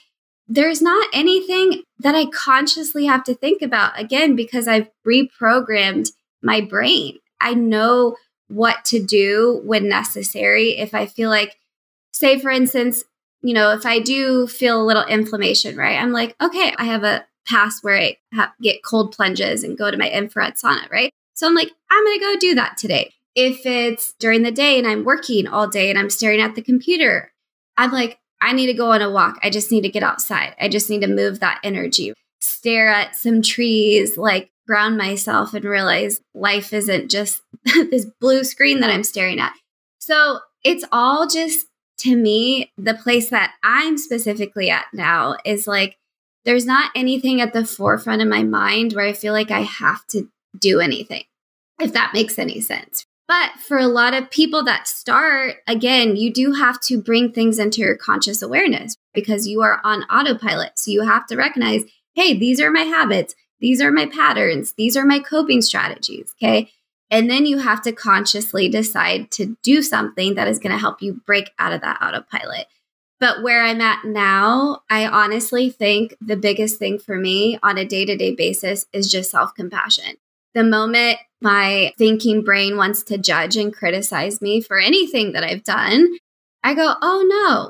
there's 0.48 0.80
not 0.80 1.08
anything 1.12 1.82
that 1.98 2.14
I 2.14 2.26
consciously 2.26 3.06
have 3.06 3.22
to 3.24 3.34
think 3.34 3.60
about 3.62 3.98
again 4.00 4.34
because 4.34 4.66
I've 4.66 4.88
reprogrammed 5.06 6.10
my 6.42 6.60
brain. 6.60 7.18
I 7.40 7.54
know 7.54 8.16
what 8.48 8.84
to 8.86 9.04
do 9.04 9.60
when 9.64 9.88
necessary. 9.88 10.78
If 10.78 10.94
I 10.94 11.06
feel 11.06 11.28
like, 11.28 11.56
say, 12.12 12.38
for 12.38 12.50
instance, 12.50 13.04
you 13.42 13.52
know, 13.54 13.72
if 13.72 13.84
I 13.84 14.00
do 14.00 14.46
feel 14.46 14.82
a 14.82 14.86
little 14.86 15.04
inflammation, 15.04 15.76
right? 15.76 16.00
I'm 16.00 16.12
like, 16.12 16.34
okay, 16.40 16.74
I 16.78 16.84
have 16.84 17.04
a 17.04 17.26
past 17.46 17.84
where 17.84 17.96
I 17.96 18.16
get 18.60 18.82
cold 18.82 19.12
plunges 19.12 19.62
and 19.62 19.78
go 19.78 19.90
to 19.90 19.96
my 19.96 20.10
infrared 20.10 20.54
sauna, 20.54 20.90
right? 20.90 21.12
So 21.34 21.46
I'm 21.46 21.54
like, 21.54 21.70
I'm 21.90 22.04
going 22.04 22.18
to 22.18 22.24
go 22.24 22.36
do 22.38 22.54
that 22.56 22.76
today. 22.76 23.12
If 23.34 23.64
it's 23.64 24.14
during 24.18 24.42
the 24.42 24.50
day 24.50 24.78
and 24.78 24.88
I'm 24.88 25.04
working 25.04 25.46
all 25.46 25.68
day 25.68 25.90
and 25.90 25.98
I'm 25.98 26.10
staring 26.10 26.40
at 26.40 26.56
the 26.56 26.62
computer, 26.62 27.32
I'm 27.76 27.92
like, 27.92 28.18
I 28.40 28.52
need 28.52 28.66
to 28.66 28.74
go 28.74 28.92
on 28.92 29.02
a 29.02 29.10
walk. 29.10 29.38
I 29.42 29.50
just 29.50 29.72
need 29.72 29.82
to 29.82 29.88
get 29.88 30.02
outside. 30.02 30.54
I 30.60 30.68
just 30.68 30.90
need 30.90 31.00
to 31.00 31.08
move 31.08 31.40
that 31.40 31.60
energy, 31.64 32.12
stare 32.40 32.88
at 32.88 33.16
some 33.16 33.42
trees, 33.42 34.16
like 34.16 34.50
ground 34.66 34.98
myself 34.98 35.54
and 35.54 35.64
realize 35.64 36.20
life 36.34 36.72
isn't 36.72 37.10
just 37.10 37.40
this 37.64 38.06
blue 38.20 38.44
screen 38.44 38.80
that 38.80 38.90
I'm 38.90 39.04
staring 39.04 39.40
at. 39.40 39.52
So 39.98 40.40
it's 40.62 40.84
all 40.92 41.26
just 41.26 41.66
to 41.98 42.16
me, 42.16 42.72
the 42.78 42.94
place 42.94 43.30
that 43.30 43.54
I'm 43.62 43.98
specifically 43.98 44.70
at 44.70 44.86
now 44.92 45.36
is 45.44 45.66
like, 45.66 45.96
there's 46.44 46.64
not 46.64 46.92
anything 46.94 47.40
at 47.40 47.52
the 47.52 47.64
forefront 47.64 48.22
of 48.22 48.28
my 48.28 48.42
mind 48.42 48.92
where 48.92 49.06
I 49.06 49.12
feel 49.12 49.32
like 49.32 49.50
I 49.50 49.60
have 49.60 50.06
to 50.08 50.30
do 50.56 50.80
anything, 50.80 51.24
if 51.80 51.92
that 51.92 52.14
makes 52.14 52.38
any 52.38 52.60
sense. 52.60 53.04
But 53.28 53.50
for 53.60 53.76
a 53.78 53.86
lot 53.86 54.14
of 54.14 54.30
people 54.30 54.64
that 54.64 54.88
start, 54.88 55.56
again, 55.68 56.16
you 56.16 56.32
do 56.32 56.52
have 56.54 56.80
to 56.82 57.00
bring 57.00 57.30
things 57.30 57.58
into 57.58 57.82
your 57.82 57.94
conscious 57.94 58.40
awareness 58.40 58.96
because 59.12 59.46
you 59.46 59.60
are 59.60 59.80
on 59.84 60.04
autopilot. 60.04 60.78
So 60.78 60.90
you 60.90 61.02
have 61.02 61.26
to 61.26 61.36
recognize, 61.36 61.84
hey, 62.14 62.36
these 62.36 62.58
are 62.58 62.70
my 62.70 62.82
habits. 62.82 63.34
These 63.60 63.82
are 63.82 63.92
my 63.92 64.06
patterns. 64.06 64.72
These 64.78 64.96
are 64.96 65.04
my 65.04 65.18
coping 65.18 65.60
strategies. 65.60 66.34
Okay. 66.42 66.70
And 67.10 67.30
then 67.30 67.44
you 67.44 67.58
have 67.58 67.82
to 67.82 67.92
consciously 67.92 68.68
decide 68.68 69.30
to 69.32 69.56
do 69.62 69.82
something 69.82 70.34
that 70.34 70.48
is 70.48 70.58
going 70.58 70.72
to 70.72 70.78
help 70.78 71.02
you 71.02 71.20
break 71.26 71.50
out 71.58 71.72
of 71.72 71.82
that 71.82 72.00
autopilot. 72.02 72.66
But 73.20 73.42
where 73.42 73.62
I'm 73.62 73.80
at 73.80 74.04
now, 74.04 74.82
I 74.88 75.06
honestly 75.06 75.70
think 75.70 76.16
the 76.20 76.36
biggest 76.36 76.78
thing 76.78 76.98
for 76.98 77.16
me 77.16 77.58
on 77.62 77.76
a 77.76 77.84
day 77.84 78.04
to 78.04 78.16
day 78.16 78.34
basis 78.34 78.86
is 78.92 79.10
just 79.10 79.30
self 79.30 79.54
compassion. 79.54 80.16
The 80.54 80.64
moment 80.64 81.18
my 81.40 81.92
thinking 81.98 82.42
brain 82.42 82.76
wants 82.76 83.02
to 83.04 83.18
judge 83.18 83.56
and 83.56 83.74
criticize 83.74 84.40
me 84.40 84.60
for 84.60 84.78
anything 84.78 85.32
that 85.32 85.44
I've 85.44 85.64
done, 85.64 86.18
I 86.62 86.74
go, 86.74 86.94
oh 87.00 87.24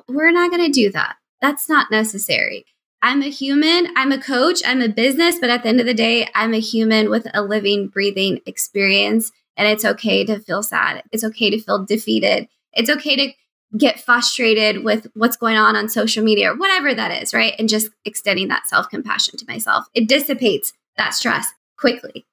no, 0.09 0.15
we're 0.15 0.33
not 0.33 0.51
going 0.51 0.65
to 0.65 0.73
do 0.73 0.91
that. 0.93 1.17
That's 1.41 1.69
not 1.69 1.91
necessary. 1.91 2.65
I'm 3.01 3.23
a 3.23 3.29
human, 3.29 3.89
I'm 3.97 4.11
a 4.11 4.21
coach, 4.21 4.61
I'm 4.67 4.83
a 4.83 4.89
business, 4.89 5.39
but 5.39 5.51
at 5.51 5.63
the 5.63 5.69
end 5.69 5.81
of 5.81 5.87
the 5.87 5.95
day, 5.95 6.29
I'm 6.35 6.53
a 6.53 6.61
human 6.61 7.11
with 7.11 7.29
a 7.33 7.43
living, 7.43 7.89
breathing 7.89 8.41
experience. 8.45 9.31
And 9.57 9.69
it's 9.69 9.85
okay 9.85 10.25
to 10.25 10.41
feel 10.41 10.63
sad. 10.63 11.03
It's 11.13 11.25
okay 11.25 11.51
to 11.51 11.61
feel 11.61 11.85
defeated. 11.85 12.49
It's 12.73 12.91
okay 12.91 13.17
to 13.17 13.33
get 13.77 14.01
frustrated 14.01 14.83
with 14.83 15.07
what's 15.15 15.37
going 15.37 15.57
on 15.57 15.77
on 15.77 15.89
social 15.89 16.25
media 16.25 16.53
or 16.53 16.57
whatever 16.57 16.95
that 16.95 17.23
is, 17.23 17.35
right? 17.35 17.55
And 17.59 17.69
just 17.69 17.91
extending 18.05 18.49
that 18.49 18.67
self 18.69 18.89
compassion 18.89 19.37
to 19.37 19.45
myself. 19.47 19.87
It 19.95 20.09
dissipates 20.09 20.73
that 20.97 21.15
stress 21.15 21.53
quickly. 21.77 22.27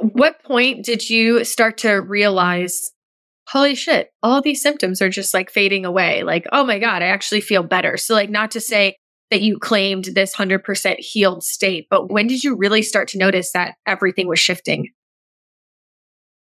What 0.00 0.42
point 0.44 0.84
did 0.84 1.08
you 1.08 1.44
start 1.44 1.78
to 1.78 1.94
realize, 1.94 2.92
holy 3.48 3.74
shit, 3.74 4.10
all 4.22 4.40
these 4.40 4.62
symptoms 4.62 5.02
are 5.02 5.08
just 5.08 5.34
like 5.34 5.50
fading 5.50 5.84
away? 5.84 6.22
Like, 6.22 6.46
oh 6.52 6.64
my 6.64 6.78
God, 6.78 7.02
I 7.02 7.06
actually 7.06 7.40
feel 7.40 7.62
better. 7.62 7.96
So, 7.96 8.14
like, 8.14 8.30
not 8.30 8.52
to 8.52 8.60
say 8.60 8.96
that 9.30 9.42
you 9.42 9.58
claimed 9.58 10.06
this 10.14 10.36
100% 10.36 10.96
healed 10.98 11.42
state, 11.42 11.86
but 11.90 12.10
when 12.10 12.26
did 12.26 12.44
you 12.44 12.56
really 12.56 12.82
start 12.82 13.08
to 13.08 13.18
notice 13.18 13.52
that 13.52 13.74
everything 13.86 14.28
was 14.28 14.38
shifting? 14.38 14.88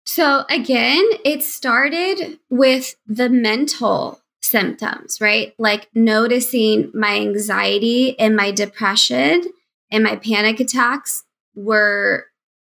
So, 0.07 0.44
again, 0.50 1.02
it 1.24 1.42
started 1.42 2.38
with 2.50 2.94
the 3.07 3.30
mental 3.30 4.20
symptoms, 4.42 5.20
right? 5.20 5.55
Like 5.59 5.88
noticing 5.94 6.90
my 6.92 7.16
anxiety 7.16 8.18
and 8.18 8.36
my 8.36 8.50
depression 8.50 9.44
and 9.90 10.05
my 10.05 10.16
panic 10.16 10.61
attacks 10.61 11.24
were 11.55 12.26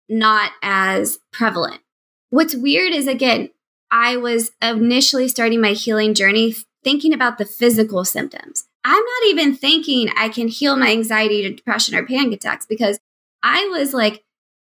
not 0.10 0.52
as 0.62 1.20
prevalent. 1.32 1.82
What's 2.30 2.56
weird 2.56 2.94
is, 2.94 3.08
again, 3.08 3.50
I 3.92 4.18
was 4.18 4.52
initially 4.62 5.28
starting 5.28 5.62
my 5.62 5.72
healing 5.72 6.14
journey 6.14 6.56
thinking 6.84 7.14
about 7.14 7.38
the 7.38 7.46
physical 7.46 8.06
symptoms. 8.06 8.68
I'm 8.84 9.04
not 9.04 9.28
even 9.28 9.56
thinking 9.56 10.10
I 10.16 10.30
can 10.30 10.48
heal 10.48 10.76
my 10.78 10.92
anxiety 10.92 11.54
depression 11.54 11.96
or 11.96 12.06
panic 12.06 12.34
attacks 12.34 12.66
because 12.66 13.00
I 13.44 13.68
was 13.68 13.94
like 13.94 14.24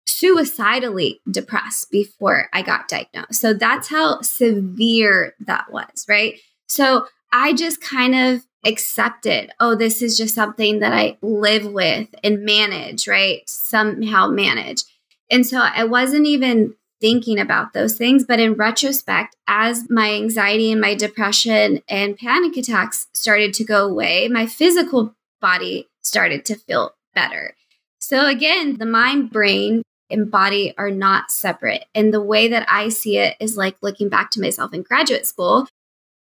suicidally 0.07 1.21
depressed 1.31 1.91
before 1.91 2.49
I 2.53 2.63
got 2.63 2.89
diagnosed. 2.89 3.41
So 3.41 3.53
that's 3.53 3.89
how 3.89 4.23
severe 4.23 5.35
that 5.41 5.71
was, 5.71 6.07
right? 6.09 6.39
So 6.69 7.07
I 7.33 7.53
just 7.53 7.83
kind 7.83 8.15
of 8.15 8.47
accepted, 8.65 9.51
oh, 9.61 9.75
this 9.75 10.01
is 10.01 10.17
just 10.17 10.35
something 10.35 10.81
that 10.81 10.93
I 10.93 11.19
live 11.23 11.67
with 11.67 12.09
and 12.25 12.45
manage, 12.45 13.07
right? 13.07 13.49
Somehow 13.49 14.29
manage. 14.29 14.85
And 15.31 15.47
so 15.47 15.59
I 15.59 15.85
wasn't 15.85 16.27
even 16.27 16.75
thinking 17.01 17.39
about 17.39 17.73
those 17.73 17.97
things. 17.97 18.25
But 18.25 18.41
in 18.41 18.55
retrospect, 18.55 19.37
as 19.47 19.89
my 19.91 20.13
anxiety 20.15 20.73
and 20.73 20.81
my 20.81 20.95
depression 20.95 21.83
and 21.89 22.17
panic 22.17 22.57
attacks 22.57 23.09
started 23.13 23.53
to 23.55 23.65
go 23.65 23.87
away, 23.87 24.29
my 24.29 24.47
physical 24.47 25.15
body 25.41 25.89
started 26.03 26.45
to 26.47 26.55
feel 26.55 26.95
better. 27.15 27.55
So 27.99 28.27
again, 28.27 28.77
the 28.79 28.87
mind, 28.87 29.31
brain, 29.31 29.83
and 30.11 30.31
body 30.31 30.75
are 30.79 30.91
not 30.91 31.31
separate. 31.31 31.85
And 31.95 32.15
the 32.15 32.23
way 32.23 32.49
that 32.49 32.67
I 32.71 32.89
see 32.89 33.19
it 33.19 33.37
is 33.41 33.57
like 33.57 33.77
looking 33.83 34.09
back 34.09 34.31
to 34.33 34.41
myself 34.41 34.73
in 34.73 34.83
graduate 34.83 35.27
school. 35.27 35.67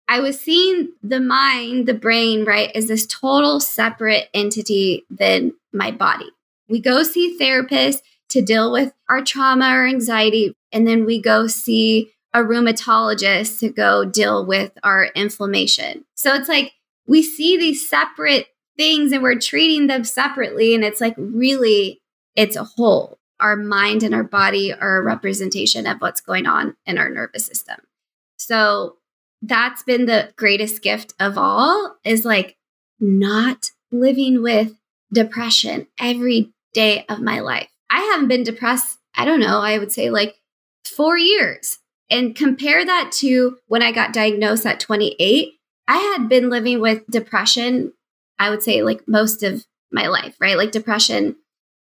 I 0.08 0.20
was 0.20 0.40
seeing 0.40 0.90
the 1.02 1.20
mind, 1.20 1.88
the 1.88 1.94
brain, 1.94 2.46
right, 2.46 2.72
as 2.76 2.88
this 2.88 3.08
total 3.08 3.60
separate 3.60 4.30
entity 4.34 5.04
than 5.10 5.54
my 5.74 5.92
body. 5.92 6.30
We 6.68 6.80
go 6.80 7.04
see 7.04 7.38
therapists 7.40 8.02
to 8.36 8.42
deal 8.42 8.70
with 8.70 8.92
our 9.10 9.24
trauma 9.24 9.72
or 9.74 9.88
anxiety. 9.88 10.54
And 10.74 10.86
then 10.86 11.06
we 11.06 11.22
go 11.22 11.48
see 11.48 12.12
a 12.34 12.40
rheumatologist 12.40 13.60
to 13.62 13.70
go 13.70 14.04
deal 14.04 14.46
with 14.46 14.74
our 14.84 15.06
inflammation. 15.16 16.04
So 16.16 16.34
it's 16.34 16.50
like 16.50 16.74
we 17.08 17.24
see 17.24 17.58
these 17.58 17.90
separate 17.90 18.48
things 18.78 19.14
and 19.14 19.24
we're 19.24 19.40
treating 19.40 19.88
them 19.88 20.04
separately. 20.04 20.76
And 20.76 20.84
it's 20.84 21.00
like 21.00 21.16
really, 21.18 22.02
it's 22.36 22.58
a 22.58 22.66
whole. 22.66 23.20
Our 23.40 23.56
mind 23.56 24.04
and 24.04 24.14
our 24.14 24.24
body 24.24 24.74
are 24.74 24.98
a 24.98 25.04
representation 25.04 25.88
of 25.88 26.02
what's 26.02 26.20
going 26.20 26.46
on 26.46 26.76
in 26.86 26.98
our 26.98 27.10
nervous 27.10 27.46
system. 27.46 27.78
So 28.38 28.98
that's 29.42 29.84
been 29.84 30.08
the 30.08 30.34
greatest 30.36 30.82
gift 30.82 31.14
of 31.22 31.38
all 31.38 31.96
is 32.04 32.26
like 32.26 32.58
not 33.00 33.72
living 33.94 34.44
with 34.44 34.74
depression 35.14 35.88
every 35.98 36.52
day 36.74 37.06
of 37.08 37.22
my 37.22 37.40
life. 37.40 37.70
I 37.96 38.02
haven't 38.12 38.28
been 38.28 38.44
depressed, 38.44 39.00
I 39.16 39.24
don't 39.24 39.40
know, 39.40 39.62
I 39.62 39.78
would 39.78 39.90
say 39.90 40.10
like 40.10 40.36
four 40.84 41.18
years. 41.18 41.80
And 42.10 42.36
compare 42.36 42.86
that 42.86 43.14
to 43.20 43.58
when 43.68 43.82
I 43.82 43.94
got 43.94 44.12
diagnosed 44.12 44.66
at 44.66 44.82
28, 44.82 45.54
I 45.88 45.98
had 45.98 46.28
been 46.28 46.50
living 46.50 46.82
with 46.82 47.08
depression, 47.10 47.94
I 48.38 48.50
would 48.50 48.62
say 48.62 48.84
like 48.84 49.08
most 49.08 49.44
of 49.44 49.66
my 49.94 50.08
life, 50.08 50.36
right? 50.42 50.58
Like 50.58 50.72
depression 50.72 51.38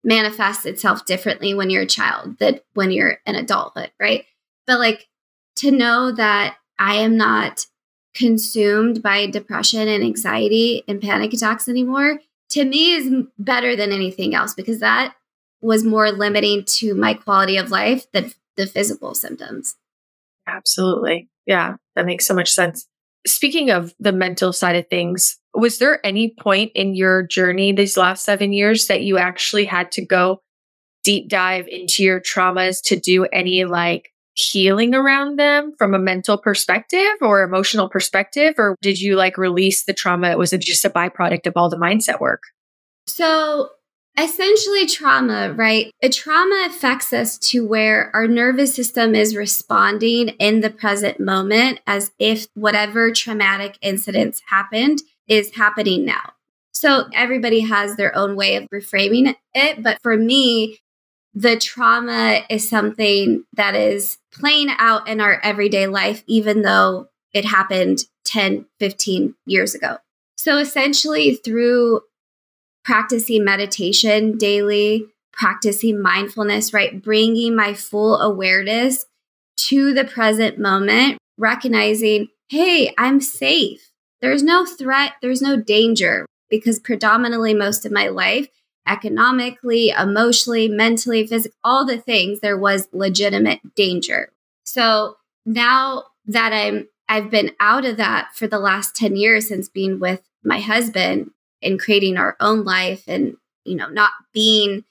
manifests 0.05 0.67
itself 0.67 1.07
differently 1.07 1.55
when 1.55 1.71
you're 1.71 1.83
a 1.83 1.87
child 1.87 2.39
than 2.39 2.61
when 2.75 2.91
you're 2.91 3.19
in 3.25 3.35
adulthood, 3.35 3.91
right? 3.99 4.27
But 4.67 4.81
like 4.81 5.09
to 5.57 5.71
know 5.71 6.13
that 6.13 6.57
I 6.79 6.97
am 6.97 7.17
not 7.17 7.67
consumed 8.15 9.03
by 9.03 9.27
depression 9.27 9.89
and 9.89 10.05
anxiety 10.05 10.85
and 10.87 11.01
panic 11.01 11.33
attacks 11.33 11.67
anymore 11.67 12.21
to 12.51 12.65
me 12.65 12.93
is 12.93 13.11
better 13.39 13.75
than 13.75 13.91
anything 13.91 14.35
else 14.35 14.55
because 14.55 14.81
that 14.81 15.15
was 15.65 15.83
more 15.83 16.13
limiting 16.13 16.63
to 16.67 16.95
my 16.95 17.15
quality 17.15 17.57
of 17.57 17.71
life 17.71 18.07
than 18.13 18.33
the 18.57 18.67
physical 18.67 19.15
symptoms. 19.15 19.77
Absolutely. 20.47 21.29
Yeah, 21.47 21.77
that 21.97 22.07
makes 22.07 22.27
so 22.27 22.35
much 22.35 22.53
sense. 22.53 22.87
Speaking 23.27 23.71
of 23.71 23.95
the 23.99 24.13
mental 24.13 24.53
side 24.53 24.77
of 24.77 24.87
things, 24.89 25.39
was 25.55 25.79
there 25.79 26.05
any 26.05 26.35
point 26.39 26.73
in 26.75 26.95
your 26.95 27.23
journey 27.23 27.73
these 27.73 27.97
last 27.97 28.25
seven 28.25 28.53
years 28.53 28.87
that 28.89 29.03
you 29.03 29.17
actually 29.17 29.65
had 29.65 29.91
to 29.93 30.05
go 30.05 30.43
deep 31.03 31.29
dive 31.29 31.67
into 31.69 32.03
your 32.03 32.21
traumas 32.21 32.83
to 32.83 32.97
do 32.97 33.25
any 33.27 33.65
like 33.65 34.11
healing 34.35 34.95
around 34.95 35.39
them 35.39 35.73
from 35.79 35.95
a 35.95 35.99
mental 35.99 36.37
perspective 36.37 37.17
or 37.23 37.43
emotional 37.43 37.89
perspective? 37.89 38.55
Or 38.59 38.77
did 38.83 39.01
you 39.01 39.17
like 39.17 39.39
release 39.39 39.85
the 39.85 39.95
trauma? 39.95 40.31
It 40.31 40.39
was 40.39 40.53
it 40.53 40.61
just 40.61 40.85
a 40.85 40.91
byproduct 40.91 41.47
of 41.47 41.55
all 41.57 41.71
the 41.71 41.79
mindset 41.79 42.21
work? 42.21 42.43
So 43.07 43.71
Essentially, 44.17 44.87
trauma, 44.87 45.53
right? 45.55 45.91
A 46.01 46.09
trauma 46.09 46.67
affects 46.69 47.13
us 47.13 47.37
to 47.39 47.67
where 47.67 48.15
our 48.15 48.29
nervous 48.29 48.73
system 48.73 49.15
is 49.17 49.35
responding 49.35 50.29
in 50.39 50.61
the 50.61 50.71
present 50.71 51.19
moment 51.19 51.81
as 51.87 52.13
if 52.21 52.47
whatever 52.55 53.11
traumatic 53.11 53.77
incidents 53.83 54.41
happened 54.49 55.03
is 55.27 55.57
happening 55.57 56.05
now. 56.05 56.33
So 56.73 57.09
everybody 57.13 57.61
has 57.61 57.97
their 57.97 58.17
own 58.17 58.37
way 58.37 58.55
of 58.55 58.69
reframing 58.73 59.35
it. 59.53 59.83
But 59.83 60.01
for 60.01 60.17
me, 60.17 60.79
the 61.35 61.57
trauma 61.57 62.43
is 62.49 62.69
something 62.69 63.45
that 63.55 63.75
is 63.75 64.19
playing 64.33 64.69
out 64.79 65.09
in 65.09 65.21
our 65.21 65.41
everyday 65.43 65.89
life, 65.89 66.23
even 66.29 66.63
though 66.63 67.09
it 67.33 67.45
happened 67.45 68.05
10, 68.27 68.67
15 68.79 69.35
years 69.45 69.75
ago. 69.75 69.99
So 70.37 70.59
essentially, 70.59 71.35
through 71.35 72.03
practicing 72.85 73.45
meditation 73.45 74.37
daily, 74.37 75.07
practicing 75.33 76.01
mindfulness, 76.01 76.73
right? 76.73 77.03
Bringing 77.03 77.57
my 77.57 77.75
full 77.75 78.21
awareness 78.21 79.07
to 79.57 79.95
the 79.95 80.05
present 80.05 80.59
moment, 80.59 81.19
recognizing, 81.39 82.29
hey, 82.49 82.95
I'm 82.99 83.21
safe. 83.21 83.91
There's 84.21 84.43
no 84.43 84.65
threat, 84.65 85.13
there's 85.23 85.43
no 85.43 85.57
danger 85.57 86.27
because 86.51 86.79
predominantly 86.79 87.55
most 87.55 87.85
of 87.85 87.93
my 87.93 88.09
life, 88.09 88.49
economically, 88.87 89.91
emotionally, 89.91 90.69
mentally, 90.69 91.27
physically, 91.27 91.57
all 91.65 91.85
the 91.85 91.99
things, 91.99 92.41
there 92.41 92.59
was 92.59 92.89
legitimate 92.93 93.61
danger. 93.75 94.31
So 94.65 95.17
now 95.45 96.05
that 96.27 96.53
I'm 96.53 96.89
I've 97.07 97.31
been 97.31 97.53
out 97.61 97.85
of 97.85 97.99
that 97.99 98.31
for 98.35 98.47
the 98.47 98.59
last 98.59 98.97
10 98.97 99.17
years 99.17 99.49
since 99.49 99.69
being 99.69 100.01
with 100.01 100.23
my 100.43 100.59
husband 100.59 101.31
and 101.65 101.81
creating 101.81 102.17
our 102.17 102.37
own 102.41 102.65
life 102.65 103.05
and 103.07 103.37
you 103.65 103.75
know 103.75 103.89
not 103.89 104.13
being 104.33 104.85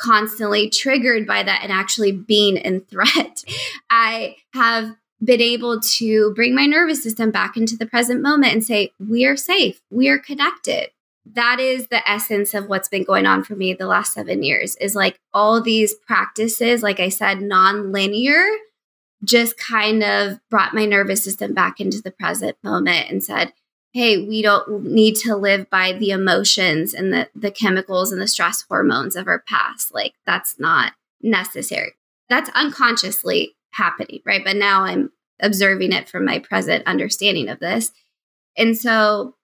constantly 0.00 0.70
triggered 0.70 1.26
by 1.26 1.42
that 1.42 1.60
and 1.62 1.70
actually 1.70 2.12
being 2.12 2.56
in 2.56 2.80
threat. 2.80 3.44
I 3.90 4.36
have 4.54 4.96
been 5.22 5.40
able 5.40 5.80
to 5.80 6.32
bring 6.34 6.54
my 6.54 6.64
nervous 6.66 7.02
system 7.02 7.30
back 7.30 7.56
into 7.56 7.76
the 7.76 7.86
present 7.86 8.22
moment 8.22 8.54
and 8.54 8.64
say, 8.64 8.92
we 8.98 9.26
are 9.26 9.36
safe, 9.36 9.80
we 9.90 10.08
are 10.08 10.18
connected. 10.18 10.88
That 11.26 11.60
is 11.60 11.88
the 11.88 12.08
essence 12.08 12.54
of 12.54 12.66
what's 12.68 12.88
been 12.88 13.04
going 13.04 13.26
on 13.26 13.44
for 13.44 13.54
me 13.54 13.74
the 13.74 13.86
last 13.86 14.14
seven 14.14 14.42
years 14.42 14.74
is 14.76 14.94
like 14.94 15.20
all 15.34 15.60
these 15.60 15.94
practices, 15.94 16.82
like 16.82 16.98
I 16.98 17.10
said, 17.10 17.42
non 17.42 17.92
linear, 17.92 18.42
just 19.22 19.58
kind 19.58 20.02
of 20.02 20.40
brought 20.48 20.74
my 20.74 20.86
nervous 20.86 21.22
system 21.22 21.52
back 21.52 21.78
into 21.78 22.00
the 22.00 22.10
present 22.10 22.56
moment 22.64 23.10
and 23.10 23.22
said, 23.22 23.52
hey, 23.92 24.24
we 24.24 24.40
don't 24.40 24.84
need 24.84 25.16
to 25.16 25.34
live 25.34 25.68
by 25.68 25.92
the 25.92 26.10
emotions 26.10 26.94
and 26.94 27.12
the, 27.12 27.28
the 27.34 27.50
chemicals 27.50 28.12
and 28.12 28.22
the 28.22 28.28
stress 28.28 28.62
hormones 28.62 29.16
of 29.16 29.26
our 29.26 29.40
past. 29.40 29.92
Like, 29.92 30.14
that's 30.26 30.58
not 30.58 30.92
necessary. 31.22 31.92
That's 32.28 32.50
unconsciously 32.54 33.56
happening, 33.72 34.20
right? 34.24 34.44
But 34.44 34.56
now 34.56 34.84
I'm 34.84 35.10
observing 35.40 35.92
it 35.92 36.08
from 36.08 36.24
my 36.24 36.38
present 36.38 36.86
understanding 36.86 37.48
of 37.48 37.58
this. 37.58 37.92
And 38.56 38.76
so, 38.76 39.34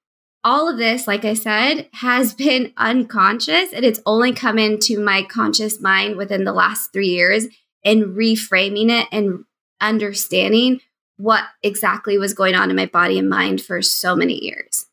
all 0.44 0.68
of 0.68 0.78
this, 0.78 1.08
like 1.08 1.24
I 1.24 1.34
said, 1.34 1.88
has 1.94 2.32
been 2.32 2.72
unconscious 2.76 3.72
and 3.72 3.84
it's 3.84 4.00
only 4.06 4.32
come 4.32 4.58
into 4.58 5.00
my 5.00 5.24
conscious 5.24 5.80
mind 5.80 6.16
within 6.16 6.44
the 6.44 6.52
last 6.52 6.92
three 6.92 7.08
years 7.08 7.46
and 7.84 8.16
reframing 8.16 8.90
it 8.90 9.08
and 9.10 9.44
understanding 9.80 10.80
what 11.16 11.44
exactly 11.62 12.18
was 12.18 12.34
going 12.34 12.54
on 12.54 12.70
in 12.70 12.76
my 12.76 12.86
body 12.86 13.18
and 13.18 13.28
mind 13.28 13.60
for 13.60 13.80
so 13.82 14.14
many 14.14 14.44
years. 14.44 14.86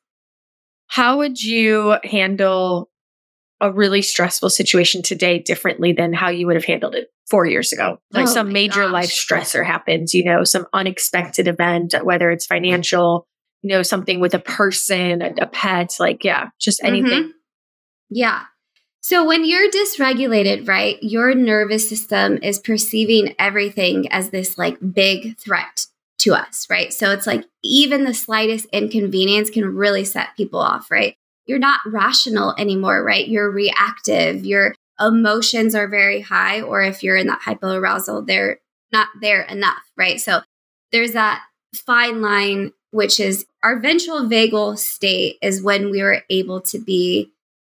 How 0.87 1.17
would 1.17 1.41
you 1.41 1.97
handle 2.03 2.89
a 3.59 3.71
really 3.71 4.01
stressful 4.01 4.49
situation 4.49 5.01
today 5.01 5.39
differently 5.39 5.93
than 5.93 6.13
how 6.13 6.29
you 6.29 6.45
would 6.47 6.55
have 6.55 6.65
handled 6.65 6.95
it 6.95 7.07
four 7.29 7.45
years 7.45 7.73
ago? 7.73 7.99
Like 8.11 8.27
oh 8.27 8.31
some 8.31 8.53
major 8.53 8.83
gosh. 8.83 8.91
life 8.91 9.09
stressor 9.09 9.65
happens, 9.65 10.13
you 10.13 10.23
know, 10.23 10.43
some 10.43 10.67
unexpected 10.73 11.47
event, 11.47 11.95
whether 12.03 12.31
it's 12.31 12.45
financial, 12.45 13.25
you 13.61 13.69
know, 13.69 13.81
something 13.81 14.19
with 14.19 14.33
a 14.33 14.39
person, 14.39 15.21
a, 15.21 15.33
a 15.41 15.47
pet, 15.47 15.91
like, 15.99 16.23
yeah, 16.23 16.49
just 16.59 16.83
anything. 16.83 17.23
Mm-hmm. 17.23 17.31
Yeah. 18.09 18.43
So 19.01 19.25
when 19.25 19.43
you're 19.43 19.69
dysregulated, 19.69 20.67
right, 20.67 20.97
your 21.01 21.35
nervous 21.35 21.89
system 21.89 22.39
is 22.41 22.59
perceiving 22.59 23.35
everything 23.37 24.09
as 24.11 24.29
this 24.29 24.57
like 24.57 24.77
big 24.93 25.37
threat 25.37 25.87
to 26.23 26.33
us, 26.33 26.67
right? 26.69 26.93
So 26.93 27.11
it's 27.11 27.27
like 27.27 27.45
even 27.63 28.05
the 28.05 28.13
slightest 28.13 28.65
inconvenience 28.67 29.49
can 29.49 29.75
really 29.75 30.05
set 30.05 30.35
people 30.37 30.59
off, 30.59 30.89
right? 30.89 31.15
You're 31.45 31.59
not 31.59 31.81
rational 31.85 32.55
anymore, 32.57 33.03
right? 33.03 33.27
You're 33.27 33.51
reactive. 33.51 34.45
Your 34.45 34.73
emotions 34.99 35.75
are 35.75 35.87
very 35.87 36.21
high, 36.21 36.61
or 36.61 36.81
if 36.81 37.03
you're 37.03 37.17
in 37.17 37.27
that 37.27 37.41
hypoarousal, 37.41 38.25
they're 38.25 38.59
not 38.91 39.07
there 39.19 39.41
enough, 39.41 39.83
right? 39.97 40.19
So 40.21 40.41
there's 40.91 41.13
that 41.13 41.41
fine 41.75 42.21
line, 42.21 42.71
which 42.91 43.19
is 43.19 43.45
our 43.61 43.79
ventral 43.79 44.21
vagal 44.21 44.77
state 44.77 45.37
is 45.41 45.61
when 45.61 45.89
we 45.89 46.01
were 46.01 46.21
able 46.29 46.61
to 46.61 46.79
be 46.79 47.31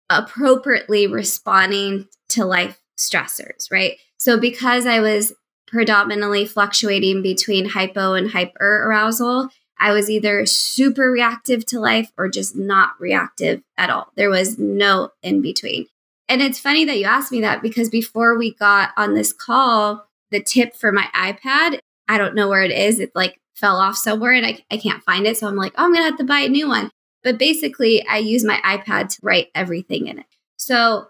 appropriately 0.09 1.07
responding 1.07 2.09
to 2.31 2.45
life 2.45 2.81
stressors, 2.99 3.71
right? 3.71 3.99
So 4.19 4.41
because 4.41 4.87
I 4.87 5.01
was 5.01 5.33
predominantly 5.71 6.45
fluctuating 6.45 7.23
between 7.23 7.69
hypo 7.69 8.15
and 8.15 8.31
hyper 8.31 8.85
arousal. 8.87 9.49
I 9.79 9.93
was 9.93 10.11
either 10.11 10.45
super 10.45 11.11
reactive 11.11 11.65
to 11.67 11.81
life 11.81 12.13
or 12.19 12.29
just 12.29 12.55
not 12.55 12.91
reactive 12.99 13.63
at 13.79 13.89
all. 13.89 14.13
There 14.17 14.29
was 14.29 14.59
no 14.59 15.11
in 15.23 15.41
between. 15.41 15.87
And 16.29 16.43
it's 16.43 16.61
funny 16.61 16.85
that 16.85 16.99
you 16.99 17.07
asked 17.07 17.33
me 17.33 17.41
that 17.41 17.63
because 17.63 17.89
before 17.89 18.37
we 18.37 18.55
got 18.55 18.91
on 18.97 19.15
this 19.15 19.33
call, 19.33 20.07
the 20.31 20.43
tip 20.43 20.77
for 20.77 20.93
my 20.93 21.09
iPad, 21.15 21.79
I 22.09 22.19
don't 22.19 22.35
know 22.35 22.49
where 22.49 22.63
it 22.63 22.73
is. 22.73 23.01
It 23.01 23.11
like 23.15 23.41
fell 23.55 23.77
off 23.77 23.97
somewhere 23.97 24.33
and 24.33 24.47
I, 24.47 24.59
I 24.71 24.77
can't 24.77 25.03
find 25.03 25.27
it. 25.27 25.37
So 25.37 25.47
I'm 25.47 25.57
like, 25.57 25.73
oh, 25.77 25.85
I'm 25.85 25.93
going 25.93 26.05
to 26.05 26.11
have 26.11 26.19
to 26.19 26.25
buy 26.25 26.41
a 26.41 26.49
new 26.49 26.69
one. 26.69 26.91
But 27.23 27.39
basically, 27.39 28.07
I 28.07 28.19
use 28.19 28.45
my 28.45 28.61
iPad 28.65 29.11
to 29.11 29.19
write 29.23 29.49
everything 29.55 30.07
in 30.07 30.19
it. 30.19 30.27
So 30.57 31.09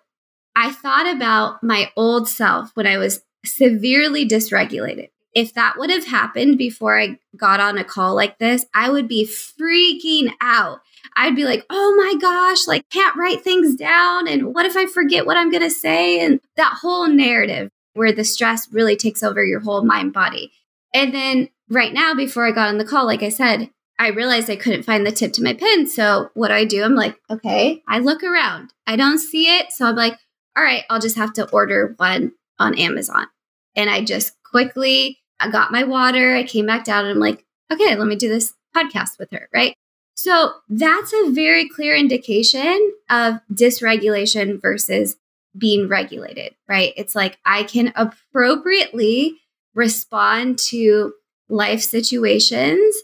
I 0.57 0.73
thought 0.73 1.07
about 1.15 1.63
my 1.63 1.91
old 1.97 2.29
self 2.29 2.71
when 2.75 2.87
I 2.87 2.99
was 2.99 3.23
severely 3.45 4.27
dysregulated. 4.27 5.11
If 5.35 5.55
that 5.55 5.79
would 5.79 5.91
have 5.91 6.07
happened 6.07 6.59
before 6.59 6.99
I 6.99 7.19
got 7.37 7.61
on 7.61 7.79
a 7.79 7.85
call 7.85 8.17
like 8.17 8.39
this, 8.39 8.67
I 8.75 8.91
would 8.91 9.07
be 9.07 9.25
freaking 9.27 10.33
out. 10.41 10.81
I'd 11.17 11.37
be 11.37 11.45
like, 11.45 11.65
oh 11.71 11.95
my 11.97 12.19
gosh, 12.21 12.67
like, 12.67 12.89
can't 12.91 13.17
write 13.17 13.43
things 13.43 13.77
down. 13.77 14.27
And 14.27 14.55
what 14.55 14.67
if 14.67 14.77
I 14.77 14.87
forget 14.87 15.27
what 15.27 15.37
I'm 15.37 15.51
going 15.51 15.63
to 15.63 15.71
say? 15.71 16.21
And 16.21 16.41
that 16.57 16.79
whole 16.81 17.09
narrative 17.09 17.71
where 17.95 18.13
the 18.13 18.25
stress 18.25 18.69
really 18.73 18.97
takes 18.97 19.23
over 19.23 19.45
your 19.45 19.61
whole 19.61 19.85
mind 19.85 20.13
body. 20.13 20.53
And 20.95 21.15
then 21.15 21.49
right 21.69 21.93
now, 21.93 22.15
before 22.15 22.47
I 22.47 22.53
got 22.53 22.69
on 22.69 22.79
the 22.79 22.85
call, 22.85 23.07
like 23.07 23.23
I 23.23 23.29
said, 23.29 23.71
I 23.99 24.09
realized 24.09 24.49
I 24.49 24.57
couldn't 24.57 24.85
find 24.85 25.07
the 25.07 25.13
tip 25.13 25.33
to 25.35 25.43
my 25.43 25.53
pin. 25.53 25.87
So 25.87 26.31
what 26.35 26.49
do 26.49 26.55
I 26.55 26.65
do? 26.65 26.83
I'm 26.83 26.95
like, 26.95 27.17
okay, 27.29 27.83
I 27.87 27.99
look 27.99 28.23
around. 28.23 28.73
I 28.87 28.97
don't 28.97 29.19
see 29.19 29.45
it. 29.59 29.73
So 29.73 29.87
I'm 29.87 29.97
like, 29.97 30.19
all 30.57 30.65
right, 30.65 30.85
I'll 30.89 31.01
just 31.01 31.17
have 31.17 31.33
to 31.35 31.49
order 31.51 31.95
one 31.99 32.33
on 32.61 32.79
Amazon. 32.79 33.27
And 33.75 33.91
I 33.91 34.05
just 34.05 34.35
quickly 34.45 35.19
I 35.41 35.51
got 35.51 35.73
my 35.73 35.85
water. 35.85 36.35
I 36.35 36.45
came 36.45 36.67
back 36.67 36.85
down 36.85 37.07
and 37.07 37.15
I'm 37.15 37.19
like, 37.19 37.45
okay, 37.73 37.97
let 37.97 38.07
me 38.07 38.17
do 38.17 38.29
this 38.29 38.53
podcast 38.77 39.19
with 39.19 39.31
her, 39.33 39.49
right? 39.53 39.75
So 40.15 40.53
that's 40.69 41.13
a 41.13 41.31
very 41.31 41.69
clear 41.69 41.97
indication 41.97 42.93
of 43.09 43.37
dysregulation 43.53 44.61
versus 44.61 45.17
being 45.57 45.89
regulated, 45.89 46.55
right? 46.69 46.93
It's 46.97 47.15
like 47.15 47.39
I 47.45 47.63
can 47.63 47.93
appropriately 47.97 49.39
respond 49.75 50.59
to 50.59 51.15
life 51.49 51.81
situations 51.81 52.97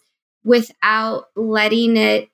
without 0.44 1.28
letting 1.34 1.96
it 1.96 2.28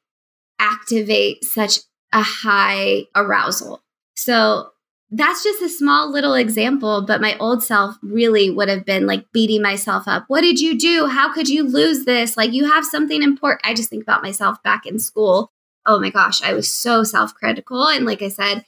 activate 0.59 1.45
such 1.45 1.79
a 2.13 2.23
high 2.23 3.07
arousal. 3.15 3.83
So 4.17 4.72
that's 5.15 5.45
just 5.45 5.61
a 5.63 5.69
small 5.69 6.11
little 6.11 6.33
example, 6.33 7.05
but 7.07 7.21
my 7.21 7.37
old 7.37 7.63
self 7.63 7.97
really 8.03 8.49
would 8.49 8.71
have 8.71 8.87
been 8.87 9.07
like 9.07 9.31
beating 9.31 9.61
myself 9.61 10.09
up. 10.09 10.25
What 10.29 10.41
did 10.41 10.59
you 10.59 10.79
do? 10.79 11.07
How 11.07 11.33
could 11.33 11.51
you 11.51 11.65
lose 11.65 12.07
this? 12.07 12.37
Like, 12.37 12.55
you 12.55 12.73
have 12.73 12.85
something 12.85 13.23
important. 13.23 13.61
I 13.65 13.75
just 13.75 13.91
think 13.91 14.03
about 14.03 14.23
myself 14.23 14.63
back 14.63 14.87
in 14.87 14.99
school. 14.99 15.53
Oh 15.85 16.01
my 16.01 16.09
gosh, 16.09 16.43
I 16.43 16.55
was 16.55 16.71
so 16.71 17.05
self 17.05 17.35
critical. 17.35 17.87
And 17.87 18.07
like 18.07 18.23
I 18.23 18.29
said, 18.29 18.65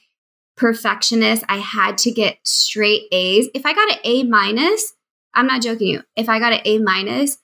perfectionist. 0.55 1.43
I 1.49 1.57
had 1.57 1.97
to 1.99 2.11
get 2.11 2.37
straight 2.43 3.07
A's. 3.11 3.49
If 3.55 3.65
I 3.65 3.73
got 3.73 3.91
an 3.91 3.99
A 4.03 4.23
minus, 4.23 4.93
I'm 5.33 5.47
not 5.47 5.63
joking 5.63 5.87
you. 5.87 6.03
If 6.15 6.29
I 6.29 6.37
got 6.37 6.53
an 6.53 6.61
A 6.63 6.77
minus, 6.77 7.39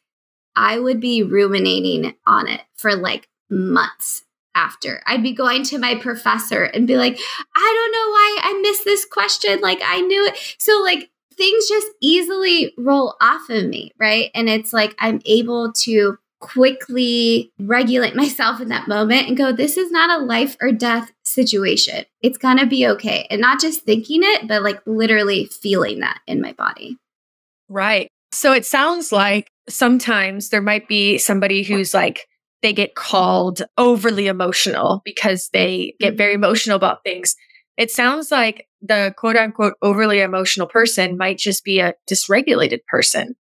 I 0.55 0.77
would 0.77 0.99
be 0.99 1.23
ruminating 1.23 2.13
on 2.27 2.47
it 2.47 2.61
for 2.75 2.95
like 2.95 3.27
months 3.49 4.23
after. 4.55 5.01
I'd 5.05 5.23
be 5.23 5.33
going 5.33 5.63
to 5.65 5.77
my 5.77 5.95
professor 5.95 6.63
and 6.63 6.87
be 6.87 6.97
like, 6.97 7.19
I 7.55 7.73
don't 7.75 7.91
know 7.91 8.11
why 8.11 8.39
I 8.43 8.61
missed 8.61 8.85
this 8.85 9.05
question. 9.05 9.59
Like, 9.61 9.81
I 9.83 10.01
knew 10.01 10.25
it. 10.25 10.55
So, 10.57 10.81
like, 10.81 11.09
things 11.35 11.67
just 11.67 11.87
easily 12.01 12.73
roll 12.77 13.15
off 13.21 13.49
of 13.49 13.65
me, 13.65 13.91
right? 13.99 14.31
And 14.35 14.49
it's 14.49 14.73
like 14.73 14.95
I'm 14.99 15.21
able 15.25 15.71
to 15.73 16.17
quickly 16.39 17.51
regulate 17.59 18.15
myself 18.15 18.59
in 18.59 18.69
that 18.69 18.87
moment 18.87 19.27
and 19.27 19.37
go, 19.37 19.51
this 19.51 19.77
is 19.77 19.91
not 19.91 20.19
a 20.19 20.23
life 20.23 20.57
or 20.61 20.71
death 20.71 21.11
situation. 21.23 22.03
It's 22.21 22.37
gonna 22.37 22.65
be 22.65 22.87
okay. 22.87 23.27
And 23.29 23.41
not 23.41 23.61
just 23.61 23.83
thinking 23.83 24.21
it, 24.23 24.47
but 24.47 24.63
like 24.63 24.81
literally 24.85 25.45
feeling 25.45 25.99
that 25.99 26.19
in 26.27 26.41
my 26.41 26.53
body. 26.53 26.97
Right. 27.69 28.09
So 28.33 28.53
it 28.53 28.65
sounds 28.65 29.11
like 29.11 29.47
sometimes 29.69 30.49
there 30.49 30.61
might 30.61 30.87
be 30.87 31.17
somebody 31.17 31.63
who's 31.63 31.93
like, 31.93 32.27
they 32.61 32.73
get 32.73 32.95
called 32.95 33.61
overly 33.77 34.27
emotional 34.27 35.01
because 35.03 35.49
they 35.53 35.95
get 35.99 36.15
very 36.15 36.33
mm-hmm. 36.33 36.43
emotional 36.43 36.75
about 36.75 37.03
things. 37.03 37.35
It 37.77 37.91
sounds 37.91 38.31
like 38.31 38.67
the 38.81 39.13
quote 39.17 39.35
unquote 39.35 39.73
overly 39.81 40.19
emotional 40.19 40.67
person 40.67 41.17
might 41.17 41.37
just 41.37 41.63
be 41.63 41.79
a 41.79 41.93
dysregulated 42.09 42.85
person. 42.87 43.35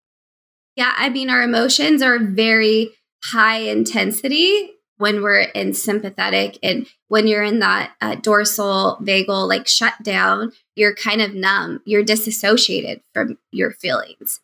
Yeah, 0.76 0.92
I 0.96 1.08
mean, 1.08 1.30
our 1.30 1.42
emotions 1.42 2.02
are 2.02 2.18
very 2.18 2.90
high 3.24 3.58
intensity 3.58 4.70
when 4.98 5.22
we're 5.22 5.40
in 5.40 5.74
sympathetic 5.74 6.58
and 6.62 6.86
when 7.08 7.26
you're 7.26 7.42
in 7.42 7.58
that 7.58 7.92
uh, 8.00 8.14
dorsal 8.16 8.98
vagal 9.02 9.48
like 9.48 9.68
shutdown, 9.68 10.52
you're 10.74 10.94
kind 10.94 11.20
of 11.20 11.34
numb, 11.34 11.80
you're 11.84 12.02
disassociated 12.02 13.02
from 13.12 13.38
your 13.52 13.72
feelings. 13.72 14.40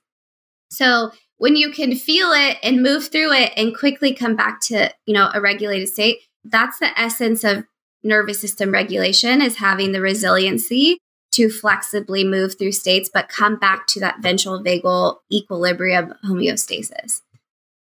So 0.71 1.13
when 1.43 1.57
you 1.57 1.73
can 1.73 1.97
feel 1.97 2.31
it 2.31 2.57
and 2.63 2.85
move 2.85 3.09
through 3.09 3.33
it 3.33 3.53
and 3.57 3.77
quickly 3.77 4.15
come 4.15 4.37
back 4.37 4.61
to, 4.61 4.89
you 5.07 5.13
know, 5.13 5.29
a 5.35 5.41
regulated 5.41 5.89
state, 5.89 6.19
that's 6.45 6.79
the 6.79 6.97
essence 6.97 7.43
of 7.43 7.65
nervous 8.05 8.41
system 8.41 8.71
regulation 8.71 9.43
is 9.43 9.57
having 9.57 9.91
the 9.91 10.01
resiliency 10.01 10.99
to 11.33 11.51
flexibly 11.51 12.23
move 12.23 12.57
through 12.57 12.71
states 12.71 13.11
but 13.13 13.29
come 13.29 13.57
back 13.57 13.89
to 13.89 13.99
that 13.99 14.23
ventral 14.23 14.63
vagal 14.63 15.17
equilibrium 15.33 16.15
homeostasis. 16.25 17.23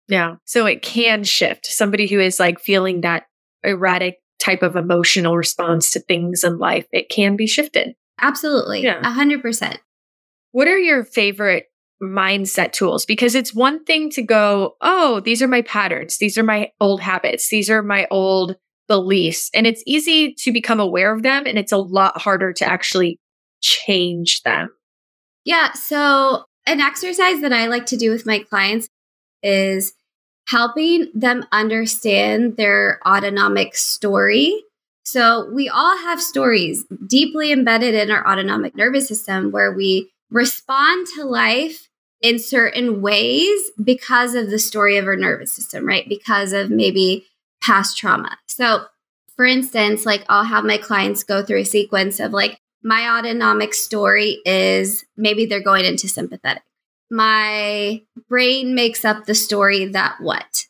Yeah. 0.08 0.38
So 0.46 0.66
it 0.66 0.82
can 0.82 1.24
shift. 1.24 1.68
Somebody 1.68 2.08
who 2.08 2.20
is 2.20 2.40
like 2.40 2.60
feeling 2.60 3.02
that 3.02 3.28
erratic 3.64 4.16
type 4.40 4.64
of 4.64 4.76
emotional 4.76 5.38
response 5.38 5.92
to 5.92 6.00
things 6.00 6.44
in 6.44 6.58
life, 6.58 6.88
it 6.92 7.10
can 7.10 7.36
be 7.36 7.46
shifted. 7.46 7.94
Absolutely. 8.20 8.82
Yeah. 8.82 9.04
100%. 9.04 9.78
What 10.52 10.68
are 10.68 10.80
your 10.80 11.04
favorite 11.04 11.68
mindset 12.02 12.72
tools? 12.72 13.06
Because 13.06 13.36
it's 13.36 13.54
one 13.54 13.84
thing 13.84 14.10
to 14.12 14.22
go, 14.22 14.76
oh, 14.82 15.20
these 15.20 15.42
are 15.42 15.48
my 15.48 15.62
patterns. 15.62 16.18
These 16.18 16.38
are 16.38 16.44
my 16.44 16.72
old 16.80 17.02
habits. 17.02 17.50
These 17.50 17.70
are 17.70 17.84
my 17.84 18.08
old 18.12 18.56
beliefs. 18.88 19.50
And 19.54 19.66
it's 19.66 19.84
easy 19.86 20.34
to 20.40 20.52
become 20.52 20.80
aware 20.80 21.14
of 21.14 21.24
them. 21.24 21.44
And 21.46 21.58
it's 21.58 21.72
a 21.72 21.78
lot 21.78 22.20
harder 22.20 22.52
to 22.54 22.66
actually 22.66 23.20
change 23.62 24.42
them. 24.42 24.70
Yeah. 25.46 25.72
So, 25.74 26.46
an 26.68 26.80
exercise 26.80 27.42
that 27.42 27.54
I 27.54 27.68
like 27.68 27.88
to 27.88 27.98
do 27.98 28.12
with 28.12 28.26
my 28.26 28.40
clients 28.40 28.90
is 29.42 29.94
helping 30.48 31.10
them 31.16 31.46
understand 31.52 32.58
their 32.58 33.00
autonomic 33.08 33.76
story. 33.76 34.64
So, 35.04 35.50
we 35.52 35.70
all 35.70 35.98
have 35.98 36.22
stories 36.22 36.86
deeply 37.08 37.52
embedded 37.52 37.96
in 37.96 38.12
our 38.12 38.28
autonomic 38.28 38.76
nervous 38.76 39.08
system 39.08 39.52
where 39.52 39.72
we 39.72 40.12
respond 40.30 41.08
to 41.16 41.24
life 41.24 41.90
in 42.22 42.40
certain 42.40 43.02
ways 43.02 43.72
because 43.84 44.36
of 44.36 44.50
the 44.50 44.60
story 44.60 44.98
of 44.98 45.08
our 45.08 45.16
nervous 45.16 45.52
system, 45.52 45.86
right? 45.86 46.08
Because 46.08 46.54
of 46.54 46.70
maybe 46.70 47.26
past 47.62 47.98
trauma. 47.98 48.38
So, 48.48 48.86
for 49.36 49.46
instance, 49.46 50.06
like 50.06 50.24
I'll 50.30 50.44
have 50.44 50.64
my 50.64 50.78
clients 50.78 51.24
go 51.24 51.44
through 51.44 51.60
a 51.60 51.66
sequence 51.66 52.20
of 52.20 52.32
like, 52.32 52.58
my 52.84 53.18
autonomic 53.18 53.76
story 53.76 54.40
is 54.44 55.06
maybe 55.16 55.46
they're 55.46 55.62
going 55.62 55.86
into 55.86 56.08
sympathetic 56.08 56.64
my 57.12 58.02
brain 58.30 58.74
makes 58.74 59.04
up 59.04 59.26
the 59.26 59.36
story 59.36 59.86
that 59.86 60.16
what? 60.22 60.66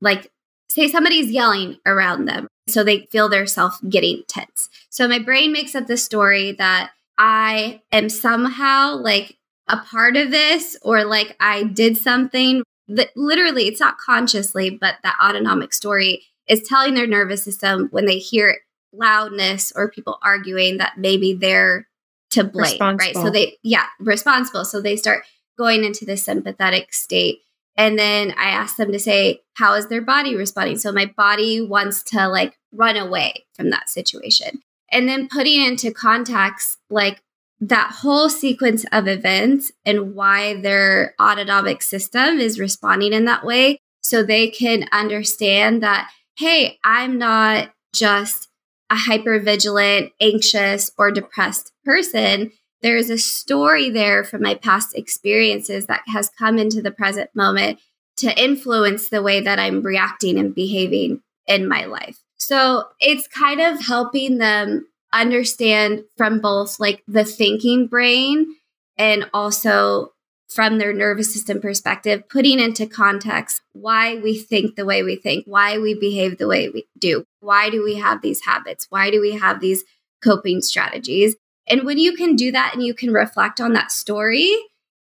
Like, 0.00 0.30
say 0.68 0.88
somebody's 0.88 1.30
yelling 1.30 1.78
around 1.86 2.26
them. 2.26 2.46
So 2.68 2.84
they 2.84 3.06
feel 3.06 3.28
their 3.28 3.46
self 3.46 3.80
getting 3.88 4.22
tense. 4.28 4.68
So 4.90 5.08
my 5.08 5.18
brain 5.18 5.52
makes 5.52 5.74
up 5.74 5.86
the 5.86 5.96
story 5.96 6.52
that 6.52 6.90
I 7.16 7.80
am 7.90 8.10
somehow 8.10 8.96
like 8.96 9.38
a 9.68 9.78
part 9.78 10.16
of 10.16 10.30
this 10.30 10.76
or 10.82 11.04
like 11.04 11.36
I 11.40 11.64
did 11.64 11.96
something 11.96 12.62
that 12.88 13.10
literally 13.16 13.66
it's 13.66 13.80
not 13.80 13.98
consciously, 13.98 14.70
but 14.70 14.96
that 15.02 15.18
autonomic 15.22 15.72
story 15.72 16.24
is 16.48 16.62
telling 16.62 16.94
their 16.94 17.06
nervous 17.06 17.42
system 17.42 17.88
when 17.90 18.06
they 18.06 18.18
hear 18.18 18.58
loudness 18.92 19.72
or 19.74 19.90
people 19.90 20.18
arguing 20.22 20.78
that 20.78 20.94
maybe 20.96 21.34
they're 21.34 21.88
to 22.30 22.44
blame, 22.44 22.78
right? 22.80 23.14
So 23.14 23.30
they, 23.30 23.56
yeah, 23.62 23.86
responsible. 23.98 24.64
So 24.64 24.80
they 24.80 24.96
start 24.96 25.24
going 25.58 25.84
into 25.84 26.04
the 26.04 26.16
sympathetic 26.16 26.92
state. 26.92 27.40
And 27.76 27.98
then 27.98 28.32
I 28.38 28.50
ask 28.50 28.76
them 28.76 28.92
to 28.92 28.98
say, 28.98 29.40
how 29.54 29.74
is 29.74 29.88
their 29.88 30.00
body 30.00 30.34
responding? 30.34 30.78
So 30.78 30.92
my 30.92 31.12
body 31.16 31.60
wants 31.60 32.02
to 32.04 32.28
like 32.28 32.58
run 32.72 32.96
away 32.96 33.46
from 33.54 33.70
that 33.70 33.88
situation. 33.88 34.62
And 34.90 35.08
then 35.08 35.28
putting 35.28 35.64
into 35.64 35.92
context, 35.92 36.78
like 36.88 37.22
that 37.60 37.90
whole 38.00 38.28
sequence 38.28 38.84
of 38.92 39.08
events 39.08 39.72
and 39.84 40.14
why 40.14 40.60
their 40.60 41.14
autonomic 41.20 41.82
system 41.82 42.38
is 42.38 42.60
responding 42.60 43.12
in 43.12 43.24
that 43.24 43.44
way. 43.44 43.78
So 44.02 44.22
they 44.22 44.48
can 44.48 44.88
understand 44.92 45.82
that, 45.82 46.10
hey, 46.36 46.78
I'm 46.84 47.18
not 47.18 47.70
just 47.92 48.48
a 48.90 48.96
hyper 48.96 49.40
vigilant, 49.40 50.12
anxious, 50.20 50.92
or 50.96 51.10
depressed 51.10 51.72
person 51.84 52.52
there 52.82 52.96
is 52.96 53.10
a 53.10 53.18
story 53.18 53.90
there 53.90 54.22
from 54.22 54.42
my 54.42 54.54
past 54.54 54.96
experiences 54.96 55.86
that 55.86 56.02
has 56.06 56.30
come 56.38 56.58
into 56.58 56.82
the 56.82 56.90
present 56.90 57.30
moment 57.34 57.80
to 58.18 58.40
influence 58.40 59.08
the 59.08 59.22
way 59.22 59.40
that 59.40 59.58
I'm 59.58 59.82
reacting 59.82 60.38
and 60.38 60.54
behaving 60.54 61.20
in 61.46 61.68
my 61.68 61.84
life. 61.86 62.18
So 62.36 62.84
it's 63.00 63.28
kind 63.28 63.60
of 63.60 63.84
helping 63.84 64.38
them 64.38 64.86
understand 65.20 66.04
from 66.16 66.40
both 66.40 66.80
like 66.80 67.02
the 67.06 67.24
thinking 67.24 67.86
brain 67.86 68.54
and 68.98 69.28
also 69.34 70.12
from 70.48 70.78
their 70.78 70.92
nervous 70.92 71.32
system 71.32 71.60
perspective, 71.60 72.28
putting 72.28 72.60
into 72.60 72.86
context 72.86 73.62
why 73.72 74.16
we 74.16 74.38
think 74.38 74.76
the 74.76 74.84
way 74.84 75.02
we 75.02 75.16
think, 75.16 75.44
why 75.46 75.76
we 75.78 75.94
behave 75.94 76.38
the 76.38 76.46
way 76.46 76.68
we 76.68 76.86
do, 76.98 77.24
why 77.40 77.68
do 77.68 77.82
we 77.82 77.96
have 77.96 78.22
these 78.22 78.44
habits, 78.44 78.86
why 78.88 79.10
do 79.10 79.20
we 79.20 79.32
have 79.32 79.60
these 79.60 79.84
coping 80.22 80.62
strategies, 80.62 81.36
and 81.68 81.84
when 81.84 81.98
you 81.98 82.14
can 82.14 82.36
do 82.36 82.52
that 82.52 82.72
and 82.74 82.82
you 82.82 82.94
can 82.94 83.12
reflect 83.12 83.60
on 83.60 83.72
that 83.72 83.90
story, 83.90 84.56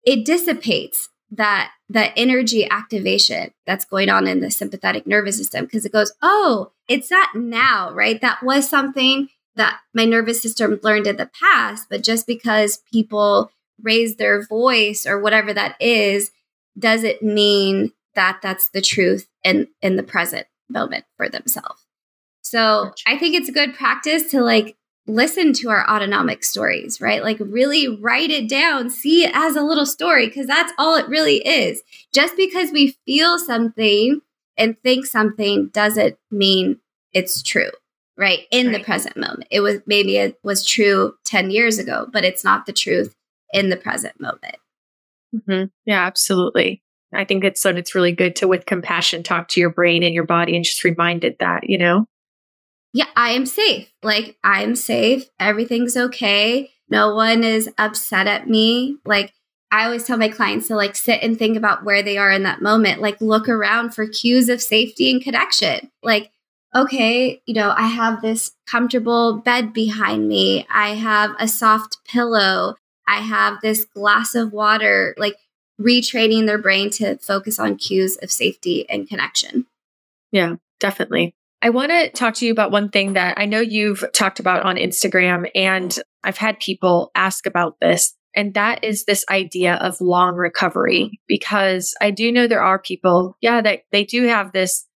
it 0.04 0.24
dissipates 0.24 1.08
that 1.30 1.70
that 1.88 2.12
energy 2.16 2.68
activation 2.68 3.50
that's 3.66 3.84
going 3.84 4.08
on 4.08 4.26
in 4.26 4.40
the 4.40 4.50
sympathetic 4.50 5.06
nervous 5.06 5.36
system 5.36 5.64
because 5.64 5.84
it 5.84 5.92
goes, 5.92 6.12
"Oh, 6.22 6.72
it's 6.88 7.08
that 7.08 7.32
now, 7.34 7.92
right? 7.92 8.20
That 8.20 8.42
was 8.42 8.68
something 8.68 9.28
that 9.60 9.80
my 9.94 10.04
nervous 10.04 10.40
system 10.40 10.80
learned 10.82 11.06
in 11.06 11.16
the 11.16 11.30
past, 11.38 11.86
but 11.90 12.02
just 12.02 12.26
because 12.26 12.82
people 12.92 13.52
raise 13.82 14.16
their 14.16 14.46
voice 14.46 15.06
or 15.06 15.20
whatever 15.20 15.52
that 15.52 15.76
is, 15.80 16.30
does 16.78 17.04
it 17.04 17.22
mean 17.22 17.92
that 18.14 18.40
that's 18.42 18.68
the 18.68 18.80
truth 18.80 19.28
in 19.44 19.68
in 19.82 19.96
the 19.96 20.02
present 20.02 20.46
moment 20.68 21.04
for 21.16 21.28
themselves?" 21.28 21.86
So, 22.42 22.92
I 23.06 23.18
think 23.18 23.34
it's 23.34 23.48
a 23.48 23.52
good 23.52 23.74
practice 23.74 24.30
to 24.30 24.42
like 24.42 24.76
listen 25.06 25.52
to 25.52 25.68
our 25.70 25.88
autonomic 25.88 26.44
stories, 26.44 27.00
right? 27.00 27.22
Like 27.22 27.38
really 27.40 27.88
write 27.88 28.30
it 28.30 28.48
down, 28.48 28.90
see 28.90 29.24
it 29.24 29.32
as 29.34 29.56
a 29.56 29.62
little 29.62 29.86
story, 29.86 30.26
because 30.26 30.46
that's 30.46 30.72
all 30.78 30.96
it 30.96 31.08
really 31.08 31.38
is. 31.46 31.82
Just 32.12 32.36
because 32.36 32.70
we 32.70 32.96
feel 33.06 33.38
something 33.38 34.20
and 34.56 34.76
think 34.82 35.06
something 35.06 35.68
doesn't 35.68 36.16
mean 36.30 36.80
it's 37.12 37.42
true, 37.42 37.70
right? 38.20 38.40
In 38.50 38.68
right. 38.68 38.78
the 38.78 38.84
present 38.84 39.16
moment. 39.16 39.48
It 39.50 39.60
was 39.60 39.78
maybe 39.86 40.18
it 40.18 40.38
was 40.44 40.64
true 40.64 41.14
10 41.24 41.50
years 41.50 41.78
ago, 41.78 42.06
but 42.12 42.24
it's 42.24 42.44
not 42.44 42.66
the 42.66 42.72
truth 42.72 43.14
in 43.52 43.70
the 43.70 43.76
present 43.76 44.20
moment. 44.20 44.56
Mm-hmm. 45.34 45.64
Yeah, 45.86 46.04
absolutely. 46.04 46.82
I 47.14 47.24
think 47.24 47.42
it's 47.42 47.60
so 47.60 47.70
it's 47.70 47.94
really 47.94 48.12
good 48.12 48.36
to 48.36 48.46
with 48.46 48.66
compassion 48.66 49.22
talk 49.22 49.48
to 49.48 49.60
your 49.60 49.70
brain 49.70 50.02
and 50.02 50.14
your 50.14 50.26
body 50.26 50.54
and 50.54 50.64
just 50.64 50.84
remind 50.84 51.24
it 51.24 51.38
that, 51.40 51.68
you 51.68 51.78
know, 51.78 52.06
yeah, 52.92 53.06
I 53.16 53.30
am 53.30 53.46
safe. 53.46 53.92
Like, 54.02 54.36
I'm 54.42 54.74
safe. 54.74 55.28
Everything's 55.38 55.96
okay. 55.96 56.70
No 56.88 57.14
one 57.14 57.44
is 57.44 57.70
upset 57.78 58.26
at 58.26 58.48
me. 58.48 58.96
Like, 59.04 59.32
I 59.70 59.84
always 59.84 60.02
tell 60.02 60.16
my 60.16 60.28
clients 60.28 60.66
to 60.68 60.74
like 60.74 60.96
sit 60.96 61.22
and 61.22 61.38
think 61.38 61.56
about 61.56 61.84
where 61.84 62.02
they 62.02 62.18
are 62.18 62.32
in 62.32 62.42
that 62.42 62.62
moment. 62.62 63.00
Like, 63.00 63.20
look 63.20 63.48
around 63.48 63.94
for 63.94 64.08
cues 64.08 64.48
of 64.48 64.60
safety 64.60 65.10
and 65.10 65.22
connection. 65.22 65.90
Like, 66.02 66.32
okay, 66.74 67.42
you 67.46 67.54
know, 67.54 67.74
I 67.76 67.88
have 67.88 68.22
this 68.22 68.52
comfortable 68.70 69.38
bed 69.38 69.72
behind 69.72 70.28
me. 70.28 70.66
I 70.72 70.90
have 70.90 71.32
a 71.38 71.48
soft 71.48 71.98
pillow. 72.06 72.76
I 73.08 73.20
have 73.20 73.60
this 73.60 73.84
glass 73.84 74.34
of 74.34 74.52
water. 74.52 75.14
Like, 75.18 75.36
retraining 75.80 76.44
their 76.44 76.58
brain 76.58 76.90
to 76.90 77.16
focus 77.18 77.58
on 77.58 77.74
cues 77.74 78.18
of 78.18 78.30
safety 78.30 78.86
and 78.90 79.08
connection. 79.08 79.64
Yeah, 80.30 80.56
definitely. 80.78 81.34
I 81.62 81.70
want 81.70 81.90
to 81.90 82.10
talk 82.10 82.34
to 82.34 82.46
you 82.46 82.52
about 82.52 82.70
one 82.70 82.90
thing 82.90 83.14
that 83.14 83.38
I 83.38 83.46
know 83.46 83.60
you've 83.60 84.04
talked 84.12 84.40
about 84.40 84.64
on 84.64 84.76
Instagram, 84.76 85.50
and 85.54 85.98
I've 86.22 86.36
had 86.36 86.60
people 86.60 87.10
ask 87.14 87.46
about 87.46 87.76
this. 87.80 88.14
And 88.36 88.52
that 88.54 88.84
is 88.84 89.06
this 89.06 89.24
idea 89.30 89.76
of 89.76 90.00
long 90.02 90.36
recovery, 90.36 91.18
because 91.26 91.94
I 92.00 92.10
do 92.10 92.30
know 92.30 92.46
there 92.46 92.62
are 92.62 92.78
people, 92.78 93.36
yeah, 93.40 93.62
that 93.62 93.84
they 93.90 94.04
do 94.04 94.26
have 94.26 94.52
this 94.52 94.86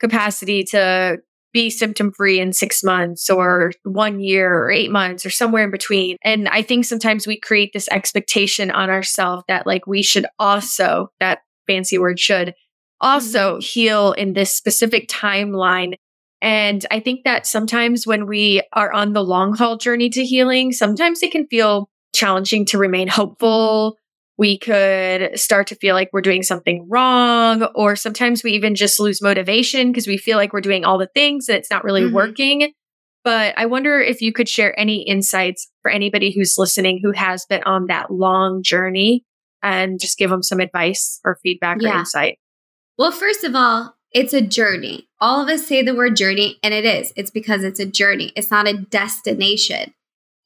capacity 0.00 0.64
to 0.64 1.18
be 1.52 1.68
symptom 1.68 2.12
free 2.12 2.38
in 2.38 2.52
six 2.52 2.82
months 2.84 3.28
or 3.28 3.72
one 3.82 4.20
year 4.20 4.54
or 4.54 4.70
eight 4.70 4.90
months 4.90 5.26
or 5.26 5.30
somewhere 5.30 5.64
in 5.64 5.70
between. 5.70 6.16
And 6.22 6.48
I 6.48 6.62
think 6.62 6.84
sometimes 6.84 7.26
we 7.26 7.38
create 7.38 7.72
this 7.72 7.88
expectation 7.88 8.70
on 8.70 8.88
ourselves 8.88 9.42
that 9.48 9.66
like 9.66 9.86
we 9.86 10.02
should 10.02 10.26
also, 10.38 11.08
that 11.18 11.40
fancy 11.66 11.98
word 11.98 12.20
should, 12.20 12.54
also 13.00 13.54
mm-hmm. 13.54 13.60
heal 13.60 14.12
in 14.12 14.32
this 14.32 14.54
specific 14.54 15.08
timeline 15.08 15.94
and 16.42 16.84
I 16.90 17.00
think 17.00 17.24
that 17.24 17.46
sometimes 17.46 18.06
when 18.06 18.26
we 18.26 18.62
are 18.72 18.92
on 18.92 19.12
the 19.12 19.22
long 19.22 19.54
haul 19.54 19.76
journey 19.76 20.08
to 20.10 20.24
healing, 20.24 20.72
sometimes 20.72 21.22
it 21.22 21.32
can 21.32 21.46
feel 21.46 21.90
challenging 22.14 22.64
to 22.66 22.78
remain 22.78 23.08
hopeful 23.08 23.96
we 24.40 24.56
could 24.56 25.38
start 25.38 25.66
to 25.66 25.74
feel 25.74 25.94
like 25.94 26.08
we're 26.14 26.22
doing 26.22 26.42
something 26.42 26.88
wrong, 26.88 27.62
or 27.74 27.94
sometimes 27.94 28.42
we 28.42 28.52
even 28.52 28.74
just 28.74 28.98
lose 28.98 29.20
motivation 29.20 29.92
because 29.92 30.06
we 30.06 30.16
feel 30.16 30.38
like 30.38 30.54
we're 30.54 30.62
doing 30.62 30.82
all 30.82 30.96
the 30.96 31.10
things 31.14 31.46
and 31.46 31.58
it's 31.58 31.70
not 31.70 31.84
really 31.84 32.00
mm-hmm. 32.00 32.14
working. 32.14 32.72
But 33.22 33.52
I 33.58 33.66
wonder 33.66 34.00
if 34.00 34.22
you 34.22 34.32
could 34.32 34.48
share 34.48 34.78
any 34.80 35.02
insights 35.02 35.70
for 35.82 35.90
anybody 35.90 36.32
who's 36.32 36.54
listening 36.56 37.00
who 37.02 37.12
has 37.12 37.44
been 37.44 37.62
on 37.64 37.88
that 37.88 38.10
long 38.10 38.62
journey 38.62 39.26
and 39.62 40.00
just 40.00 40.16
give 40.16 40.30
them 40.30 40.42
some 40.42 40.58
advice 40.58 41.20
or 41.22 41.38
feedback 41.42 41.82
yeah. 41.82 41.96
or 41.96 41.98
insight. 41.98 42.38
Well, 42.96 43.12
first 43.12 43.44
of 43.44 43.54
all, 43.54 43.94
it's 44.10 44.32
a 44.32 44.40
journey. 44.40 45.06
All 45.20 45.42
of 45.42 45.50
us 45.50 45.66
say 45.66 45.82
the 45.82 45.94
word 45.94 46.16
journey, 46.16 46.58
and 46.62 46.72
it 46.72 46.86
is. 46.86 47.12
It's 47.14 47.30
because 47.30 47.62
it's 47.62 47.78
a 47.78 47.84
journey, 47.84 48.32
it's 48.34 48.50
not 48.50 48.66
a 48.66 48.72
destination. 48.72 49.92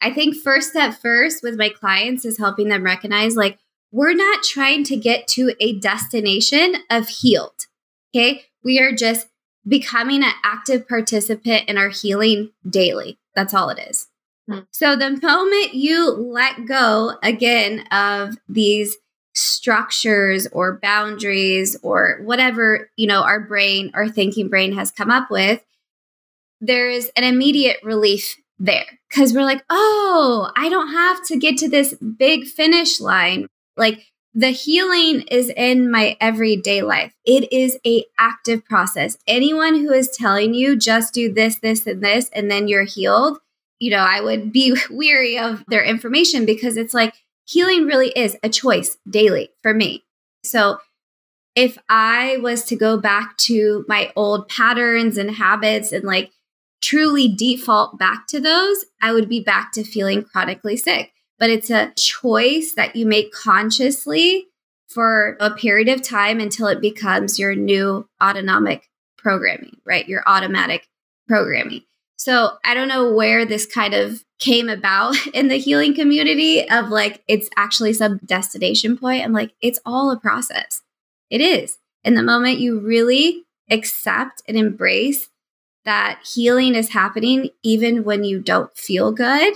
I 0.01 0.13
think 0.13 0.35
first 0.35 0.71
step 0.71 0.95
first 0.95 1.45
with 1.45 1.57
my 1.57 1.69
clients 1.69 2.25
is 2.25 2.39
helping 2.39 2.69
them 2.69 2.83
recognize 2.83 3.37
like, 3.37 3.61
we're 3.95 4.13
not 4.13 4.43
trying 4.43 4.83
to 4.83 4.97
get 4.97 5.29
to 5.29 5.55
a 5.61 5.79
destination 5.79 6.75
of 6.91 7.09
healed. 7.09 7.67
Okay. 8.13 8.43
We 8.65 8.81
are 8.81 8.93
just 8.93 9.29
becoming 9.67 10.25
an 10.25 10.33
active 10.43 10.89
participant 10.89 11.69
in 11.69 11.79
our 11.79 11.91
healing 11.91 12.51
daily. 12.69 13.21
That's 13.37 13.55
all 13.55 13.69
it 13.69 13.79
is. 13.79 14.09
Hmm. 14.51 14.61
So 14.73 14.97
the 14.97 15.11
moment 15.23 15.75
you 15.75 16.11
let 16.11 16.67
go 16.67 17.13
again 17.23 17.87
of 17.93 18.37
these 18.49 18.97
structures 19.33 20.49
or 20.49 20.81
boundaries 20.83 21.77
or 21.85 22.19
whatever, 22.25 22.91
you 22.97 23.07
know, 23.07 23.23
our 23.23 23.39
brain, 23.39 23.93
our 23.95 24.09
thinking 24.09 24.49
brain 24.49 24.73
has 24.73 24.91
come 24.91 25.11
up 25.11 25.31
with, 25.31 25.65
there 26.61 26.91
is 26.91 27.13
an 27.17 27.23
immediate 27.23 27.77
relief 27.85 28.39
there 28.59 28.99
because 29.09 29.33
we're 29.33 29.45
like, 29.45 29.65
oh, 29.71 30.51
I 30.57 30.69
don't 30.69 30.93
have 30.93 31.25
to 31.27 31.39
get 31.39 31.59
to 31.59 31.69
this 31.69 31.95
big 31.95 32.47
finish 32.47 33.01
line. 33.01 33.47
Like 33.77 34.07
the 34.35 34.51
healing 34.51 35.23
is 35.23 35.49
in 35.49 35.91
my 35.91 36.17
everyday 36.21 36.83
life. 36.83 37.15
It 37.25 37.53
is 37.53 37.79
a 37.87 38.05
active 38.19 38.65
process. 38.65 39.17
Anyone 39.27 39.77
who 39.77 39.93
is 39.93 40.11
telling 40.11 40.55
you 40.55 40.77
just 40.77 41.15
do 41.15 41.33
this, 41.33 41.57
this, 41.57 41.87
and 41.87 42.03
this, 42.03 42.31
and 42.31 42.51
then 42.51 42.67
you're 42.67 42.85
healed, 42.85 43.39
you 43.79 43.91
know, 43.91 43.99
I 43.99 44.21
would 44.21 44.53
be 44.53 44.77
weary 44.91 45.39
of 45.39 45.65
their 45.69 45.85
information 45.85 46.47
because 46.47 46.77
it's 46.77 46.95
like 46.95 47.15
healing 47.45 47.87
really 47.87 48.09
is 48.11 48.37
a 48.43 48.49
choice 48.49 48.97
daily 49.09 49.51
for 49.63 49.73
me. 49.73 50.05
So 50.43 50.79
if 51.55 51.79
I 51.89 52.39
was 52.39 52.65
to 52.65 52.77
go 52.77 52.99
back 52.99 53.37
to 53.39 53.85
my 53.89 54.13
old 54.17 54.49
patterns 54.49 55.17
and 55.17 55.31
habits 55.31 55.93
and 55.93 56.05
like 56.05 56.33
truly 56.83 57.29
default 57.29 57.99
back 57.99 58.27
to 58.29 58.41
those, 58.41 58.85
I 59.01 59.13
would 59.13 59.29
be 59.29 59.41
back 59.41 59.73
to 59.73 59.85
feeling 59.85 60.25
chronically 60.25 60.77
sick. 60.77 61.14
But 61.39 61.51
it's 61.51 61.71
a 61.71 61.93
choice 61.97 62.75
that 62.75 62.97
you 62.97 63.07
make 63.07 63.33
consciously 63.33 64.49
for 64.89 65.37
a 65.41 65.51
period 65.51 65.89
of 65.89 66.03
time 66.03 66.39
until 66.39 66.69
it 66.69 66.81
becomes 66.81 67.39
your 67.39 67.55
new 67.55 68.09
autonomic 68.23 68.89
programming, 69.19 69.79
right? 69.85 70.09
Your 70.09 70.23
automatic 70.27 70.89
programming. 71.27 71.83
So 72.17 72.53
I 72.65 72.75
don't 72.75 72.89
know 72.89 73.13
where 73.13 73.45
this 73.45 73.67
kind 73.67 73.93
of 73.95 74.25
came 74.39 74.69
about 74.69 75.17
in 75.35 75.49
the 75.49 75.57
healing 75.57 75.95
community 75.95 76.69
of 76.69 76.89
like, 76.89 77.23
it's 77.27 77.49
actually 77.57 77.95
some 77.95 78.21
destination 78.25 78.97
point. 78.97 79.25
I'm 79.25 79.33
like, 79.33 79.53
it's 79.61 79.81
all 79.85 80.11
a 80.11 80.19
process. 80.19 80.83
It 81.31 81.41
is. 81.41 81.79
In 82.05 82.15
the 82.15 82.23
moment 82.23 82.61
you 82.61 82.79
really 82.79 83.45
accept 83.71 84.43
and 84.47 84.57
embrace 84.57 85.31
that 85.85 86.21
healing 86.25 86.75
is 86.75 86.91
happening, 86.91 87.51
even 87.63 88.05
when 88.05 88.25
you 88.25 88.41
don't 88.41 88.75
feel 88.77 89.11
good, 89.11 89.55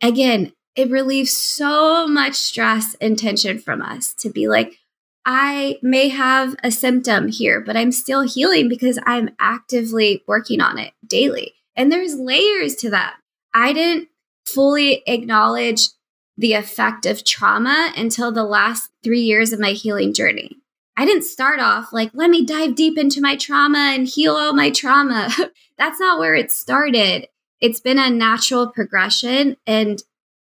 again, 0.00 0.52
it 0.74 0.90
relieves 0.90 1.32
so 1.32 2.06
much 2.06 2.34
stress 2.34 2.96
and 3.00 3.18
tension 3.18 3.58
from 3.58 3.82
us 3.82 4.14
to 4.14 4.30
be 4.30 4.48
like, 4.48 4.78
I 5.24 5.78
may 5.82 6.08
have 6.08 6.56
a 6.64 6.70
symptom 6.70 7.28
here, 7.28 7.60
but 7.60 7.76
I'm 7.76 7.92
still 7.92 8.22
healing 8.22 8.68
because 8.68 8.98
I'm 9.06 9.30
actively 9.38 10.24
working 10.26 10.60
on 10.60 10.78
it 10.78 10.92
daily. 11.06 11.54
And 11.76 11.92
there's 11.92 12.16
layers 12.16 12.74
to 12.76 12.90
that. 12.90 13.16
I 13.54 13.72
didn't 13.72 14.08
fully 14.46 15.02
acknowledge 15.06 15.88
the 16.36 16.54
effect 16.54 17.06
of 17.06 17.24
trauma 17.24 17.92
until 17.96 18.32
the 18.32 18.44
last 18.44 18.90
three 19.04 19.20
years 19.20 19.52
of 19.52 19.60
my 19.60 19.72
healing 19.72 20.12
journey. 20.12 20.56
I 20.96 21.04
didn't 21.04 21.24
start 21.24 21.60
off 21.60 21.92
like, 21.92 22.10
let 22.14 22.30
me 22.30 22.44
dive 22.44 22.74
deep 22.74 22.98
into 22.98 23.20
my 23.20 23.36
trauma 23.36 23.92
and 23.94 24.06
heal 24.06 24.34
all 24.34 24.52
my 24.52 24.70
trauma. 24.70 25.30
That's 25.78 26.00
not 26.00 26.18
where 26.18 26.34
it 26.34 26.50
started. 26.50 27.28
It's 27.60 27.80
been 27.80 27.98
a 27.98 28.10
natural 28.10 28.68
progression. 28.68 29.56
And 29.66 30.02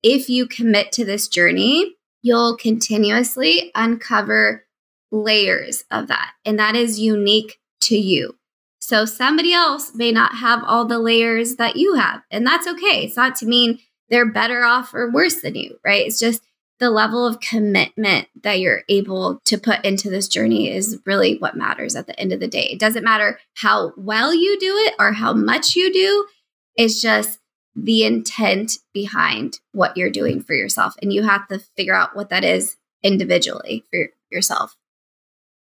if 0.04 0.30
you 0.30 0.46
commit 0.46 0.92
to 0.92 1.06
this 1.06 1.28
journey, 1.28 1.96
you'll 2.22 2.58
continuously 2.58 3.72
uncover 3.74 4.66
layers 5.12 5.86
of 5.90 6.08
that. 6.08 6.32
And 6.46 6.60
that 6.60 6.76
is 6.76 7.00
unique 7.00 7.60
to 7.82 7.98
you. 7.98 8.36
So 8.80 9.06
somebody 9.06 9.54
else 9.54 9.96
may 9.96 10.12
not 10.12 10.36
have 10.36 10.62
all 10.66 10.86
the 10.86 11.00
layers 11.00 11.56
that 11.56 11.78
you 11.78 11.96
have, 11.96 12.22
and 12.30 12.46
that's 12.46 12.68
okay. 12.68 13.06
It's 13.06 13.16
not 13.16 13.38
to 13.38 13.46
mean 13.46 13.80
they're 14.10 14.30
better 14.30 14.64
off 14.64 14.94
or 14.94 15.10
worse 15.10 15.42
than 15.42 15.56
you, 15.56 15.78
right? 15.86 16.06
It's 16.06 16.20
just 16.20 16.44
the 16.80 16.90
level 16.90 17.26
of 17.26 17.40
commitment 17.40 18.28
that 18.42 18.60
you're 18.60 18.84
able 18.90 19.40
to 19.46 19.58
put 19.58 19.86
into 19.86 20.10
this 20.10 20.28
journey 20.28 20.70
is 20.70 21.00
really 21.06 21.38
what 21.38 21.56
matters 21.56 21.96
at 21.96 22.08
the 22.08 22.20
end 22.20 22.34
of 22.34 22.42
the 22.42 22.48
day. 22.48 22.66
It 22.66 22.80
doesn't 22.80 23.06
matter 23.06 23.40
how 23.54 23.94
well 23.96 24.36
you 24.36 24.60
do 24.60 24.76
it 24.88 24.96
or 25.00 25.14
how 25.14 25.34
much 25.34 25.78
you 25.78 25.94
do, 25.94 26.28
it's 26.76 27.02
just 27.02 27.40
the 27.76 28.04
intent 28.04 28.78
behind 28.94 29.60
what 29.72 29.98
you're 29.98 30.10
doing 30.10 30.42
for 30.42 30.54
yourself. 30.54 30.94
And 31.02 31.12
you 31.12 31.24
have 31.24 31.48
to 31.48 31.60
figure 31.60 31.96
out 31.96 32.16
what 32.16 32.30
that 32.30 32.44
is 32.44 32.78
individually 33.02 33.84
for 33.90 34.10
yourself. 34.32 34.76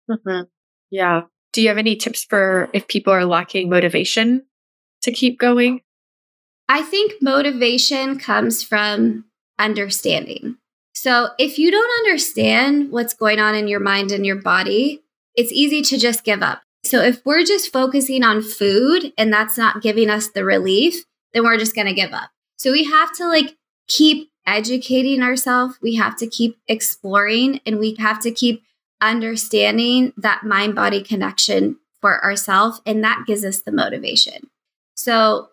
Mm-hmm. 0.09 0.43
Yeah. 0.89 1.21
Do 1.53 1.61
you 1.61 1.67
have 1.67 1.77
any 1.77 1.95
tips 1.95 2.23
for 2.23 2.69
if 2.73 2.87
people 2.87 3.13
are 3.13 3.25
lacking 3.25 3.69
motivation 3.69 4.45
to 5.01 5.11
keep 5.11 5.39
going? 5.39 5.81
I 6.67 6.81
think 6.83 7.13
motivation 7.21 8.19
comes 8.19 8.63
from 8.63 9.25
understanding. 9.57 10.57
So 10.93 11.29
if 11.37 11.57
you 11.57 11.71
don't 11.71 12.05
understand 12.05 12.91
what's 12.91 13.13
going 13.13 13.39
on 13.39 13.55
in 13.55 13.67
your 13.67 13.79
mind 13.79 14.11
and 14.11 14.25
your 14.25 14.35
body, 14.35 15.01
it's 15.35 15.51
easy 15.51 15.81
to 15.83 15.97
just 15.97 16.23
give 16.23 16.43
up. 16.43 16.61
So 16.83 17.01
if 17.01 17.25
we're 17.25 17.43
just 17.43 17.71
focusing 17.71 18.23
on 18.23 18.41
food 18.41 19.13
and 19.17 19.31
that's 19.31 19.57
not 19.57 19.81
giving 19.81 20.09
us 20.09 20.29
the 20.29 20.43
relief, 20.43 21.05
then 21.33 21.43
we're 21.43 21.57
just 21.57 21.75
going 21.75 21.87
to 21.87 21.93
give 21.93 22.13
up. 22.13 22.29
So 22.57 22.71
we 22.71 22.83
have 22.85 23.13
to 23.17 23.27
like 23.27 23.57
keep 23.87 24.29
educating 24.45 25.21
ourselves. 25.21 25.77
We 25.81 25.95
have 25.95 26.17
to 26.17 26.27
keep 26.27 26.57
exploring 26.67 27.61
and 27.65 27.79
we 27.79 27.95
have 27.99 28.19
to 28.21 28.31
keep 28.31 28.63
understanding 29.01 30.13
that 30.17 30.43
mind 30.43 30.75
body 30.75 31.01
connection 31.01 31.77
for 32.01 32.23
ourselves. 32.23 32.81
And 32.85 33.03
that 33.03 33.25
gives 33.27 33.45
us 33.45 33.61
the 33.61 33.71
motivation. 33.71 34.49
So, 34.95 35.49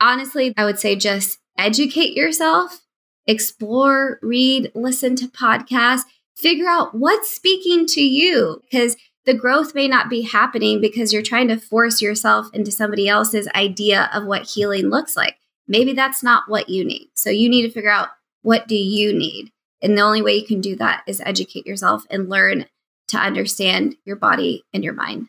honestly, 0.00 0.52
I 0.56 0.64
would 0.64 0.78
say 0.78 0.96
just 0.96 1.38
educate 1.56 2.16
yourself, 2.16 2.80
explore, 3.26 4.18
read, 4.22 4.72
listen 4.74 5.14
to 5.16 5.26
podcasts, 5.26 6.04
figure 6.36 6.68
out 6.68 6.94
what's 6.94 7.30
speaking 7.30 7.86
to 7.86 8.00
you 8.00 8.62
because 8.62 8.96
the 9.28 9.34
growth 9.34 9.74
may 9.74 9.86
not 9.86 10.08
be 10.08 10.22
happening 10.22 10.80
because 10.80 11.12
you're 11.12 11.20
trying 11.20 11.48
to 11.48 11.58
force 11.58 12.00
yourself 12.00 12.46
into 12.54 12.72
somebody 12.72 13.10
else's 13.10 13.46
idea 13.54 14.08
of 14.14 14.24
what 14.24 14.46
healing 14.46 14.88
looks 14.88 15.18
like. 15.18 15.36
Maybe 15.66 15.92
that's 15.92 16.22
not 16.22 16.44
what 16.48 16.70
you 16.70 16.82
need. 16.82 17.10
So 17.14 17.28
you 17.28 17.50
need 17.50 17.60
to 17.66 17.70
figure 17.70 17.90
out 17.90 18.08
what 18.40 18.66
do 18.66 18.74
you 18.74 19.12
need? 19.12 19.52
And 19.82 19.98
the 19.98 20.02
only 20.02 20.22
way 20.22 20.36
you 20.36 20.46
can 20.46 20.62
do 20.62 20.76
that 20.76 21.02
is 21.06 21.20
educate 21.20 21.66
yourself 21.66 22.04
and 22.08 22.30
learn 22.30 22.64
to 23.08 23.18
understand 23.18 23.96
your 24.06 24.16
body 24.16 24.64
and 24.72 24.82
your 24.82 24.94
mind 24.94 25.28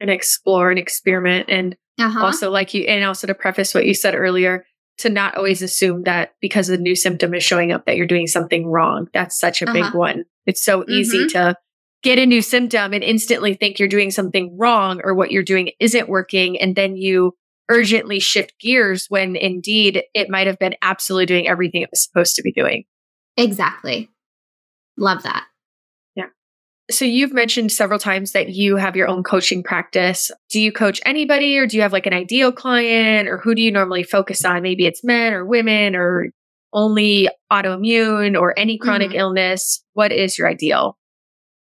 and 0.00 0.08
explore 0.08 0.70
and 0.70 0.78
experiment 0.78 1.50
and 1.50 1.76
uh-huh. 2.00 2.24
also 2.24 2.50
like 2.50 2.72
you 2.72 2.84
and 2.84 3.04
also 3.04 3.26
to 3.26 3.34
preface 3.34 3.74
what 3.74 3.84
you 3.84 3.92
said 3.92 4.14
earlier 4.14 4.64
to 4.98 5.10
not 5.10 5.36
always 5.36 5.60
assume 5.60 6.04
that 6.04 6.32
because 6.40 6.70
a 6.70 6.78
new 6.78 6.96
symptom 6.96 7.34
is 7.34 7.42
showing 7.42 7.72
up 7.72 7.84
that 7.84 7.96
you're 7.98 8.06
doing 8.06 8.26
something 8.26 8.66
wrong 8.66 9.08
that's 9.12 9.38
such 9.38 9.62
a 9.62 9.66
uh-huh. 9.66 9.72
big 9.72 9.94
one 9.94 10.24
it's 10.46 10.62
so 10.62 10.84
easy 10.88 11.18
mm-hmm. 11.18 11.28
to 11.28 11.56
get 12.02 12.18
a 12.18 12.26
new 12.26 12.42
symptom 12.42 12.92
and 12.92 13.02
instantly 13.02 13.54
think 13.54 13.78
you're 13.78 13.88
doing 13.88 14.10
something 14.10 14.56
wrong 14.58 15.00
or 15.04 15.14
what 15.14 15.30
you're 15.30 15.42
doing 15.42 15.70
isn't 15.80 16.08
working 16.08 16.60
and 16.60 16.76
then 16.76 16.96
you 16.96 17.34
urgently 17.70 18.20
shift 18.20 18.52
gears 18.60 19.06
when 19.08 19.36
indeed 19.36 20.02
it 20.14 20.28
might 20.28 20.46
have 20.46 20.58
been 20.58 20.74
absolutely 20.82 21.26
doing 21.26 21.48
everything 21.48 21.82
it 21.82 21.90
was 21.90 22.02
supposed 22.02 22.34
to 22.36 22.42
be 22.42 22.52
doing 22.52 22.84
exactly 23.36 24.10
love 24.98 25.22
that 25.22 25.46
Yeah. 26.16 26.26
so 26.90 27.04
you've 27.04 27.32
mentioned 27.32 27.70
several 27.70 27.98
times 27.98 28.32
that 28.32 28.50
you 28.50 28.76
have 28.76 28.96
your 28.96 29.08
own 29.08 29.22
coaching 29.22 29.62
practice. 29.62 30.30
Do 30.50 30.60
you 30.60 30.70
coach 30.70 31.00
anybody 31.06 31.56
or 31.56 31.66
do 31.66 31.76
you 31.76 31.82
have 31.82 31.92
like 31.92 32.06
an 32.06 32.12
ideal 32.12 32.52
client 32.52 33.28
or 33.28 33.38
who 33.38 33.54
do 33.54 33.62
you 33.62 33.72
normally 33.72 34.02
focus 34.02 34.44
on? 34.44 34.62
Maybe 34.62 34.84
it's 34.84 35.02
men 35.02 35.32
or 35.32 35.46
women 35.46 35.96
or 35.96 36.30
only 36.74 37.28
autoimmune 37.50 38.38
or 38.38 38.58
any 38.58 38.76
chronic 38.76 39.10
mm-hmm. 39.10 39.18
illness. 39.18 39.82
What 39.94 40.12
is 40.12 40.36
your 40.36 40.48
ideal? 40.48 40.98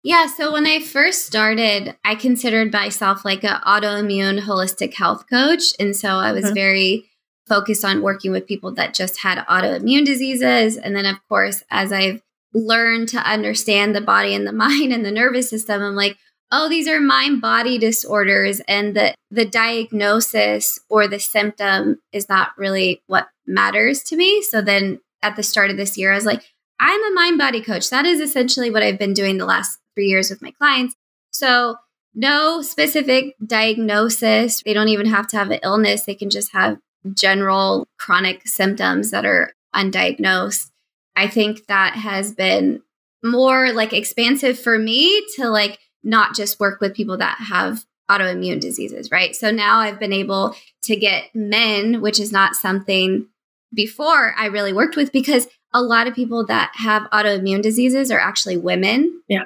Yeah, 0.02 0.26
so 0.26 0.52
when 0.52 0.66
I 0.66 0.80
first 0.80 1.26
started, 1.26 1.96
I 2.04 2.14
considered 2.14 2.72
myself 2.72 3.24
like 3.24 3.42
an 3.44 3.60
autoimmune 3.66 4.40
holistic 4.40 4.94
health 4.94 5.24
coach. 5.28 5.74
And 5.80 5.94
so 5.94 6.10
I 6.10 6.32
was 6.32 6.44
mm-hmm. 6.44 6.54
very 6.54 7.10
focused 7.48 7.84
on 7.84 8.02
working 8.02 8.30
with 8.30 8.46
people 8.46 8.72
that 8.74 8.94
just 8.94 9.20
had 9.20 9.44
autoimmune 9.46 10.04
diseases. 10.04 10.76
And 10.76 10.94
then, 10.94 11.06
of 11.06 11.16
course, 11.28 11.64
as 11.70 11.92
I've 11.92 12.22
learned 12.54 13.08
to 13.10 13.18
understand 13.18 13.94
the 13.94 14.00
body 14.00 14.34
and 14.34 14.46
the 14.46 14.52
mind 14.64 14.92
and 14.92 15.04
the 15.04 15.10
nervous 15.10 15.50
system, 15.50 15.82
I'm 15.82 15.96
like, 15.96 16.16
oh, 16.52 16.68
these 16.68 16.88
are 16.88 17.00
mind 17.00 17.40
body 17.40 17.76
disorders. 17.76 18.60
And 18.68 18.94
the, 18.94 19.14
the 19.30 19.44
diagnosis 19.44 20.78
or 20.88 21.08
the 21.08 21.18
symptom 21.18 22.00
is 22.12 22.28
not 22.28 22.56
really 22.56 23.02
what 23.06 23.28
matters 23.46 24.02
to 24.04 24.16
me. 24.16 24.42
So 24.42 24.62
then 24.62 25.00
at 25.22 25.36
the 25.36 25.42
start 25.42 25.70
of 25.70 25.76
this 25.76 25.98
year, 25.98 26.12
I 26.12 26.14
was 26.14 26.24
like, 26.24 26.44
I'm 26.80 27.04
a 27.04 27.14
mind 27.14 27.38
body 27.38 27.60
coach. 27.60 27.90
That 27.90 28.06
is 28.06 28.20
essentially 28.20 28.70
what 28.70 28.82
I've 28.82 28.98
been 28.98 29.12
doing 29.12 29.36
the 29.36 29.44
last 29.44 29.78
years 30.06 30.30
with 30.30 30.42
my 30.42 30.50
clients. 30.52 30.94
So, 31.30 31.76
no 32.14 32.62
specific 32.62 33.36
diagnosis. 33.44 34.62
They 34.64 34.74
don't 34.74 34.88
even 34.88 35.06
have 35.06 35.28
to 35.28 35.36
have 35.36 35.50
an 35.50 35.60
illness, 35.62 36.04
they 36.04 36.14
can 36.14 36.30
just 36.30 36.52
have 36.52 36.78
general 37.14 37.86
chronic 37.98 38.46
symptoms 38.46 39.10
that 39.10 39.24
are 39.24 39.52
undiagnosed. 39.74 40.70
I 41.14 41.28
think 41.28 41.66
that 41.66 41.94
has 41.94 42.32
been 42.32 42.82
more 43.22 43.72
like 43.72 43.92
expansive 43.92 44.58
for 44.58 44.78
me 44.78 45.24
to 45.36 45.48
like 45.48 45.78
not 46.04 46.34
just 46.34 46.60
work 46.60 46.80
with 46.80 46.94
people 46.94 47.18
that 47.18 47.38
have 47.38 47.84
autoimmune 48.10 48.60
diseases, 48.60 49.10
right? 49.10 49.34
So 49.34 49.50
now 49.50 49.80
I've 49.80 49.98
been 49.98 50.12
able 50.12 50.54
to 50.84 50.96
get 50.96 51.24
men, 51.34 52.00
which 52.00 52.18
is 52.18 52.32
not 52.32 52.54
something 52.54 53.26
before 53.74 54.34
I 54.36 54.46
really 54.46 54.72
worked 54.72 54.96
with 54.96 55.12
because 55.12 55.46
a 55.74 55.82
lot 55.82 56.06
of 56.06 56.14
people 56.14 56.46
that 56.46 56.72
have 56.76 57.10
autoimmune 57.10 57.62
diseases 57.62 58.10
are 58.10 58.18
actually 58.20 58.56
women. 58.56 59.22
Yeah. 59.28 59.44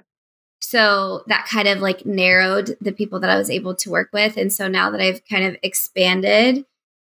So 0.62 1.24
that 1.26 1.46
kind 1.50 1.66
of 1.66 1.80
like 1.80 2.06
narrowed 2.06 2.76
the 2.80 2.92
people 2.92 3.20
that 3.20 3.30
I 3.30 3.36
was 3.36 3.50
able 3.50 3.74
to 3.74 3.90
work 3.90 4.10
with. 4.12 4.36
And 4.36 4.52
so 4.52 4.68
now 4.68 4.90
that 4.90 5.00
I've 5.00 5.24
kind 5.26 5.44
of 5.44 5.56
expanded, 5.62 6.64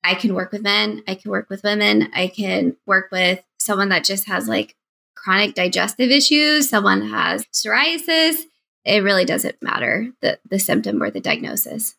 I 0.03 0.15
can 0.15 0.33
work 0.33 0.51
with 0.51 0.63
men, 0.63 1.03
I 1.07 1.15
can 1.15 1.29
work 1.29 1.49
with 1.49 1.63
women, 1.63 2.09
I 2.13 2.27
can 2.27 2.77
work 2.85 3.09
with 3.11 3.43
someone 3.59 3.89
that 3.89 4.05
just 4.05 4.25
has 4.27 4.47
like 4.47 4.75
chronic 5.15 5.53
digestive 5.53 6.09
issues, 6.09 6.69
someone 6.69 7.09
has 7.09 7.45
psoriasis. 7.53 8.37
It 8.83 9.03
really 9.03 9.25
doesn't 9.25 9.61
matter 9.61 10.07
the, 10.21 10.39
the 10.49 10.57
symptom 10.57 11.03
or 11.03 11.11
the 11.11 11.19
diagnosis. 11.19 11.95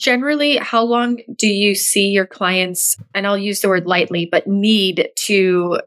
Generally, 0.00 0.56
how 0.56 0.82
long 0.82 1.20
do 1.36 1.46
you 1.46 1.74
see 1.74 2.08
your 2.08 2.26
clients, 2.26 2.96
and 3.14 3.26
I'll 3.26 3.38
use 3.38 3.60
the 3.60 3.68
word 3.68 3.86
lightly, 3.86 4.24
but 4.24 4.46
need 4.46 5.10
to 5.26 5.82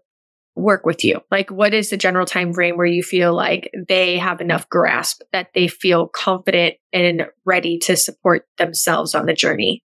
work 0.56 0.86
with 0.86 1.04
you? 1.04 1.22
Like, 1.32 1.50
what 1.50 1.74
is 1.74 1.90
the 1.90 1.98
general 1.98 2.26
time 2.26 2.54
frame 2.54 2.78
where 2.78 2.86
you 2.86 3.04
feel 3.04 3.34
like 3.34 3.72
they 3.88 4.18
have 4.18 4.42
enough 4.42 4.70
grasp 4.70 5.22
that 5.32 5.50
they 5.54 5.68
feel 5.68 6.08
confident 6.08 6.76
and 6.92 7.28
ready 7.46 7.78
to 7.80 7.96
support 7.96 8.46
themselves 8.58 9.16
on 9.16 9.26
the 9.26 9.34
journey? 9.34 9.84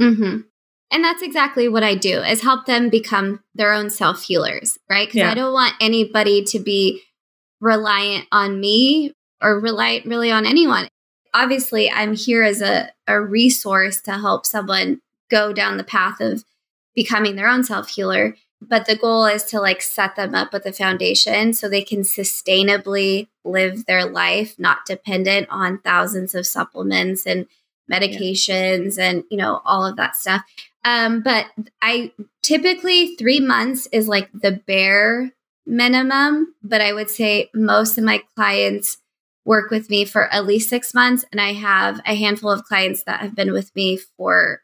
Mm-hmm. 0.00 0.40
And 0.90 1.04
that's 1.04 1.22
exactly 1.22 1.68
what 1.68 1.82
I 1.82 1.94
do 1.94 2.20
is 2.20 2.40
help 2.40 2.66
them 2.66 2.88
become 2.88 3.40
their 3.54 3.72
own 3.72 3.90
self 3.90 4.22
healers, 4.22 4.78
right? 4.88 5.06
Because 5.06 5.18
yeah. 5.18 5.30
I 5.30 5.34
don't 5.34 5.52
want 5.52 5.74
anybody 5.80 6.44
to 6.44 6.58
be 6.58 7.02
reliant 7.60 8.26
on 8.32 8.58
me 8.60 9.12
or 9.42 9.60
rely 9.60 10.02
really 10.04 10.30
on 10.30 10.46
anyone 10.46 10.88
obviously 11.34 11.90
I'm 11.90 12.14
here 12.14 12.42
as 12.42 12.60
a, 12.60 12.90
a 13.06 13.20
resource 13.20 14.00
to 14.02 14.12
help 14.12 14.46
someone 14.46 15.00
go 15.30 15.52
down 15.52 15.76
the 15.76 15.84
path 15.84 16.20
of 16.20 16.44
becoming 16.94 17.36
their 17.36 17.48
own 17.48 17.64
self 17.64 17.88
healer. 17.90 18.36
But 18.60 18.86
the 18.86 18.96
goal 18.96 19.24
is 19.26 19.44
to 19.44 19.60
like 19.60 19.80
set 19.82 20.16
them 20.16 20.34
up 20.34 20.52
with 20.52 20.66
a 20.66 20.72
foundation 20.72 21.54
so 21.54 21.68
they 21.68 21.82
can 21.82 22.02
sustainably 22.02 23.28
live 23.44 23.86
their 23.86 24.04
life, 24.04 24.58
not 24.58 24.84
dependent 24.84 25.48
on 25.50 25.78
thousands 25.78 26.34
of 26.34 26.46
supplements 26.46 27.24
and 27.24 27.46
medications 27.90 28.98
yeah. 28.98 29.10
and, 29.10 29.24
you 29.30 29.38
know, 29.38 29.62
all 29.64 29.86
of 29.86 29.96
that 29.96 30.16
stuff. 30.16 30.42
Um, 30.84 31.22
but 31.22 31.46
I 31.80 32.12
typically 32.42 33.16
three 33.16 33.40
months 33.40 33.86
is 33.92 34.08
like 34.08 34.28
the 34.32 34.52
bare 34.52 35.32
minimum, 35.66 36.54
but 36.62 36.80
I 36.80 36.92
would 36.92 37.10
say 37.10 37.50
most 37.54 37.98
of 37.98 38.04
my 38.04 38.22
clients 38.34 38.98
work 39.44 39.70
with 39.70 39.88
me 39.88 40.04
for 40.04 40.32
at 40.32 40.46
least 40.46 40.68
six 40.68 40.92
months. 40.94 41.24
And 41.30 41.40
I 41.40 41.52
have 41.52 42.00
a 42.06 42.14
handful 42.14 42.50
of 42.50 42.64
clients 42.64 43.04
that 43.04 43.20
have 43.20 43.34
been 43.34 43.52
with 43.52 43.74
me 43.74 43.98
for 44.16 44.60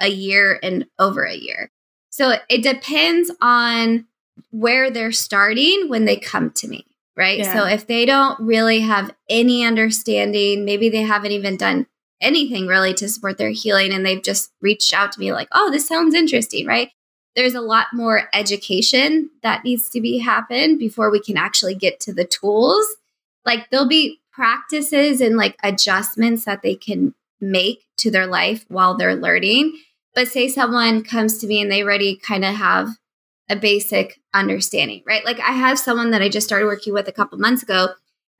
a 0.00 0.08
year 0.08 0.58
and 0.62 0.86
over 0.98 1.24
a 1.24 1.34
year. 1.34 1.70
So 2.18 2.34
it 2.48 2.64
depends 2.64 3.30
on 3.40 4.06
where 4.50 4.90
they're 4.90 5.12
starting 5.12 5.84
when 5.86 6.04
they 6.04 6.16
come 6.16 6.50
to 6.50 6.66
me, 6.66 6.84
right? 7.16 7.38
Yeah. 7.38 7.52
So 7.52 7.64
if 7.64 7.86
they 7.86 8.04
don't 8.04 8.40
really 8.40 8.80
have 8.80 9.14
any 9.28 9.64
understanding, 9.64 10.64
maybe 10.64 10.88
they 10.88 11.02
haven't 11.02 11.30
even 11.30 11.56
done 11.56 11.86
anything 12.20 12.66
really 12.66 12.92
to 12.94 13.08
support 13.08 13.38
their 13.38 13.50
healing 13.50 13.92
and 13.92 14.04
they've 14.04 14.20
just 14.20 14.50
reached 14.60 14.92
out 14.92 15.12
to 15.12 15.20
me 15.20 15.32
like, 15.32 15.46
oh, 15.52 15.70
this 15.70 15.86
sounds 15.86 16.12
interesting, 16.12 16.66
right? 16.66 16.90
There's 17.36 17.54
a 17.54 17.60
lot 17.60 17.86
more 17.92 18.28
education 18.34 19.30
that 19.44 19.62
needs 19.62 19.88
to 19.90 20.00
be 20.00 20.18
happen 20.18 20.76
before 20.76 21.12
we 21.12 21.20
can 21.20 21.36
actually 21.36 21.76
get 21.76 22.00
to 22.00 22.12
the 22.12 22.24
tools 22.24 22.84
like 23.44 23.70
there'll 23.70 23.86
be 23.86 24.20
practices 24.32 25.20
and 25.20 25.36
like 25.36 25.56
adjustments 25.62 26.44
that 26.46 26.62
they 26.62 26.74
can 26.74 27.14
make 27.40 27.84
to 27.98 28.10
their 28.10 28.26
life 28.26 28.64
while 28.68 28.96
they're 28.96 29.14
learning. 29.14 29.78
But 30.14 30.28
say 30.28 30.48
someone 30.48 31.04
comes 31.04 31.38
to 31.38 31.46
me 31.46 31.60
and 31.60 31.70
they 31.70 31.82
already 31.82 32.16
kind 32.16 32.44
of 32.44 32.54
have 32.54 32.90
a 33.48 33.56
basic 33.56 34.20
understanding, 34.34 35.02
right? 35.06 35.24
Like 35.24 35.40
I 35.40 35.52
have 35.52 35.78
someone 35.78 36.10
that 36.10 36.22
I 36.22 36.28
just 36.28 36.46
started 36.46 36.66
working 36.66 36.92
with 36.92 37.08
a 37.08 37.12
couple 37.12 37.38
months 37.38 37.62
ago 37.62 37.88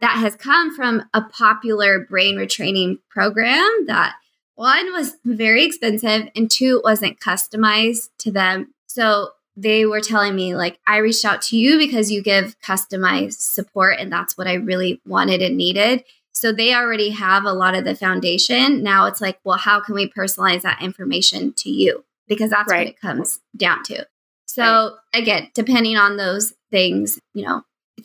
that 0.01 0.17
has 0.19 0.37
come 0.37 0.75
from 0.75 1.05
a 1.15 1.23
popular 1.23 2.01
brain 2.01 2.37
retraining 2.37 2.99
program 3.11 3.87
that 3.87 4.15
one 4.55 4.93
was 4.93 5.17
very 5.25 5.65
expensive 5.65 6.29
and 6.35 6.51
two 6.51 6.81
wasn't 6.85 7.21
customized 7.21 8.09
to 8.19 8.31
them. 8.31 8.75
So 8.87 9.31
they 9.59 9.85
were 9.85 10.01
telling 10.01 10.37
me 10.37 10.55
like 10.55 10.79
i 10.87 10.99
reached 10.99 11.25
out 11.25 11.43
to 11.43 11.57
you 11.57 11.79
because 11.79 12.13
you 12.13 12.23
give 12.23 12.59
customized 12.61 13.41
support 13.41 13.99
and 13.99 14.11
that's 14.11 14.39
what 14.39 14.47
i 14.47 14.55
really 14.55 15.01
wanted 15.05 15.43
and 15.43 15.57
needed 15.57 16.05
so 16.39 16.53
they 16.53 16.75
already 16.75 17.11
have 17.11 17.45
a 17.45 17.53
lot 17.53 17.75
of 17.75 17.85
the 17.85 17.95
foundation. 17.95 18.83
Now 18.83 19.07
it's 19.07 19.21
like 19.21 19.39
well 19.45 19.59
how 19.59 19.81
can 19.81 19.95
we 19.95 20.11
personalize 20.11 20.63
that 20.63 20.83
information 20.83 21.53
to 21.55 21.71
you? 21.71 22.05
Because 22.27 22.51
that's 22.51 22.71
right. 22.71 22.81
what 22.81 22.89
it 22.89 23.01
comes 23.01 23.41
down 23.57 23.83
to. 23.85 24.07
So 24.47 24.97
right. 25.15 25.23
again 25.23 25.51
depending 25.55 25.97
on 25.97 26.17
those 26.17 26.55
things 26.71 27.19
you 27.35 27.47
know 27.47 27.63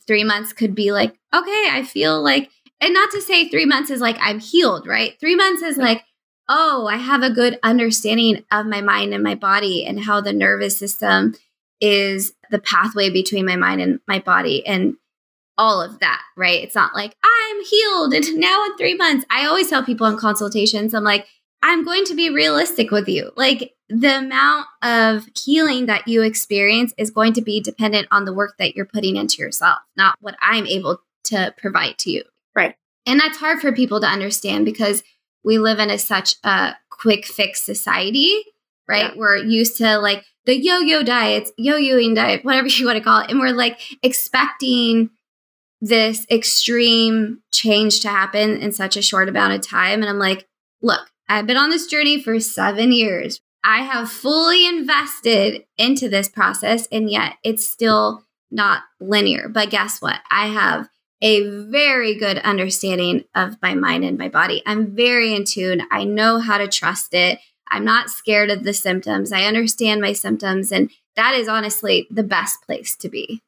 three 0.07 0.23
months 0.23 0.53
could 0.53 0.73
be 0.73 0.91
like 0.91 1.11
okay 1.35 1.67
i 1.69 1.83
feel 1.87 2.23
like 2.23 2.49
and 2.81 2.93
not 2.93 3.11
to 3.11 3.21
say 3.21 3.47
three 3.47 3.65
months 3.65 3.91
is 3.91 4.01
like 4.01 4.17
i'm 4.19 4.39
healed 4.39 4.87
right? 4.87 5.19
Three 5.19 5.35
months 5.35 5.61
is 5.61 5.77
like 5.77 6.03
oh, 6.49 6.87
I 6.87 6.97
have 6.97 7.23
a 7.23 7.29
good 7.29 7.59
understanding 7.63 8.43
of 8.51 8.65
my 8.65 8.81
mind 8.81 9.13
and 9.13 9.23
my 9.23 9.35
body 9.35 9.85
and 9.85 9.99
how 9.99 10.21
the 10.21 10.33
nervous 10.33 10.77
system 10.77 11.35
is 11.79 12.33
the 12.51 12.59
pathway 12.59 13.09
between 13.09 13.45
my 13.45 13.55
mind 13.55 13.81
and 13.81 13.99
my 14.07 14.19
body. 14.19 14.65
And 14.65 14.95
all 15.57 15.81
of 15.81 15.99
that, 15.99 16.21
right? 16.35 16.63
It's 16.63 16.75
not 16.75 16.95
like 16.95 17.15
I'm 17.23 17.63
healed 17.65 18.13
and 18.13 18.39
now 18.39 18.65
in 18.65 18.77
three 18.77 18.95
months. 18.95 19.25
I 19.29 19.45
always 19.45 19.69
tell 19.69 19.83
people 19.83 20.07
in 20.07 20.17
consultations, 20.17 20.93
I'm 20.93 21.03
like, 21.03 21.27
I'm 21.61 21.85
going 21.85 22.03
to 22.05 22.15
be 22.15 22.29
realistic 22.29 22.91
with 22.91 23.07
you. 23.07 23.31
Like 23.37 23.73
the 23.87 24.17
amount 24.17 24.67
of 24.81 25.25
healing 25.37 25.85
that 25.85 26.07
you 26.07 26.21
experience 26.21 26.93
is 26.97 27.11
going 27.11 27.33
to 27.33 27.41
be 27.41 27.61
dependent 27.61 28.07
on 28.11 28.25
the 28.25 28.33
work 28.33 28.55
that 28.59 28.75
you're 28.75 28.85
putting 28.85 29.15
into 29.15 29.41
yourself, 29.41 29.77
not 29.95 30.15
what 30.19 30.35
I'm 30.41 30.67
able 30.67 30.99
to 31.25 31.53
provide 31.57 31.97
to 31.99 32.11
you. 32.11 32.23
Right. 32.55 32.75
And 33.05 33.19
that's 33.19 33.37
hard 33.37 33.61
for 33.61 33.71
people 33.71 34.01
to 34.01 34.07
understand 34.07 34.65
because 34.65 35.03
we 35.43 35.57
live 35.57 35.79
in 35.79 35.89
a 35.89 35.97
such 35.97 36.35
a 36.43 36.73
quick 36.89 37.25
fix 37.25 37.61
society, 37.61 38.43
right? 38.87 39.11
Yeah. 39.11 39.17
We're 39.17 39.37
used 39.37 39.77
to 39.77 39.97
like 39.99 40.25
the 40.45 40.57
yo-yo 40.57 41.03
diets, 41.03 41.51
yo-yoing 41.57 42.15
diet, 42.15 42.43
whatever 42.43 42.67
you 42.69 42.85
want 42.85 42.97
to 42.97 43.03
call 43.03 43.21
it, 43.21 43.29
and 43.29 43.39
we're 43.39 43.51
like 43.51 43.79
expecting 44.01 45.09
this 45.83 46.25
extreme 46.31 47.41
change 47.51 47.99
to 47.99 48.07
happen 48.07 48.55
in 48.55 48.71
such 48.71 48.95
a 48.95 49.01
short 49.01 49.27
amount 49.27 49.51
of 49.51 49.67
time. 49.67 49.99
And 49.99 50.09
I'm 50.09 50.17
like, 50.17 50.47
look, 50.81 51.11
I've 51.27 51.45
been 51.45 51.57
on 51.57 51.71
this 51.71 51.87
journey 51.87 52.23
for 52.23 52.39
seven 52.39 52.93
years. 52.93 53.41
I 53.65 53.79
have 53.79 54.09
fully 54.09 54.65
invested 54.65 55.65
into 55.77 56.07
this 56.07 56.29
process, 56.29 56.87
and 56.89 57.09
yet 57.09 57.33
it's 57.43 57.69
still 57.69 58.23
not 58.49 58.83
linear. 59.01 59.49
But 59.49 59.71
guess 59.71 60.01
what? 60.01 60.21
I 60.31 60.47
have 60.47 60.87
a 61.21 61.49
very 61.49 62.15
good 62.15 62.37
understanding 62.39 63.25
of 63.35 63.57
my 63.61 63.73
mind 63.73 64.05
and 64.05 64.17
my 64.17 64.29
body. 64.29 64.63
I'm 64.65 64.95
very 64.95 65.33
in 65.33 65.43
tune. 65.43 65.81
I 65.91 66.05
know 66.05 66.39
how 66.39 66.59
to 66.59 66.67
trust 66.69 67.13
it. 67.13 67.39
I'm 67.69 67.83
not 67.83 68.09
scared 68.09 68.51
of 68.51 68.63
the 68.63 68.73
symptoms. 68.73 69.33
I 69.33 69.43
understand 69.43 69.99
my 69.99 70.13
symptoms. 70.13 70.71
And 70.71 70.91
that 71.17 71.35
is 71.35 71.49
honestly 71.49 72.07
the 72.09 72.23
best 72.23 72.61
place 72.65 72.95
to 72.97 73.09
be. 73.09 73.41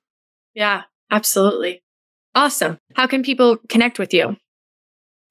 Yeah, 0.53 0.83
absolutely. 1.09 1.81
Awesome. 2.35 2.77
How 2.95 3.07
can 3.07 3.23
people 3.23 3.57
connect 3.69 3.97
with 3.97 4.13
you? 4.13 4.35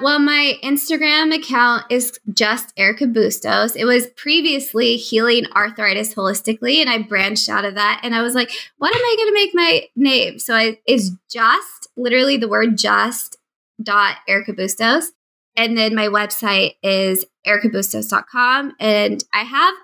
Well, 0.01 0.19
my 0.19 0.59
Instagram 0.65 1.33
account 1.33 1.85
is 1.89 2.19
just 2.33 2.73
Erika 2.77 3.07
Bustos. 3.07 3.77
It 3.77 3.85
was 3.85 4.09
previously 4.17 4.97
healing 4.97 5.47
arthritis 5.55 6.15
holistically, 6.15 6.79
and 6.81 6.91
I 6.91 7.03
branched 7.03 7.49
out 7.49 7.65
of 7.65 7.77
that. 7.77 8.01
And 8.03 8.15
I 8.15 8.23
was 8.23 8.35
like, 8.35 8.51
what 8.79 8.95
am 8.95 9.01
I 9.01 9.15
going 9.17 9.29
to 9.29 9.35
make 9.35 9.55
my 9.55 9.89
name? 9.95 10.39
So 10.41 10.55
I, 10.55 10.81
it's 10.85 11.11
just 11.31 11.89
literally 11.97 12.39
the 12.39 12.49
word 12.49 12.77
just 12.77 13.37
dot 13.81 14.17
Erika 14.27 14.53
Bustos. 14.53 15.13
And 15.57 15.79
then 15.79 15.95
my 15.95 16.09
website 16.09 16.73
is 16.83 17.25
erikabustos.com. 17.47 18.73
And 18.81 19.23
I 19.33 19.45
have 19.45 19.75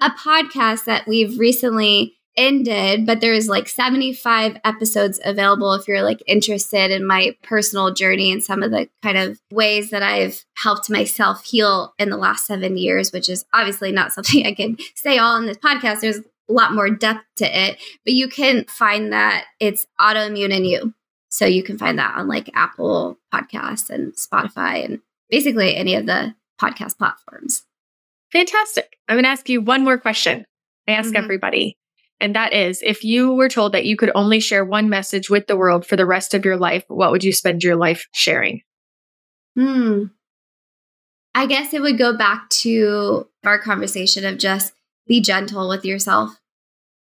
a 0.00 0.10
podcast 0.10 0.84
that 0.86 1.06
we've 1.06 1.38
recently 1.38 2.16
ended, 2.36 3.06
but 3.06 3.20
there's 3.20 3.48
like 3.48 3.68
75 3.68 4.58
episodes 4.64 5.20
available 5.24 5.74
if 5.74 5.88
you're 5.88 6.02
like 6.02 6.22
interested 6.26 6.90
in 6.90 7.06
my 7.06 7.36
personal 7.42 7.92
journey 7.92 8.32
and 8.32 8.42
some 8.42 8.62
of 8.62 8.70
the 8.70 8.88
kind 9.02 9.18
of 9.18 9.40
ways 9.50 9.90
that 9.90 10.02
I've 10.02 10.44
helped 10.56 10.90
myself 10.90 11.44
heal 11.44 11.94
in 11.98 12.10
the 12.10 12.16
last 12.16 12.46
seven 12.46 12.76
years, 12.76 13.12
which 13.12 13.28
is 13.28 13.44
obviously 13.52 13.92
not 13.92 14.12
something 14.14 14.46
I 14.46 14.54
can 14.54 14.76
say 14.94 15.18
all 15.18 15.36
in 15.36 15.46
this 15.46 15.58
podcast. 15.58 16.00
There's 16.00 16.18
a 16.18 16.52
lot 16.52 16.74
more 16.74 16.90
depth 16.90 17.24
to 17.36 17.44
it, 17.44 17.78
but 18.04 18.14
you 18.14 18.28
can 18.28 18.64
find 18.64 19.12
that 19.12 19.44
it's 19.58 19.86
autoimmune 20.00 20.54
in 20.54 20.64
you. 20.64 20.94
So 21.28 21.46
you 21.46 21.62
can 21.62 21.78
find 21.78 21.98
that 21.98 22.16
on 22.16 22.26
like 22.26 22.50
Apple 22.54 23.18
Podcasts 23.32 23.88
and 23.88 24.14
Spotify 24.14 24.84
and 24.84 25.00
basically 25.30 25.76
any 25.76 25.94
of 25.94 26.06
the 26.06 26.34
podcast 26.60 26.98
platforms. 26.98 27.62
Fantastic. 28.32 28.96
I'm 29.08 29.14
going 29.14 29.24
to 29.24 29.30
ask 29.30 29.48
you 29.48 29.60
one 29.60 29.84
more 29.84 29.98
question. 29.98 30.44
I 30.88 30.92
ask 30.92 31.08
mm-hmm. 31.08 31.16
everybody. 31.22 31.76
And 32.20 32.34
that 32.34 32.52
is 32.52 32.82
if 32.84 33.02
you 33.02 33.32
were 33.32 33.48
told 33.48 33.72
that 33.72 33.86
you 33.86 33.96
could 33.96 34.12
only 34.14 34.40
share 34.40 34.64
one 34.64 34.88
message 34.88 35.30
with 35.30 35.46
the 35.46 35.56
world 35.56 35.86
for 35.86 35.96
the 35.96 36.06
rest 36.06 36.34
of 36.34 36.44
your 36.44 36.56
life, 36.56 36.84
what 36.88 37.10
would 37.10 37.24
you 37.24 37.32
spend 37.32 37.62
your 37.62 37.76
life 37.76 38.06
sharing? 38.12 38.62
Hmm. 39.56 40.04
I 41.34 41.46
guess 41.46 41.72
it 41.72 41.80
would 41.80 41.98
go 41.98 42.16
back 42.16 42.48
to 42.50 43.28
our 43.44 43.58
conversation 43.58 44.24
of 44.24 44.38
just 44.38 44.74
be 45.06 45.20
gentle 45.20 45.68
with 45.68 45.84
yourself. 45.84 46.38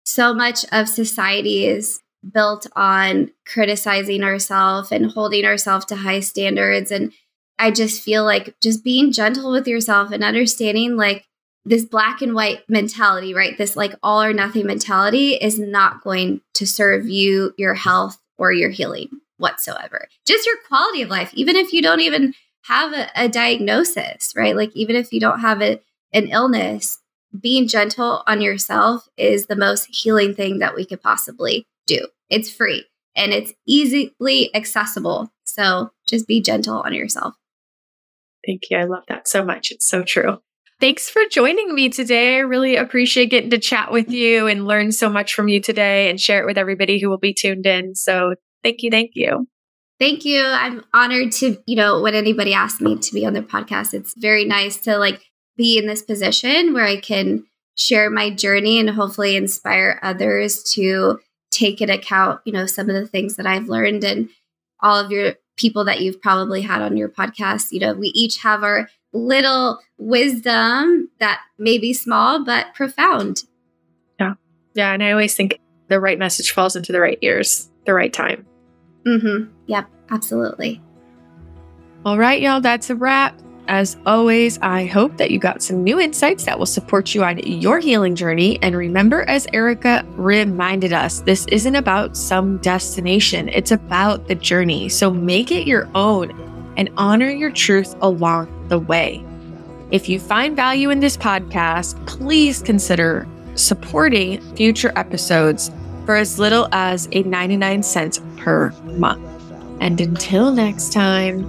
So 0.06 0.34
much 0.34 0.66
of 0.72 0.88
society 0.88 1.66
is 1.66 2.02
built 2.34 2.68
on 2.76 3.32
criticizing 3.46 4.24
ourselves 4.24 4.92
and 4.92 5.12
holding 5.12 5.46
ourselves 5.46 5.86
to 5.86 5.96
high 5.96 6.20
standards. 6.20 6.92
And 6.92 7.14
I 7.60 7.72
just 7.72 8.02
feel 8.02 8.24
like 8.24 8.56
just 8.62 8.84
being 8.84 9.12
gentle 9.12 9.52
with 9.52 9.68
yourself 9.68 10.12
and 10.12 10.24
understanding 10.24 10.96
like 10.96 11.27
this 11.68 11.86
black 11.86 12.22
and 12.22 12.34
white 12.34 12.62
mentality, 12.70 13.34
right? 13.34 13.58
This 13.58 13.76
like 13.76 13.94
all 14.02 14.22
or 14.22 14.34
nothing 14.34 14.66
mentality 14.66 15.34
is 15.34 15.60
not 15.60 16.02
going 16.02 16.42
to 16.54 16.66
serve 16.66 17.08
you, 17.08 17.54
your 17.58 17.74
health, 17.74 18.18
or 18.38 18.52
your 18.52 18.70
healing 18.70 19.10
whatsoever. 19.38 20.08
Just 20.26 20.46
your 20.46 20.56
quality 20.68 21.02
of 21.02 21.10
life, 21.10 21.34
even 21.34 21.56
if 21.56 21.74
you 21.74 21.82
don't 21.82 22.00
even 22.00 22.34
have 22.64 22.94
a, 22.94 23.10
a 23.16 23.28
diagnosis, 23.28 24.34
right? 24.36 24.56
Like, 24.56 24.76
even 24.76 24.96
if 24.96 25.12
you 25.12 25.20
don't 25.20 25.42
have 25.42 25.62
a, 25.62 25.82
an 26.14 26.28
illness, 26.28 27.00
being 27.40 27.68
gentle 27.68 28.24
on 28.26 28.42
yourself 28.42 29.08
is 29.18 29.48
the 29.48 29.56
most 29.56 29.88
healing 29.92 30.34
thing 30.34 30.60
that 30.60 30.76
we 30.76 30.86
could 30.86 31.02
possibly 31.02 31.68
do. 31.86 32.08
It's 32.30 32.52
free 32.52 32.86
and 33.16 33.34
it's 33.34 33.54
easily 33.66 34.56
accessible. 34.56 35.32
So 35.44 35.92
just 36.08 36.28
be 36.28 36.42
gentle 36.42 36.82
on 36.82 36.94
yourself. 36.94 37.36
Thank 38.46 38.70
you. 38.70 38.78
I 38.78 38.86
love 38.86 39.04
that 39.10 39.28
so 39.28 39.44
much. 39.44 39.72
It's 39.72 39.86
so 39.86 40.04
true. 40.04 40.42
Thanks 40.80 41.10
for 41.10 41.24
joining 41.32 41.74
me 41.74 41.90
today. 41.90 42.36
I 42.36 42.40
really 42.40 42.76
appreciate 42.76 43.32
getting 43.32 43.50
to 43.50 43.58
chat 43.58 43.92
with 43.92 44.12
you 44.12 44.46
and 44.46 44.68
learn 44.68 44.92
so 44.92 45.10
much 45.10 45.34
from 45.34 45.48
you 45.48 45.60
today 45.60 46.10
and 46.10 46.22
share 46.22 46.42
it 46.42 46.46
with 46.46 46.58
everybody 46.58 47.00
who 47.00 47.10
will 47.10 47.18
be 47.18 47.34
tuned 47.34 47.66
in. 47.66 47.96
So 47.96 48.36
thank 48.64 48.84
you. 48.84 48.92
Thank 48.92 49.12
you. 49.16 49.48
Thank 50.00 50.24
you. 50.24 50.44
I'm 50.44 50.84
honored 50.94 51.32
to, 51.34 51.58
you 51.66 51.76
know, 51.76 52.02
when 52.02 52.14
anybody 52.14 52.54
asks 52.54 52.80
me 52.80 52.96
to 52.96 53.14
be 53.14 53.26
on 53.26 53.34
their 53.34 53.42
podcast, 53.42 53.96
it's 53.96 54.14
very 54.16 54.46
nice 54.46 54.78
to 54.82 55.00
like 55.00 55.24
be 55.58 55.80
in 55.80 55.88
this 55.88 56.04
position 56.04 56.76
where 56.76 56.86
I 56.86 56.98
can 56.98 57.46
share 57.74 58.12
my 58.12 58.30
journey 58.30 58.80
and 58.80 58.92
hopefully 58.92 59.36
inspire 59.36 60.00
others 60.04 60.62
to 60.74 61.20
take 61.50 61.82
into 61.82 61.96
account, 61.96 62.42
you 62.46 62.54
know, 62.54 62.68
some 62.68 62.88
of 62.88 62.96
the 62.96 63.08
things 63.08 63.38
that 63.38 63.48
I've 63.48 63.68
learned 63.68 64.04
and 64.04 64.30
all 64.82 65.00
of 65.04 65.10
your 65.10 65.34
people 65.58 65.84
that 65.86 66.02
you've 66.02 66.22
probably 66.22 66.62
had 66.62 66.82
on 66.82 66.96
your 66.96 67.10
podcast. 67.10 67.72
You 67.72 67.82
know, 67.82 67.94
we 67.94 68.08
each 68.10 68.38
have 68.38 68.64
our 68.64 68.90
little 69.14 69.80
wisdom 69.98 71.10
that 71.20 71.42
may 71.58 71.78
be 71.78 71.94
small 71.94 72.44
but 72.44 72.74
profound. 72.74 73.44
Yeah. 74.20 74.34
Yeah. 74.74 74.94
And 74.94 75.04
I 75.04 75.12
always 75.12 75.36
think 75.36 75.60
the 75.88 76.00
right 76.00 76.20
message 76.20 76.52
falls 76.52 76.76
into 76.76 76.92
the 76.92 77.02
right 77.02 77.18
ears, 77.22 77.70
the 77.86 77.94
right 77.94 78.14
time. 78.14 78.46
Mm-hmm. 79.06 79.52
Yep, 79.68 79.90
absolutely. 80.12 80.82
All 82.06 82.18
right, 82.18 82.42
y'all, 82.42 82.62
that's 82.62 82.90
a 82.90 82.96
wrap. 82.96 83.40
As 83.68 83.98
always, 84.06 84.58
I 84.62 84.86
hope 84.86 85.18
that 85.18 85.30
you 85.30 85.40
got 85.40 85.62
some 85.62 85.84
new 85.84 86.00
insights 86.00 86.46
that 86.46 86.58
will 86.58 86.66
support 86.66 87.14
you 87.14 87.26
on 87.26 87.40
your 87.40 87.80
healing 87.80 88.16
journey. 88.16 88.58
And 88.62 88.78
remember, 88.78 89.24
as 89.24 89.46
Erika 89.52 90.06
reminded 90.12 90.94
us, 90.94 91.20
this 91.22 91.46
isn't 91.48 91.76
about 91.76 92.16
some 92.16 92.60
destination, 92.60 93.50
it's 93.50 93.72
about 93.72 94.28
the 94.28 94.36
journey. 94.36 94.88
So 94.88 95.12
make 95.12 95.52
it 95.52 95.68
your 95.68 95.90
own 95.96 96.32
and 96.78 96.90
honor 96.96 97.30
your 97.30 97.52
truth 97.52 97.94
along 98.02 98.68
the 98.70 98.80
way. 98.80 99.26
If 99.92 100.08
you 100.08 100.18
find 100.20 100.56
value 100.56 100.90
in 100.90 101.02
this 101.02 101.18
podcast, 101.18 102.06
please 102.08 102.62
consider 102.62 103.28
supporting 103.56 104.40
future 104.56 104.94
episodes 104.96 105.72
for 106.06 106.16
as 106.16 106.40
little 106.40 106.70
as 106.72 107.10
a 107.12 107.24
99 107.24 107.84
cents 107.84 108.22
per 108.38 108.72
month. 108.84 109.26
And 109.82 110.00
until 110.00 110.52
next 110.52 110.94
time, 110.94 111.44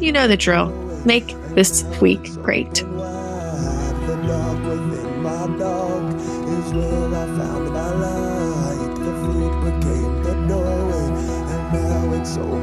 you 0.00 0.12
know 0.12 0.26
the 0.26 0.36
drill. 0.36 0.70
Make 1.04 1.34
this 1.54 1.84
week. 2.00 2.32
Great. 2.42 2.84
fruitful 12.24 12.61